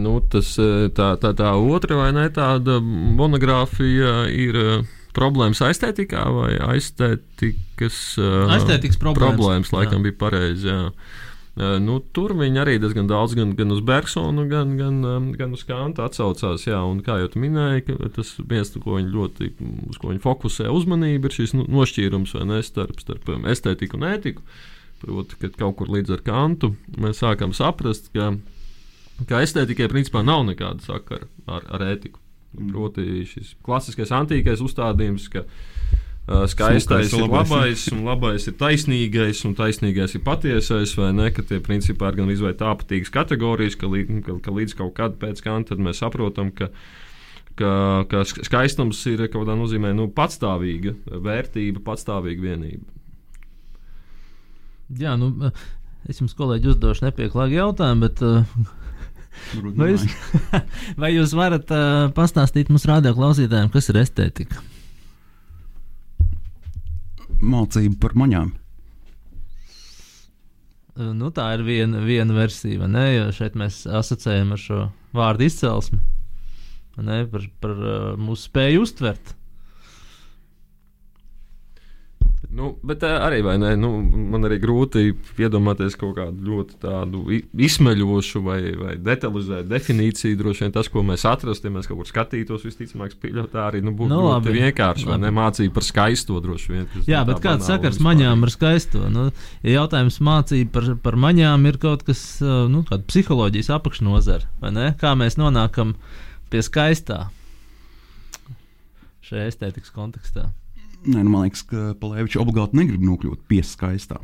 Nu, 0.00 0.16
tas, 0.32 0.54
tā, 0.96 1.12
tā, 1.20 1.30
tā 1.36 1.52
otra 1.54 1.98
vai 2.00 2.08
ne 2.16 2.24
tāda 2.34 2.78
monogrāfija 2.82 4.14
ir 4.32 4.58
problēmas 5.16 5.60
aiztētikā 5.64 6.22
vai 6.36 6.54
aiztētikas 6.74 7.98
eh, 8.20 8.54
Aiztētikas 8.56 9.00
problēmas, 9.00 9.36
problēmas 9.36 9.74
laikam 9.74 10.00
jā. 10.00 10.06
bija 10.08 10.18
pareizi. 10.24 10.68
jā. 10.70 10.80
Eh, 10.88 11.20
Nu, 11.52 11.98
tur 12.16 12.32
viņi 12.32 12.62
arī 12.62 12.78
diezgan 12.80 13.10
daudz 13.10 13.34
gan, 13.36 13.50
gan 13.52 13.74
uz 13.74 13.82
Bergsonu, 13.84 14.46
gan, 14.48 14.70
gan, 14.78 15.02
em, 15.04 15.26
gan 15.36 15.50
uz 15.52 15.66
Kantu 15.68 16.00
atsaucās. 16.00 16.64
Jā, 16.64 16.78
un 16.88 17.02
kā 17.04 17.18
jau 17.20 17.28
ka 17.28 18.08
tas 18.16 18.30
viens, 18.40 18.70
ko 18.72 18.96
viņi 18.96 19.12
ļoti, 19.12 19.50
uz 19.90 19.98
ko 20.00 20.14
viņi 20.14 20.22
fokusē 20.24 20.70
uzmanību, 20.72 21.28
ir 21.28 21.36
šis 21.36 21.52
nošķīrums 21.60 22.32
vai 22.38 22.46
ne 22.48 22.62
starp, 22.64 23.04
starp 23.04 23.28
estētiku 23.52 24.00
un 24.00 24.08
ētiku. 24.14 24.40
Proti, 25.02 25.36
ka 25.42 25.52
kaut 25.58 25.76
kur 25.76 25.92
līdz 25.92 26.16
ar 26.16 26.24
kantu 26.24 26.72
mēs 26.96 27.20
sākam 27.20 27.52
saprast, 27.52 28.08
ka 28.16 28.32
ka 29.28 29.42
estētikai 29.44 29.90
principā 29.92 30.22
nav 30.24 30.44
nekāda 30.48 30.82
sakara 30.84 31.28
ar, 31.46 31.66
ar 31.68 31.84
ētiku. 31.92 32.21
Proti, 32.52 33.24
šis 33.24 33.54
klasiskais 33.64 34.10
antīkais 34.12 34.60
uzstādījums, 34.60 35.28
ka 35.32 35.44
uh, 35.46 36.42
skaistais 36.52 37.08
Smukais 37.08 37.14
ir 37.16 37.22
labais. 37.24 37.50
labais, 37.50 37.84
un 37.94 38.02
labais 38.04 38.48
ir 38.50 38.56
taisnīgais, 38.60 39.44
un 39.48 39.54
taisnīgais 39.56 40.16
ir 40.18 40.24
patiesais, 40.26 40.92
vai 40.98 41.12
ne? 41.16 41.30
Ka 41.32 41.42
tie 41.48 41.62
principā 41.64 42.10
ir 42.12 42.20
gan 42.20 42.34
izvēlēti 42.34 42.60
tāpatīgas 42.60 43.14
kategorijas, 43.14 43.78
ka, 43.80 43.88
līd, 43.88 44.12
ka, 44.26 44.36
ka 44.44 44.56
līdz 44.58 44.76
kaut 44.82 44.92
kad 44.98 45.16
pēc 45.22 45.40
kanta 45.46 45.78
mēs 45.80 46.02
saprotam, 46.04 46.52
ka 46.52 46.68
ka, 47.56 47.70
ka 48.08 48.22
sk- 48.24 48.44
skaistums 48.48 49.00
ir 49.10 49.26
kaut 49.28 49.42
kādā 49.46 49.56
nozīmē 49.60 49.90
nu, 49.96 50.06
patstāvīga 50.16 50.94
vērtība, 51.24 51.82
patstāvīga 51.84 52.46
vienība. 52.46 52.84
jā, 55.00 55.16
nu, 55.20 55.28
es 56.08 56.20
jums, 56.20 56.34
kolēģi, 56.38 56.70
uzdošu 56.74 57.06
nepieklājīgu 57.08 57.58
jautājumu, 57.58 58.06
bet 58.06 58.22
uh, 58.24 58.44
vai, 59.76 59.92
jūs, 59.92 60.06
vai 61.02 61.12
jūs 61.14 61.34
varat 61.36 61.70
uh, 61.74 62.08
pastāstīt 62.16 62.72
mums 62.72 62.86
radio 62.88 63.14
klausītājiem, 63.16 63.70
kas 63.72 63.90
ir 63.92 64.00
estētika? 64.02 64.62
Mācība 67.42 67.98
par 68.04 68.16
maņām. 68.22 68.52
Nu, 71.16 71.30
tā 71.32 71.46
ir 71.56 71.62
viena, 71.64 72.02
viena 72.04 72.34
versija, 72.36 72.86
ne? 72.90 73.06
Jo 73.14 73.28
šeit 73.32 73.54
mēs 73.58 73.82
asociējam 73.88 74.52
ar 74.52 74.60
šo 74.60 74.80
vārdu 75.16 75.46
izcelsmi, 75.48 75.98
ne? 77.00 77.22
par, 77.32 77.46
par 77.64 77.78
uh, 77.78 77.94
mūsu 78.20 78.50
spēju 78.50 78.84
uztvert. 78.84 79.32
Nu, 82.52 82.74
bet 82.84 82.98
tā 83.00 83.14
arī 83.24 83.38
ne, 83.56 83.70
nu, 83.80 83.88
man 84.04 84.44
arī 84.44 84.58
grūti 84.60 85.06
iedomāties 85.40 85.94
kaut 85.96 86.18
kādu 86.18 86.44
ļoti 86.50 86.74
tādu 86.82 87.22
izsmeļošu 87.32 88.42
vai, 88.44 88.58
vai 88.76 88.96
detalizētu 89.00 89.70
definīciju. 89.70 90.36
Droši 90.36 90.66
vien 90.66 90.74
tas, 90.74 90.90
ko 90.92 91.00
mēs 91.06 91.24
atrastu, 91.30 91.70
ja 91.70 91.74
mēs 91.78 91.88
kaut 91.88 92.02
kur 92.02 92.10
skatītos, 92.10 92.66
visticamāk, 92.68 93.16
tā 93.48 93.64
arī 93.70 93.80
nu, 93.80 93.94
būtu 93.96 94.12
Nu, 94.12 94.20
labi. 94.28 94.52
vienkārši. 94.58 95.08
vai 95.08 95.16
Labi. 95.16 95.24
Ne 95.24 95.32
mācība 95.38 95.76
par 95.80 95.88
skaisto 95.88 96.38
droši 96.44 96.72
vien. 96.74 96.86
kas, 96.92 97.08
Jā, 97.08 97.24
nu, 97.24 97.32
bet 97.32 97.40
kāds 97.46 97.68
sakars 97.72 98.00
maņām 98.04 98.44
ar 98.44 98.52
skaisto? 98.52 99.08
Nu, 99.08 99.30
ja 99.64 99.78
jautājums 99.80 100.20
mācība 100.20 100.70
par, 100.76 100.90
par 101.08 101.16
maņām 101.24 101.68
ir 101.72 101.80
kaut 101.80 102.04
kas, 102.04 102.20
uh, 102.44 102.66
nu, 102.68 102.84
tāda 102.88 103.08
psiholoģijas 103.08 103.72
ne? 104.76 104.92
Kā 105.00 105.16
mēs 105.16 105.40
nonākam 105.40 105.96
pie 106.52 106.60
skaistā 106.60 107.30
šajā 109.24 109.48
estētikas 109.48 109.94
kontekstā? 109.96 110.50
Nē, 111.02 111.22
nu, 111.24 111.30
man 111.32 111.46
liekas, 111.48 111.64
ka 111.66 111.92
Palēvičs 111.98 112.38
obligāti 112.38 112.78
negrib 112.78 113.02
nokļūt 113.02 113.40
pie 113.50 113.62
skaistā. 113.66 114.20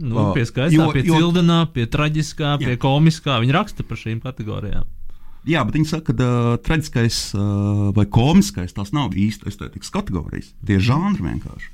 Nu, 0.00 0.16
Ā, 0.18 0.32
pie 0.34 0.42
skaistā, 0.48 0.74
jo- 0.74 0.90
pie 0.94 1.04
jo- 1.06 1.18
cildenā, 1.20 1.60
pie 1.72 1.84
traģiskā, 1.86 2.56
pie 2.58 2.72
Jā. 2.74 2.80
komiskā. 2.82 3.36
Viņi 3.44 3.54
raksta 3.54 3.84
par 3.86 4.00
šīm 4.00 4.20
kategorijām. 4.24 4.88
Jā, 5.44 5.60
bet 5.68 5.76
viņi 5.76 5.86
saka, 5.90 6.14
ka 6.16 6.24
uh, 6.24 6.56
traģiskais 6.64 7.18
uh, 7.36 7.92
vai 7.94 8.06
komiskais 8.08 8.72
tās 8.72 8.94
nav 8.96 9.12
īsti 9.12 9.44
estētikas 9.50 9.92
kategorijas. 9.92 10.54
Tie 10.64 10.78
ir 10.78 10.80
žanri 10.82 11.20
vienkārši. 11.20 11.68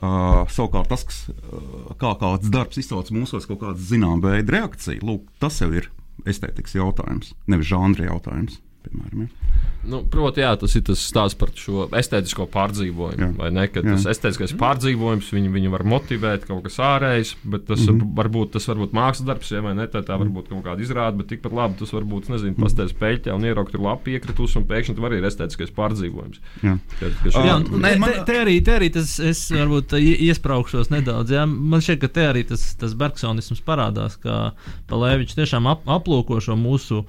Uh, 0.00 0.46
savukārt, 0.48 0.88
tas, 0.88 1.02
kas, 1.04 1.18
uh, 1.34 1.90
kā 2.00 2.14
kāds 2.22 2.48
darbs 2.54 2.78
izsauc 2.80 3.10
mūsos 3.12 3.44
kaut 3.50 3.60
kādu 3.60 3.82
zināmu 3.82 4.22
veidu 4.24 4.54
reakciju, 4.54 5.02
lūk, 5.04 5.26
tas 5.42 5.58
jau 5.60 5.68
ir 5.74 5.90
estētikas 6.24 6.78
jautājums, 6.78 7.34
nevis 7.50 7.66
žanra 7.68 8.06
jautājums. 8.08 8.60
Piemēram, 8.80 9.26
ja. 9.26 9.58
Nu, 9.90 10.02
Proti, 10.12 10.42
jā, 10.42 10.50
tas 10.60 10.74
ir 10.76 10.82
tas 10.84 11.00
stāsts 11.00 11.36
par 11.40 11.50
šo 11.56 11.86
estētisko 11.96 12.44
pārdzīvojumu. 12.52 13.20
Jā. 13.20 13.28
vai 13.38 13.48
Ne, 13.52 13.64
tas 13.72 14.04
estētiskais 14.12 14.52
pārdzīvojums 14.60 15.30
viņu, 15.32 15.52
viņu 15.54 15.70
var 15.72 15.84
motivēt 15.88 16.44
kaut 16.48 16.62
kas 16.66 16.76
ārējs, 16.84 17.34
bet 17.44 17.64
tas, 17.68 17.80
mm. 17.86 18.00
-hmm. 18.00 18.14
varbūt, 18.18 18.52
tas 18.56 18.68
var 18.68 18.76
būt 18.82 18.92
mākslas 18.96 19.26
darbs, 19.28 19.50
ja, 19.52 19.62
vai 19.64 19.72
ne? 19.78 19.86
Tā, 19.88 20.02
tā 20.04 20.18
var 20.20 20.28
būt 20.28 20.50
kaut 20.52 20.64
kāda 20.64 20.84
izrāde, 20.84 21.16
bet 21.20 21.28
tikpat 21.32 21.52
labi 21.56 21.78
tas 21.80 21.92
var 21.96 22.04
būt, 22.04 22.28
nezinu, 22.32 22.52
Mhm. 22.56 22.64
pastāstīt 22.64 22.98
peļķē 23.00 23.34
un 23.34 23.44
ieraugt 23.48 23.72
tur 23.72 23.80
lapu 23.80 24.10
iekritusi, 24.16 24.56
un 24.60 24.64
pēkšņi 24.68 24.96
tur 24.96 25.08
arī 25.08 25.18
ir 25.20 25.28
estētiskais 25.30 25.72
pārdzīvojums. 25.76 26.40
Jā. 26.62 26.78
Kad, 27.00 27.12
ka 27.22 27.28
šī- 27.30 27.46
Jā, 27.46 27.56
un, 27.56 27.80
nē, 27.80 27.94
te, 28.04 28.24
te, 28.32 28.38
arī, 28.44 28.58
te 28.64 28.76
arī 28.78 28.92
tas, 28.92 29.18
es 29.20 29.50
varbūt 29.50 29.96
ie- 30.00 30.18
iesprāgšos 30.28 30.90
nedaudz. 30.90 31.30
Jā. 31.30 31.46
Man 31.48 31.80
šķiet, 31.80 32.00
ka 32.00 32.08
te 32.08 32.20
arī 32.20 32.46
tas, 32.48 32.74
tas 32.74 32.94
Bergsonisms 32.94 33.60
parādās, 33.64 34.20
ka 34.20 34.52
Palēvičs 34.88 35.36
tiešām 35.36 35.66
ap, 35.70 35.84
aplūko 35.86 36.40
šo 36.40 36.56
mūsu 36.56 37.00
o, 37.00 37.04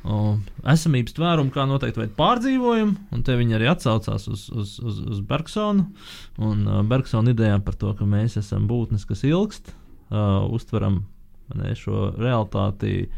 esamības 0.00 1.14
tvērumu 1.16 1.52
kā 1.52 1.66
noteikti 1.68 2.00
veidu 2.00 2.14
pārdzīvojumu, 2.16 2.94
un 3.12 3.24
te 3.24 3.36
viņi 3.36 3.56
arī 3.58 3.68
atsaucās 3.68 4.28
uz, 4.32 4.46
uz, 4.48 4.78
uz, 4.80 5.00
uz 5.04 5.20
Bergsonu 5.28 5.84
un 6.40 6.62
uh, 6.64 6.80
Bergsona 6.88 7.34
idejām 7.34 7.60
par 7.66 7.76
to, 7.76 7.92
ka 7.98 8.08
mēs 8.08 8.38
esam 8.40 8.64
būtnes, 8.70 9.04
kas 9.08 9.26
ilgst, 9.28 9.74
uh, 10.08 10.46
uztveram 10.48 11.02
ne, 11.52 11.74
šo 11.76 12.14
realitāti 12.16 13.10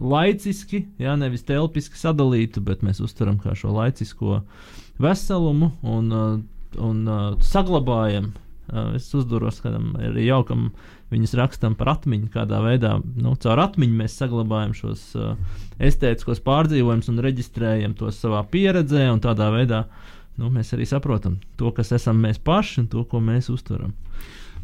laiciski, 0.00 0.84
jā, 1.00 1.16
nevis 1.20 1.46
telpiski 1.48 1.98
sadalītu, 1.98 2.60
bet 2.64 2.84
mēs 2.84 3.00
uztveram 3.04 3.40
kā 3.40 3.56
šo 3.56 3.72
laicisko 3.78 4.42
veselumu 5.00 5.72
un, 5.80 6.12
uh, 6.12 6.38
un 6.80 7.02
uh, 7.08 7.26
saglabājam. 7.40 8.32
Uh, 8.70 8.92
es 9.00 9.08
uzduros 9.16 9.58
kādam 9.64 9.96
jaukam 10.20 10.68
viņas 11.10 11.34
rakstam 11.38 11.74
par 11.78 11.94
atmiņu, 11.96 12.30
kādā 12.34 12.60
veidā 12.64 12.96
nu, 13.00 13.34
caur 13.42 13.64
atmiņu 13.66 13.98
mēs 13.98 14.16
saglabājam 14.20 14.74
šos 14.76 15.04
uh, 15.18 15.34
estētiskos 15.82 16.42
pārdzīvojumus 16.46 17.10
un 17.12 17.22
reģistrējam 17.24 17.96
tos 17.98 18.20
savā 18.22 18.42
pieredzē, 18.50 19.08
un 19.12 19.22
tādā 19.22 19.50
veidā 19.54 19.84
nu, 20.40 20.50
mēs 20.54 20.72
arī 20.76 20.86
saprotam 20.88 21.40
to, 21.60 21.72
kas 21.76 21.92
esam 21.96 22.20
mēs 22.22 22.40
paši 22.42 22.84
un 22.84 22.90
to, 22.92 23.04
ko 23.08 23.20
mēs 23.24 23.50
uztveram. 23.52 23.92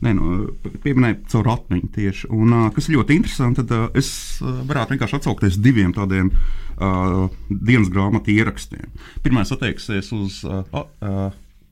Nē, 0.05 0.13
nu, 0.13 0.51
pieminēju 0.85 1.23
caur 1.33 1.49
atmiņu 1.55 1.89
tieši. 1.95 2.29
Un, 2.37 2.53
uh, 2.53 2.67
kas 2.75 2.91
ļoti 2.93 3.17
interesanti, 3.17 3.63
tad 3.63 3.73
uh, 3.73 3.87
es 3.97 4.11
uh, 4.45 4.61
varētu 4.69 4.93
vienkārši 4.93 5.17
atsaukties 5.19 5.57
diviem 5.65 5.95
tādiem 5.97 6.29
uh, 6.35 7.33
dienas 7.49 7.89
grāmatu 7.93 8.35
ierakstiem. 8.35 8.91
Pirmais 9.25 9.53
attieksies 9.57 10.13
uz 10.13 10.43
uh, 10.45 10.61
uh, 10.77 11.31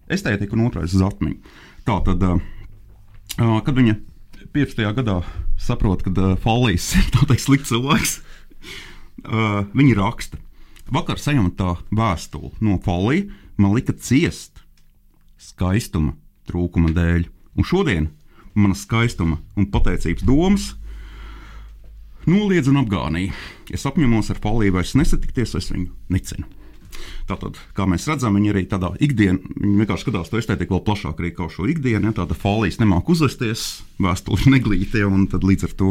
estētiku, 0.09 0.57
un 0.57 0.70
otrais 0.70 0.97
uz 0.97 1.05
atmiņu. 1.05 1.55
Tā 1.85 1.99
tad, 2.07 2.25
uh, 2.25 2.41
uh, 3.37 3.61
kad 3.66 3.77
viņa 3.77 3.99
15. 4.55 4.85
gadā 4.95 5.17
saprot, 5.59 6.05
ka 6.07 6.13
uh, 6.15 6.35
Falīs 6.39 6.93
ir 6.95 7.39
slikts 7.43 7.73
cilvēks, 7.73 8.13
uh, 9.27 9.65
viņa 9.75 9.97
raksta. 9.99 10.39
Vakar 10.95 11.19
saņemtā 11.19 11.73
vēstule 11.91 12.53
no 12.63 12.77
Falī 12.85 13.33
man 13.59 13.75
lika 13.75 13.97
ciest 13.99 14.63
skaistuma 15.43 16.15
trūkuma 16.47 16.93
dēļ. 16.95 17.27
Un 17.59 17.67
šodien 17.67 18.09
mana 18.55 18.79
skaistuma 18.79 19.41
un 19.59 19.67
pateicības 19.75 20.23
domas 20.23 20.71
noliedz 22.31 22.71
un 22.71 22.79
apgānīja. 22.85 23.35
Es 23.75 23.89
apņemos 23.91 24.31
ar 24.31 24.39
Faliju 24.39 24.79
vairs 24.79 24.95
nesatikties, 24.95 25.57
es 25.59 25.73
viņu 25.75 25.91
necinu. 26.15 26.47
Tātad, 27.29 27.59
kā 27.77 27.87
mēs 27.89 28.07
redzam, 28.11 28.37
viņi 28.39 28.53
arī 28.53 28.63
tādā 28.69 28.91
ikdienā, 29.03 29.55
viņi 29.61 29.81
vienkārši 29.81 30.07
skatās 30.07 30.31
to 30.33 30.41
estētiku 30.41 30.77
vēl 30.77 30.85
plašāk, 30.87 31.21
arī 31.21 31.31
kā 31.37 31.49
šo 31.53 31.69
ikdienu. 31.71 32.11
Ja, 32.11 32.17
tāda 32.21 32.37
folijas 32.37 32.81
nemāk 32.83 33.09
uzvesties, 33.13 33.83
neglīta, 34.53 35.01
ja, 35.03 35.09
un 35.09 35.27
līdz 35.29 35.69
ar 35.69 35.75
to 35.81 35.91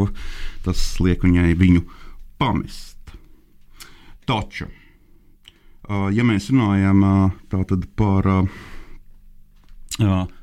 tas 0.66 0.86
liek 1.03 1.26
viņai 1.26 1.53
viņu 1.59 1.84
pamest. 2.41 3.16
Taču, 4.30 4.70
ja 5.89 6.24
mēs 6.28 6.47
runājam 6.53 7.03
par 7.99 8.30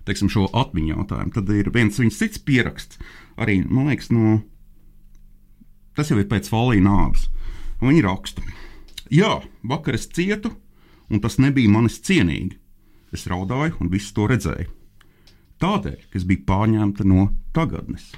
teiksim, 0.07 0.31
šo 0.31 0.47
atmiņu 0.53 0.95
jautājumu, 0.95 1.35
tad 1.35 1.51
ir 1.55 1.71
viens 1.75 1.99
viņas 1.99 2.19
cits 2.21 2.43
pieraksts. 2.45 3.01
Arī, 3.41 3.63
man 3.65 3.89
liekas, 3.89 4.11
no, 4.13 4.41
tas 5.97 6.11
jau 6.13 6.19
ir 6.21 6.29
pēc 6.31 6.51
folijas 6.53 6.85
nāves. 6.87 7.29
Un 7.81 7.89
Viņi 7.89 8.03
raksta, 8.05 8.43
Jā, 9.11 9.41
vakar 9.67 9.97
es 9.99 10.07
cietu, 10.07 10.53
un 11.11 11.23
tas 11.23 11.41
nebija 11.43 11.71
manis 11.71 11.99
cienīgi. 12.07 12.57
Es 13.11 13.27
raudāju, 13.27 13.75
un 13.83 13.91
viss 13.91 14.15
to 14.15 14.29
redzēja. 14.31 14.69
Tādēļ, 15.61 15.97
ka 16.09 16.19
es 16.21 16.27
biju 16.29 16.45
pārņemta 16.47 17.05
no 17.11 17.27
tagadnes. 17.57 18.13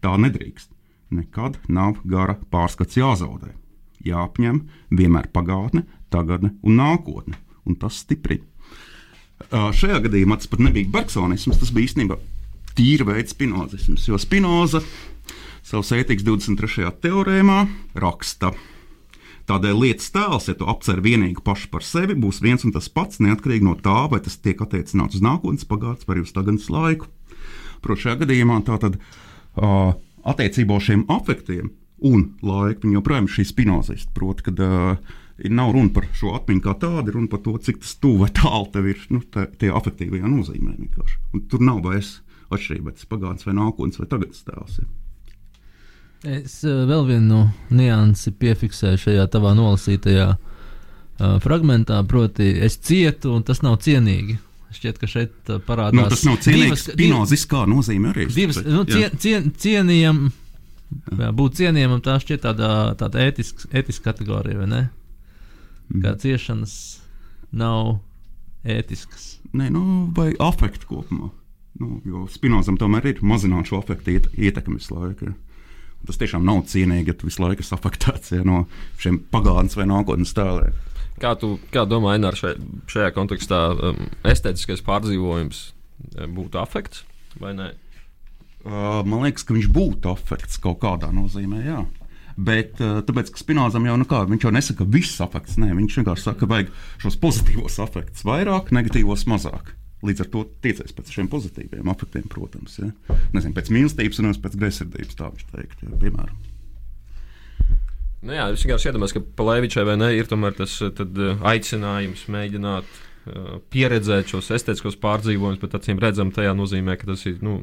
Tā 0.00 0.14
nedrīkst. 0.16 0.70
Nekad 1.10 1.58
nav 1.68 1.98
gara 2.06 2.36
pārskats 2.52 2.96
jāzaudē. 2.96 3.50
Jāapņem 4.06 4.62
vienmēr 4.94 5.26
pagātne, 5.34 5.82
tagadne 6.14 6.54
un 6.62 6.78
nākotne, 6.78 7.34
un 7.66 7.76
tas 7.76 7.98
stiprina. 8.04 8.46
Šajā 9.50 9.98
gadījumā 10.06 10.38
tas 10.38 10.48
pat 10.52 10.62
nebija 10.62 10.92
Bergsonisms, 10.94 11.58
tas 11.58 11.72
bija 11.74 11.90
īstenībā 11.90 12.16
tīra 12.78 13.08
veids 13.10 13.34
spinozisms, 13.34 14.06
jo 14.06 14.18
Spinoza 14.20 14.80
savas 15.66 15.90
ētikas 15.96 16.24
23. 16.26 16.92
teorēmā 17.02 17.64
raksta. 17.98 18.54
Tādēļ 19.48 19.78
lietas 19.80 20.10
tēls, 20.14 20.50
ja 20.50 20.54
tu 20.58 20.68
apcer 20.70 21.00
vienīgi 21.04 21.42
pašu 21.44 21.70
par 21.72 21.84
sevi, 21.86 22.16
būs 22.18 22.42
viens 22.44 22.64
un 22.66 22.74
tas 22.74 22.90
pats, 22.92 23.22
neatkarīgi 23.24 23.66
no 23.66 23.76
tā, 23.80 24.04
vai 24.12 24.20
tas 24.24 24.36
tiek 24.38 24.60
attiecināts 24.60 25.18
uz 25.18 25.24
nākotnes, 25.24 25.66
pagātnes 25.68 26.08
vai 26.08 26.20
uz 26.22 26.34
tagadnes 26.36 26.68
laiku. 26.70 27.08
Protams, 27.80 28.04
šajā 28.04 28.20
gadījumā 28.22 28.60
tātad 28.68 28.98
uh, 29.00 29.94
attiecībā 30.28 30.76
uz 30.76 30.86
šiem 30.86 31.06
afektiem 31.10 31.72
un 32.06 32.30
laiku 32.44 32.86
viņi 32.86 32.98
joprojām 32.98 33.26
ir 33.28 33.34
šī 33.38 33.46
spinozists. 33.48 34.12
Proti, 34.16 34.46
kad 34.50 34.62
uh, 34.64 35.18
nav 35.48 35.72
runa 35.76 35.92
par 35.94 36.08
šo 36.16 36.34
atmiņu 36.36 36.64
kā 36.64 36.76
tādu, 36.84 37.16
runa 37.16 37.30
par 37.32 37.42
to, 37.44 37.56
cik 37.64 37.80
tas 37.82 37.94
tuvu 38.00 38.24
vai 38.24 38.32
tālu 38.36 38.68
tev 38.74 38.90
ir 38.92 39.04
nu, 39.12 39.22
tā, 39.32 39.46
tie 39.60 39.72
afektīvie 39.72 40.22
nozīmē. 40.24 40.76
vienkārši. 40.78 41.20
Un 41.34 41.46
tur 41.50 41.64
nav 41.64 41.82
vairs 41.86 42.18
atšķirība, 42.50 42.90
vai 42.90 42.98
tas 42.98 43.08
pagātnes 43.10 43.46
vai 43.48 43.56
nākotnes 43.56 44.00
vai 44.00 44.08
tagadnes 44.10 44.44
tēls. 44.46 44.80
Ir. 44.82 44.90
Es 46.26 46.58
uh, 46.68 46.82
vēl 46.90 47.06
vienu 47.08 47.46
niansi 47.72 48.32
piefiksēju 48.36 48.98
šajā 49.00 49.24
tavā 49.32 49.54
nolasītajā 49.56 50.26
uh, 50.36 51.38
fragmentā, 51.40 52.02
proti, 52.08 52.50
es 52.66 52.76
cietu, 52.76 53.32
un 53.38 53.42
tas 53.48 53.62
nav 53.64 53.78
cienīgi. 53.80 54.36
Šķiet, 54.76 54.98
ka 55.00 55.08
šeit 55.10 55.48
uh, 55.50 55.56
parādās 55.64 55.96
Nu, 55.96 56.04
tas 56.12 56.24
nav 56.28 56.36
cienīgs. 56.44 56.84
divas- 56.84 56.84
Spinoziskā 56.92 57.64
nozīmē 57.72 58.12
arī. 58.12 58.28
divas, 58.36 58.60
nu, 58.68 58.84
cien, 58.84 59.16
cien, 59.18 59.48
cienījam, 59.56 60.20
jā, 61.16 61.30
būt 61.40 61.56
cienījamam, 61.62 62.02
tā 62.04 62.18
šķiet 62.22 62.44
tāda, 62.44 62.68
tāda 63.00 63.24
ētiska, 63.30 63.70
ētiska 63.80 64.12
kategorija, 64.12 64.60
vai 64.60 64.68
ne? 64.70 64.82
Mhm. 65.90 66.02
Kā 66.04 66.12
ciešanas 66.22 66.74
nav 67.50 67.96
ētiskas. 68.64 69.38
Nē, 69.56 69.70
nu, 69.74 69.82
vai 70.14 70.34
afekti 70.38 70.86
kopumā. 70.86 71.30
Nu, 71.80 71.96
jo 72.04 72.26
Spinozam 72.30 72.76
tomēr 72.78 73.06
ir 73.14 73.22
mazināt 73.24 73.70
šo 73.72 73.80
afektu 73.80 74.12
iet, 74.18 74.28
ietekmi 74.36 74.76
visu 74.76 74.94
laiku. 75.00 75.30
Ja. 75.32 75.34
Tas 76.08 76.20
tiešām 76.20 76.46
nav 76.46 76.62
cienīgi, 76.70 77.12
ja 77.12 77.16
tu 77.16 77.28
visu 77.28 77.42
laiku 77.44 77.64
esi 77.64 77.74
afektēts 77.76 78.32
ja, 78.32 78.44
no 78.46 78.64
šiem 79.00 79.20
pagātnes 79.32 79.76
vai 79.76 79.86
nākotnes 79.90 80.32
tēliem. 80.36 80.78
Kā 81.20 81.34
tu 81.36 81.58
kā 81.74 81.84
domā, 81.84 82.14
Enār, 82.16 82.38
šai, 82.38 82.54
šajā 82.88 83.10
kontekstā 83.12 83.60
um, 83.74 84.06
estētiskais 84.24 84.80
pārdzīvojums 84.86 85.62
um, 85.68 86.36
būtu 86.38 86.60
afekts 86.62 87.04
vai 87.40 87.52
nē? 87.58 87.70
Uh, 88.60 89.00
man 89.08 89.26
liekas, 89.26 89.44
ka 89.44 89.56
viņš 89.56 89.68
būtu 89.72 90.10
afekts 90.12 90.60
kaut 90.60 90.80
kādā 90.82 91.12
nozīmē. 91.12 91.60
Jā. 91.64 91.82
Bet 92.40 92.80
uh, 92.80 93.02
tāpēc, 93.04 93.32
ka 93.32 93.40
Spinozam 93.40 93.84
jau, 93.88 93.98
nu 94.00 94.06
kā, 94.08 94.22
viņš 94.28 94.46
jau 94.46 94.52
nesaka, 94.54 94.80
ka 94.80 94.96
viss 94.96 95.20
afekts. 95.20 95.58
Nē, 95.60 95.74
viņš 95.76 96.00
vienkārši 96.00 96.26
saka, 96.26 96.40
ka 96.42 96.50
vajag 96.54 96.72
šos 97.04 97.20
pozitīvos 97.20 97.76
afektus 97.84 98.24
vairāk, 98.24 98.72
negatīvos 98.76 99.26
mazāk. 99.28 99.74
Līdz 100.06 100.24
ar 100.24 100.30
to 100.32 100.46
tiecies 100.64 100.94
pēc 100.96 101.10
šiem 101.12 101.28
pozitīviem 101.32 101.90
afektiem, 101.92 102.24
protams. 102.32 102.78
Ja. 102.80 103.18
Nezinu, 103.34 103.52
pēc 103.56 103.68
mīlestības 103.74 104.20
un 104.20 104.30
nevis 104.30 104.40
pēc 104.40 104.56
greizsirdības, 104.62 105.18
tā 105.18 105.28
viņš 105.28 105.50
teikt, 105.52 105.84
ja, 105.84 105.92
piemēram. 106.00 106.38
Nu, 108.20 108.34
jā, 108.36 108.48
es 108.52 108.64
vienkārši 108.64 108.90
iedomājos, 108.90 109.14
ka 109.16 109.22
Palēvičai 109.38 109.84
vai 109.88 109.94
ne 110.00 110.10
ir 110.16 110.28
tomēr 110.28 110.56
tas 110.56 110.74
uh, 110.84 110.90
tad, 110.92 111.16
uh, 111.16 111.38
aicinājums 111.52 112.26
mēģināt 112.32 112.88
uh, 112.88 113.54
pieredzēt 113.72 114.32
šos 114.32 114.50
estētiskos 114.56 114.98
pārdzīvojumus, 115.00 115.60
bet 115.62 115.76
acīm 115.78 116.00
redzam, 116.02 116.32
tajā 116.36 116.52
nozīmē, 116.56 116.98
ka 117.00 117.08
tas 117.12 117.24
ir 117.28 117.38
nu, 117.44 117.58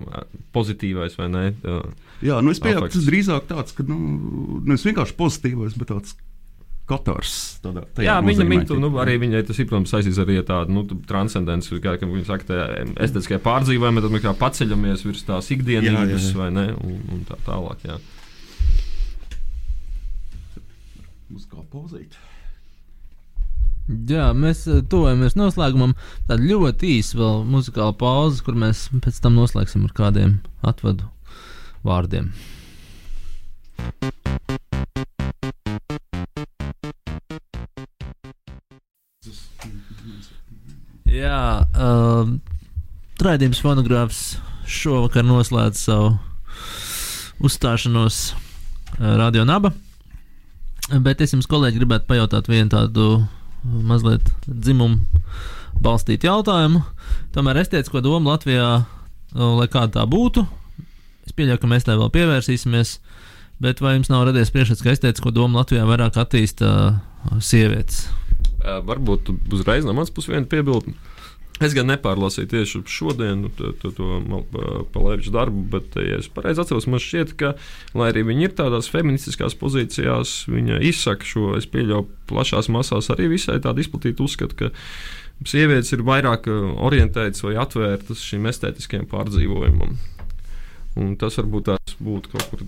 pozitīvais 0.58 1.18
vai 1.20 1.30
ne. 1.34 1.44
Uh, 1.62 1.84
Jā, 2.26 2.40
nu 2.42 2.54
es 2.54 2.62
pieņemu, 2.64 2.90
tas 2.94 3.06
drīzāk 3.06 3.46
tāds, 3.52 3.78
ka 3.78 3.86
nu, 3.86 4.00
nevis 4.66 4.86
vienkārši 4.90 5.18
pozitīvais, 5.20 5.78
bet 5.78 5.94
tāds 5.94 6.18
katrs. 6.88 7.34
Tādā, 7.64 7.84
tajā 7.98 8.08
Jā, 8.08 8.18
viņa 8.24 8.48
minēta, 8.48 8.78
nu, 8.80 8.92
arī 9.02 9.18
viņai 9.22 9.44
tas 9.48 9.60
ir, 9.60 9.68
protams, 9.70 9.92
saistīts 9.94 10.22
arī 10.24 10.40
ar 10.42 10.48
tādu 10.48 10.76
nu, 10.76 10.86
transcendenci, 11.10 11.82
kā 11.84 11.98
viņa 12.00 12.28
saka, 12.30 12.62
estētiskajā 12.96 13.42
pārdzīvojumā, 13.44 14.04
tad 14.06 14.16
mēs 14.16 14.24
kā 14.24 14.34
paceļamies 14.40 15.04
virs 15.08 15.26
tās 15.28 15.52
jā. 16.32 16.38
vai 16.40 16.50
ne, 16.56 16.70
un, 16.78 17.04
un 17.18 17.28
tā 17.28 17.40
tālāk. 17.48 17.84
Jā. 17.88 18.00
Uz 21.36 21.44
kā 21.52 21.60
pozīt. 21.74 22.16
Jā, 23.88 24.34
mēs 24.36 24.66
eh, 24.68 24.82
tuvojamies 24.92 25.38
noslēgumam. 25.40 25.94
Tāda 26.28 26.44
ļoti 26.44 26.98
īsa 26.98 27.20
vēl 27.22 27.46
muzikāla 27.48 27.96
pauze, 27.96 28.44
kur 28.44 28.58
mēs 28.60 28.88
pēc 29.04 29.22
tam 29.24 29.40
noslēgsim 29.40 29.88
ar 29.88 29.96
kādiem 29.96 30.38
atvadu 30.68 31.08
vārdiem. 31.88 32.34
Jā, 41.18 41.66
uh, 41.74 42.28
raidījums 43.24 43.62
fonogrāfs 43.64 44.20
šovakar 44.70 45.24
noslēdz 45.26 45.80
savu 45.88 46.12
uzstāšanos 47.42 48.20
uh, 48.34 49.16
Radio 49.18 49.46
Naba. 49.48 49.72
Bet 51.02 51.24
es 51.26 51.34
jums, 51.34 51.48
kolēģi, 51.50 51.82
gribētu 51.82 52.06
pajautāt 52.12 52.50
vienu 52.52 52.70
tādu 52.72 53.08
mazliet 53.64 54.30
dzimumu 54.46 55.24
balstītu 55.84 56.30
jautājumu. 56.30 56.84
Tomēr 57.34 57.64
estētisko 57.64 58.04
domu 58.06 58.30
Latvijā, 58.30 58.70
uh, 58.84 59.50
lai 59.58 59.68
kāda 59.74 59.98
tā 59.98 60.06
būtu, 60.10 60.46
es 61.26 61.34
pieļauju, 61.34 61.64
ka 61.64 61.72
mēs 61.74 61.88
tai 61.88 61.98
vēl 61.98 62.14
pievērsīsimies. 62.14 63.00
Bet 63.64 63.82
vai 63.82 63.96
jums 63.96 64.14
nav 64.14 64.28
radies 64.30 64.54
priekšstats, 64.54 64.86
ka 64.86 64.94
estētisko 64.94 65.34
domu 65.34 65.58
Latvijā 65.58 65.88
vairāk 65.90 66.22
attīsta 66.22 66.74
uh, 66.92 67.38
sievietes? 67.42 68.06
Varbūt 68.88 69.32
uzreiz 69.54 69.88
no 69.88 69.96
manas 69.96 70.14
puses 70.14 70.34
viena 70.34 70.50
piebilde. 70.50 70.96
Es 71.58 71.74
gan 71.74 71.88
nepārlasīju 71.90 72.50
tieši 72.52 72.80
šodienu 72.94 73.50
to, 73.58 73.72
to, 73.82 73.90
to 73.98 74.42
palēpšu 74.94 75.32
darbu, 75.34 75.64
bet, 75.74 75.96
ja 75.98 76.20
es 76.22 76.28
pareizi 76.30 76.62
atceros, 76.62 76.86
man 76.86 77.02
šķiet, 77.02 77.34
ka, 77.40 77.56
lai 77.98 78.12
arī 78.12 78.28
viņi 78.28 78.46
ir 78.46 78.54
tādās 78.60 78.90
feministiskās 78.94 79.58
pozīcijās, 79.58 80.44
viņa 80.54 80.78
izsaka 80.86 81.26
šo, 81.26 81.48
es 81.58 81.66
pieļauju, 81.74 82.06
plašās 82.30 82.70
masās 82.74 83.10
arī 83.14 83.32
visai 83.34 83.58
tādu 83.64 83.82
izplatītu 83.82 84.28
uzskatu, 84.28 84.60
ka 84.60 85.50
sievietes 85.50 85.96
ir 85.98 86.06
vairāk 86.06 86.46
orientētas 86.52 87.42
vai 87.48 87.56
atvērtas 87.64 88.22
šim 88.30 88.46
estētiskajam 88.54 89.10
pārdzīvojumam. 89.10 89.98
Un 90.98 91.14
tas 91.20 91.38
varbūt 91.38 91.68
tās 91.68 91.96
būtu 92.02 92.32
kaut 92.34 92.46
kur 92.52 92.64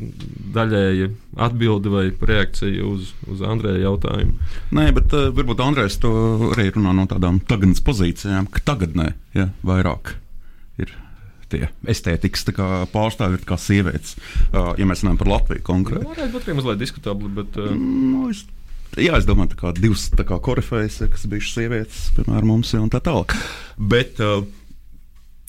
daļēji 0.55 1.09
atbilde 1.41 1.91
vai 1.93 2.05
reakcija 2.13 2.86
uz, 2.86 3.13
uz 3.30 3.43
Andrēja 3.45 3.88
jautājumu. 3.88 4.38
Nē, 4.75 4.89
bet 4.97 5.13
uh, 5.17 5.30
varbūt 5.36 5.63
Andrēs 5.65 5.97
to 6.03 6.11
arī 6.51 6.69
runā 6.75 6.93
no 6.97 7.07
tādām 7.09 7.41
tagadnes 7.49 7.82
pozīcijām, 7.86 8.49
ka 8.53 8.61
tagadnē 8.71 9.11
ja, 9.38 9.49
vairāk 9.65 10.13
ir 10.82 10.93
tie 11.49 11.65
estētikas 11.89 12.45
pārstāvji, 12.93 13.41
kā 13.49 13.57
sievietes. 13.57 14.15
Uh, 14.51 14.75
ja 14.77 14.86
mēs 14.86 15.03
runājam 15.03 15.21
par 15.23 15.34
Latviju 15.34 15.65
konkrēti. 15.65 16.05
Tā 16.05 16.13
varētu 16.13 16.36
būt 16.36 16.47
arī 16.47 16.57
mazliet 16.59 16.84
diskutabli. 16.84 17.34
Bet, 17.39 17.57
uh... 17.57 17.73
no, 17.73 18.27
es, 18.30 18.43
jā, 18.93 19.17
es 19.17 19.25
domāju, 19.30 19.57
ka 19.57 19.73
divas 19.77 20.05
korifejas, 20.30 21.01
kas 21.09 21.25
bijušas 21.32 21.57
sievietes, 21.57 22.05
piemēram, 22.19 22.53
mums 22.53 22.75
ir 22.75 22.86
un 22.86 22.93
tā 22.93 23.01
tālāk. 23.01 23.34
Bet, 23.80 24.21
uh, 24.21 24.45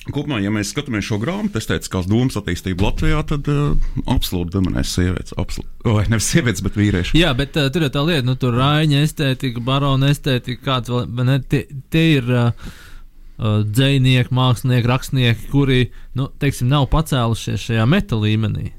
Kopumā, 0.08 0.38
ja 0.40 0.48
mēs 0.48 0.70
skatāmies 0.72 1.04
šo 1.04 1.18
grāmatu, 1.20 1.60
estētiskās 1.60 2.06
domas 2.08 2.38
attīstību 2.40 2.86
Latvijā, 2.86 3.18
tad 3.28 3.48
uh, 3.52 3.74
absolūti 4.08 4.54
dominēs 4.54 4.94
sievietes. 4.96 5.34
Vai 5.84 6.06
nevis 6.08 6.30
sievietes, 6.32 6.64
bet 6.64 6.78
vīrieši. 6.80 7.18
Jā, 7.20 7.34
bet 7.36 7.58
uh, 7.60 7.68
tur 7.72 7.84
ir 7.84 7.92
tā 7.92 8.04
lieta, 8.08 8.24
nu, 8.24 8.34
tur 8.40 8.56
rāņa 8.56 9.02
estētika, 9.04 9.60
barona 9.64 10.08
estētika, 10.14 10.64
kāds 10.64 10.92
vēl, 10.92 11.04
ne, 11.28 11.36
tie, 11.52 11.66
tie 11.92 12.06
ir 12.16 12.32
uh, 12.32 12.72
dzēnieki, 13.68 14.32
mākslinieki, 14.40 14.88
rakstnieki, 14.88 15.48
kuri, 15.52 15.82
nu, 16.16 16.30
teiksim, 16.40 16.72
nav 16.72 16.88
pacēlušies 16.96 17.68
šajā 17.68 17.86
meta 17.88 18.16
līmenī. 18.20 18.70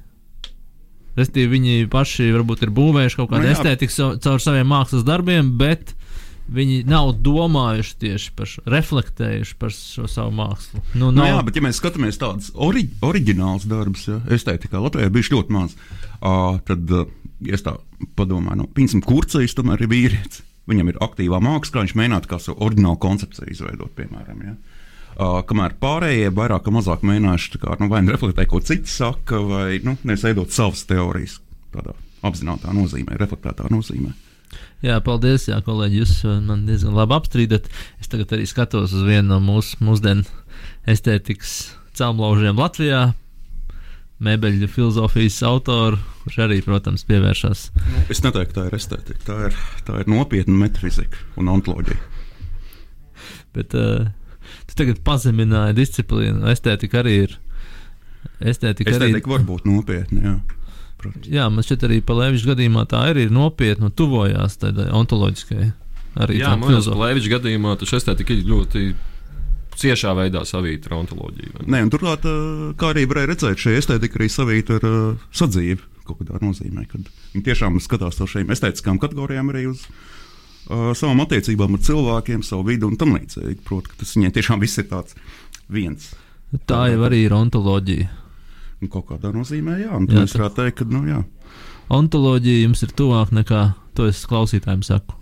Restīvi, 1.22 1.54
viņi 1.54 1.90
paši 1.92 2.32
varbūt 2.34 2.66
ir 2.66 2.74
būvējuši 2.74 3.22
kaut 3.22 3.30
kādu 3.30 3.46
nu, 3.46 3.54
estētiku 3.54 4.14
caur 4.24 4.42
saviem 4.42 4.70
mākslas 4.74 5.06
darbiem, 5.06 5.54
bet 5.60 5.94
viņi 6.52 6.82
nav 6.89 7.14
domājuši 7.24 7.95
tieši 8.02 8.34
par 8.38 8.49
šo, 8.49 8.64
reflektējuši 8.72 9.58
par 9.62 9.74
šo 9.76 10.08
savu 10.12 10.34
mākslu. 10.36 10.84
Nu, 10.93 11.10
nav... 11.10 11.16
nu, 11.18 11.28
jā, 11.30 11.39
bet 11.47 11.58
ja 11.58 11.66
mēs 11.66 11.80
skatāmies 11.82 12.20
tādus 12.22 12.52
ori 12.56 12.86
oriģinālus 13.06 13.68
darbus, 13.72 14.08
ja, 14.10 14.20
estētikā 14.36 14.82
Latvijā 14.82 15.10
ir 15.10 15.16
bijis 15.16 15.32
ļoti 15.34 15.56
maz, 15.56 15.76
uh, 16.20 16.60
tad, 16.68 16.91
uh, 16.95 17.08
es 17.47 17.64
tā 17.66 17.76
padomāju, 18.20 18.64
nu, 18.64 18.70
piemēram, 18.76 19.06
kurcējs 19.08 19.58
tomēr 19.58 19.86
ir 19.86 19.91
vīrietis. 19.91 20.45
Viņam 20.70 20.91
ir 20.91 20.99
aktīvā 21.02 21.39
māksla, 21.41 21.82
viņš 21.82 21.95
mēģinātu 21.97 22.30
kā 22.30 22.38
savu 22.39 22.62
oriģinālu 22.68 22.99
koncepciju 23.02 23.49
izveidot, 23.49 23.95
piemēram. 23.97 24.43
Ja. 24.45 24.54
Uh, 25.12 25.39
kamēr 25.47 25.74
pārējie 25.82 26.30
vairāk 26.38 26.70
vai 26.70 26.76
mazāk 26.78 27.02
mēģinājuši 27.08 27.62
kā, 27.64 27.76
nu, 27.82 27.89
vai 27.91 28.04
nu 28.06 28.14
reflektēt, 28.14 28.47
ko 28.52 28.62
citi 28.64 28.91
saka, 28.91 29.41
vai 29.43 29.82
nu, 29.84 29.97
neveidot 30.08 30.54
savas 30.54 30.86
teorijas 30.88 31.39
tādā 31.74 31.95
apzinātajā 32.26 32.76
nozīmē, 32.78 33.18
reflektētā 33.20 33.72
nozīmē. 33.74 34.14
Jā, 34.82 34.97
paldies, 35.06 35.45
jā, 35.49 35.60
kolēģi. 35.66 35.99
Jūs 36.02 36.14
uh, 36.26 36.38
man 36.43 36.66
diezgan 36.66 36.95
labi 36.97 37.14
apstrīdat. 37.18 37.68
Es 38.02 38.10
tagad 38.12 38.34
arī 38.36 38.47
skatos 38.49 38.95
uz 38.97 39.04
vienu 39.06 39.30
no 39.30 39.39
mūsu 39.43 39.78
mūsdienu 39.86 40.26
estētikas 40.89 41.76
celmlaužiem 41.97 42.58
Latvijā. 42.58 43.12
Mēbeļu 44.22 44.68
filozofijas 44.70 45.39
autoru, 45.49 45.97
kurš 46.24 46.39
arī, 46.45 46.60
protams, 46.66 47.06
pievēršas. 47.10 47.62
Nu, 47.74 48.02
es 48.14 48.22
neteiktu, 48.22 48.58
tā 48.60 48.68
ir 48.70 48.78
estētika. 48.78 49.22
Tā 49.26 49.38
ir, 49.47 49.60
tā 49.88 50.02
ir 50.04 50.10
nopietna 50.14 50.58
metafizika 50.60 51.24
un 51.41 51.49
ontoloģija. 51.54 52.02
Bet 53.58 53.74
uh, 53.78 54.10
tu 54.70 54.78
tagad 54.78 55.02
pazemināji 55.06 55.78
disciplīnu. 55.78 56.45
Estētika 56.54 57.02
arī 57.02 57.16
ir. 57.28 57.38
Estētika, 58.41 58.93
estētika 58.93 59.26
arī... 59.26 59.34
var 59.34 59.45
būt 59.45 59.70
nopietna. 59.70 60.26
Jā 60.26 60.61
protams. 61.02 61.30
Jā, 61.32 61.47
man 61.52 61.66
šķiet, 61.66 61.86
arī 61.88 62.02
Palēviča 62.06 62.52
gadījumā 62.54 62.88
tā 62.91 63.06
arī 63.12 63.28
ir 63.28 63.36
nopietna 63.36 63.89
un 63.89 63.95
tuvojās 63.97 64.60
tādai 64.62 64.89
ontoloģiskai. 64.95 65.72
Arī 66.22 66.41
Jā, 66.41 66.56
man 66.60 66.74
liekas, 66.74 66.91
Palēviča 66.91 67.36
gadījumā 67.38 67.78
tas 67.82 67.95
estētika 67.99 68.36
ir 68.36 68.47
ļoti 68.49 68.86
ciešā 69.82 70.14
veidā 70.18 70.43
savīta 70.47 70.91
ar 70.91 70.97
ontoloģiju. 71.02 71.66
Nē, 71.72 71.86
un 71.86 71.91
turklāt, 71.93 72.26
kā 72.78 72.91
arī 72.91 73.06
varēja 73.10 73.32
redzēt, 73.32 73.62
šī 73.64 73.78
estētika 73.80 74.20
arī 74.20 74.28
savīta 74.32 74.78
ar 74.80 74.88
uh, 74.88 75.30
sadzīvi 75.36 75.80
kaut 76.06 76.22
kādā 76.22 76.41
nozīmē, 76.41 76.86
kad 76.91 77.06
viņi 77.34 77.45
tiešām 77.45 77.78
skatās 77.84 78.20
uz 78.22 78.34
šīm 78.34 78.52
estētiskām 78.54 78.99
kategorijām 79.02 79.52
arī 79.54 79.68
uz 79.72 79.86
uh, 79.86 80.91
savām 80.97 81.24
attiecībām 81.26 81.78
ar 81.78 81.86
cilvēkiem, 81.88 82.43
savu 82.45 82.68
vidu 82.72 82.89
un 82.91 82.97
tam 82.99 83.16
līdzīgi. 83.16 83.62
Protams, 83.68 83.93
ka 83.93 84.02
tas 84.02 84.16
viņiem 84.18 84.36
tiešām 84.38 84.64
viss 84.64 84.82
ir 84.82 84.89
tāds 84.91 85.18
viens. 85.72 86.12
Tā 86.68 86.84
jau 86.91 87.06
arī 87.08 87.26
ir 87.28 87.38
ontoloģija. 87.38 88.10
Un 88.82 88.90
kaut 88.90 89.12
kādā 89.12 89.30
nozīmē, 89.30 89.76
jā, 89.84 89.92
un 89.94 90.08
jā, 90.10 90.24
mēs 90.24 90.34
varētu 90.34 90.58
teikt, 90.58 90.80
ka, 90.80 90.86
nu, 90.90 91.04
jā. 91.06 91.20
Ontoloģija 91.94 92.64
jums 92.64 92.82
ir 92.82 92.94
tuvāk 92.98 93.34
nekā, 93.36 93.60
to 93.94 94.08
es 94.10 94.24
klausītājiem 94.26 94.82
saku. 94.88 95.18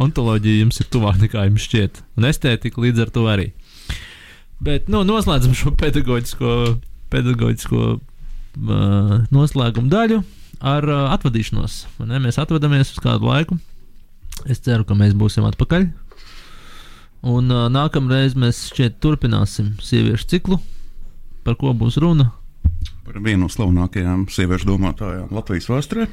Ontoloģija 0.00 0.62
jums 0.62 0.78
ir 0.80 0.88
tuvāk 0.94 1.18
nekā 1.20 1.42
jums 1.44 1.66
šķiet, 1.66 2.00
un 2.16 2.26
estētika 2.30 2.80
līdz 2.80 3.02
ar 3.04 3.10
to 3.12 3.24
arī. 3.28 3.50
Bet, 4.64 4.88
nu, 4.88 5.02
noslēdzam 5.04 5.52
šo 5.58 5.74
pedagoģisko, 5.82 6.52
pedagoģisko 7.12 7.80
uh, 7.92 9.10
noslēgumu 9.34 9.92
daļu 9.92 10.22
ar 10.64 10.86
uh, 10.88 11.02
atvadīšanos. 11.12 11.76
Ne? 12.06 12.22
Mēs 12.24 12.40
atvadāmies 12.40 12.94
uz 12.94 13.02
kādu 13.04 13.28
laiku. 13.28 13.58
Es 14.48 14.62
ceru, 14.64 14.86
ka 14.88 14.96
mēs 14.96 15.12
būsim 15.18 15.44
atpakaļ. 15.50 15.90
Un 17.34 17.52
uh, 17.52 17.66
nākamreiz 17.72 18.38
mēs 18.38 18.62
šķiet 18.70 18.96
turpināsim 19.04 19.74
sieviešu 19.84 20.30
ciklu, 20.32 20.58
par 21.44 21.60
ko 21.60 21.74
būs 21.76 22.00
runa 22.00 22.30
par 23.04 23.20
vienu 23.20 23.44
no 23.44 23.50
slavenākajām 23.52 24.26
sieviešu 24.32 24.68
domātājām 24.72 25.32
Latvijas 25.34 25.68
vēsturē. 25.70 26.06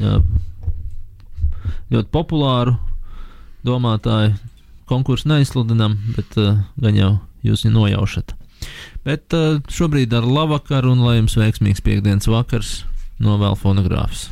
Jā, 0.00 0.20
ļoti 1.92 2.10
populāru 2.14 2.76
domātāju 3.66 4.36
konkursu 4.90 5.30
neizsludinām, 5.30 5.96
bet 6.16 6.38
uh, 6.40 6.62
gan 6.80 6.96
jau 6.98 7.12
jūs 7.46 7.66
viņu 7.66 7.76
nojaušat. 7.76 8.34
Bet 9.06 9.36
uh, 9.36 9.60
šobrīd 9.70 10.14
ar 10.16 10.26
labu 10.26 10.56
vakaru 10.56 10.94
un 10.94 11.04
lai 11.06 11.18
jums 11.20 11.38
veiksmīgs 11.38 11.84
piekdienas 11.84 12.28
vakars 12.30 12.80
novēl 13.22 13.58
fonogrāfs. 13.60 14.28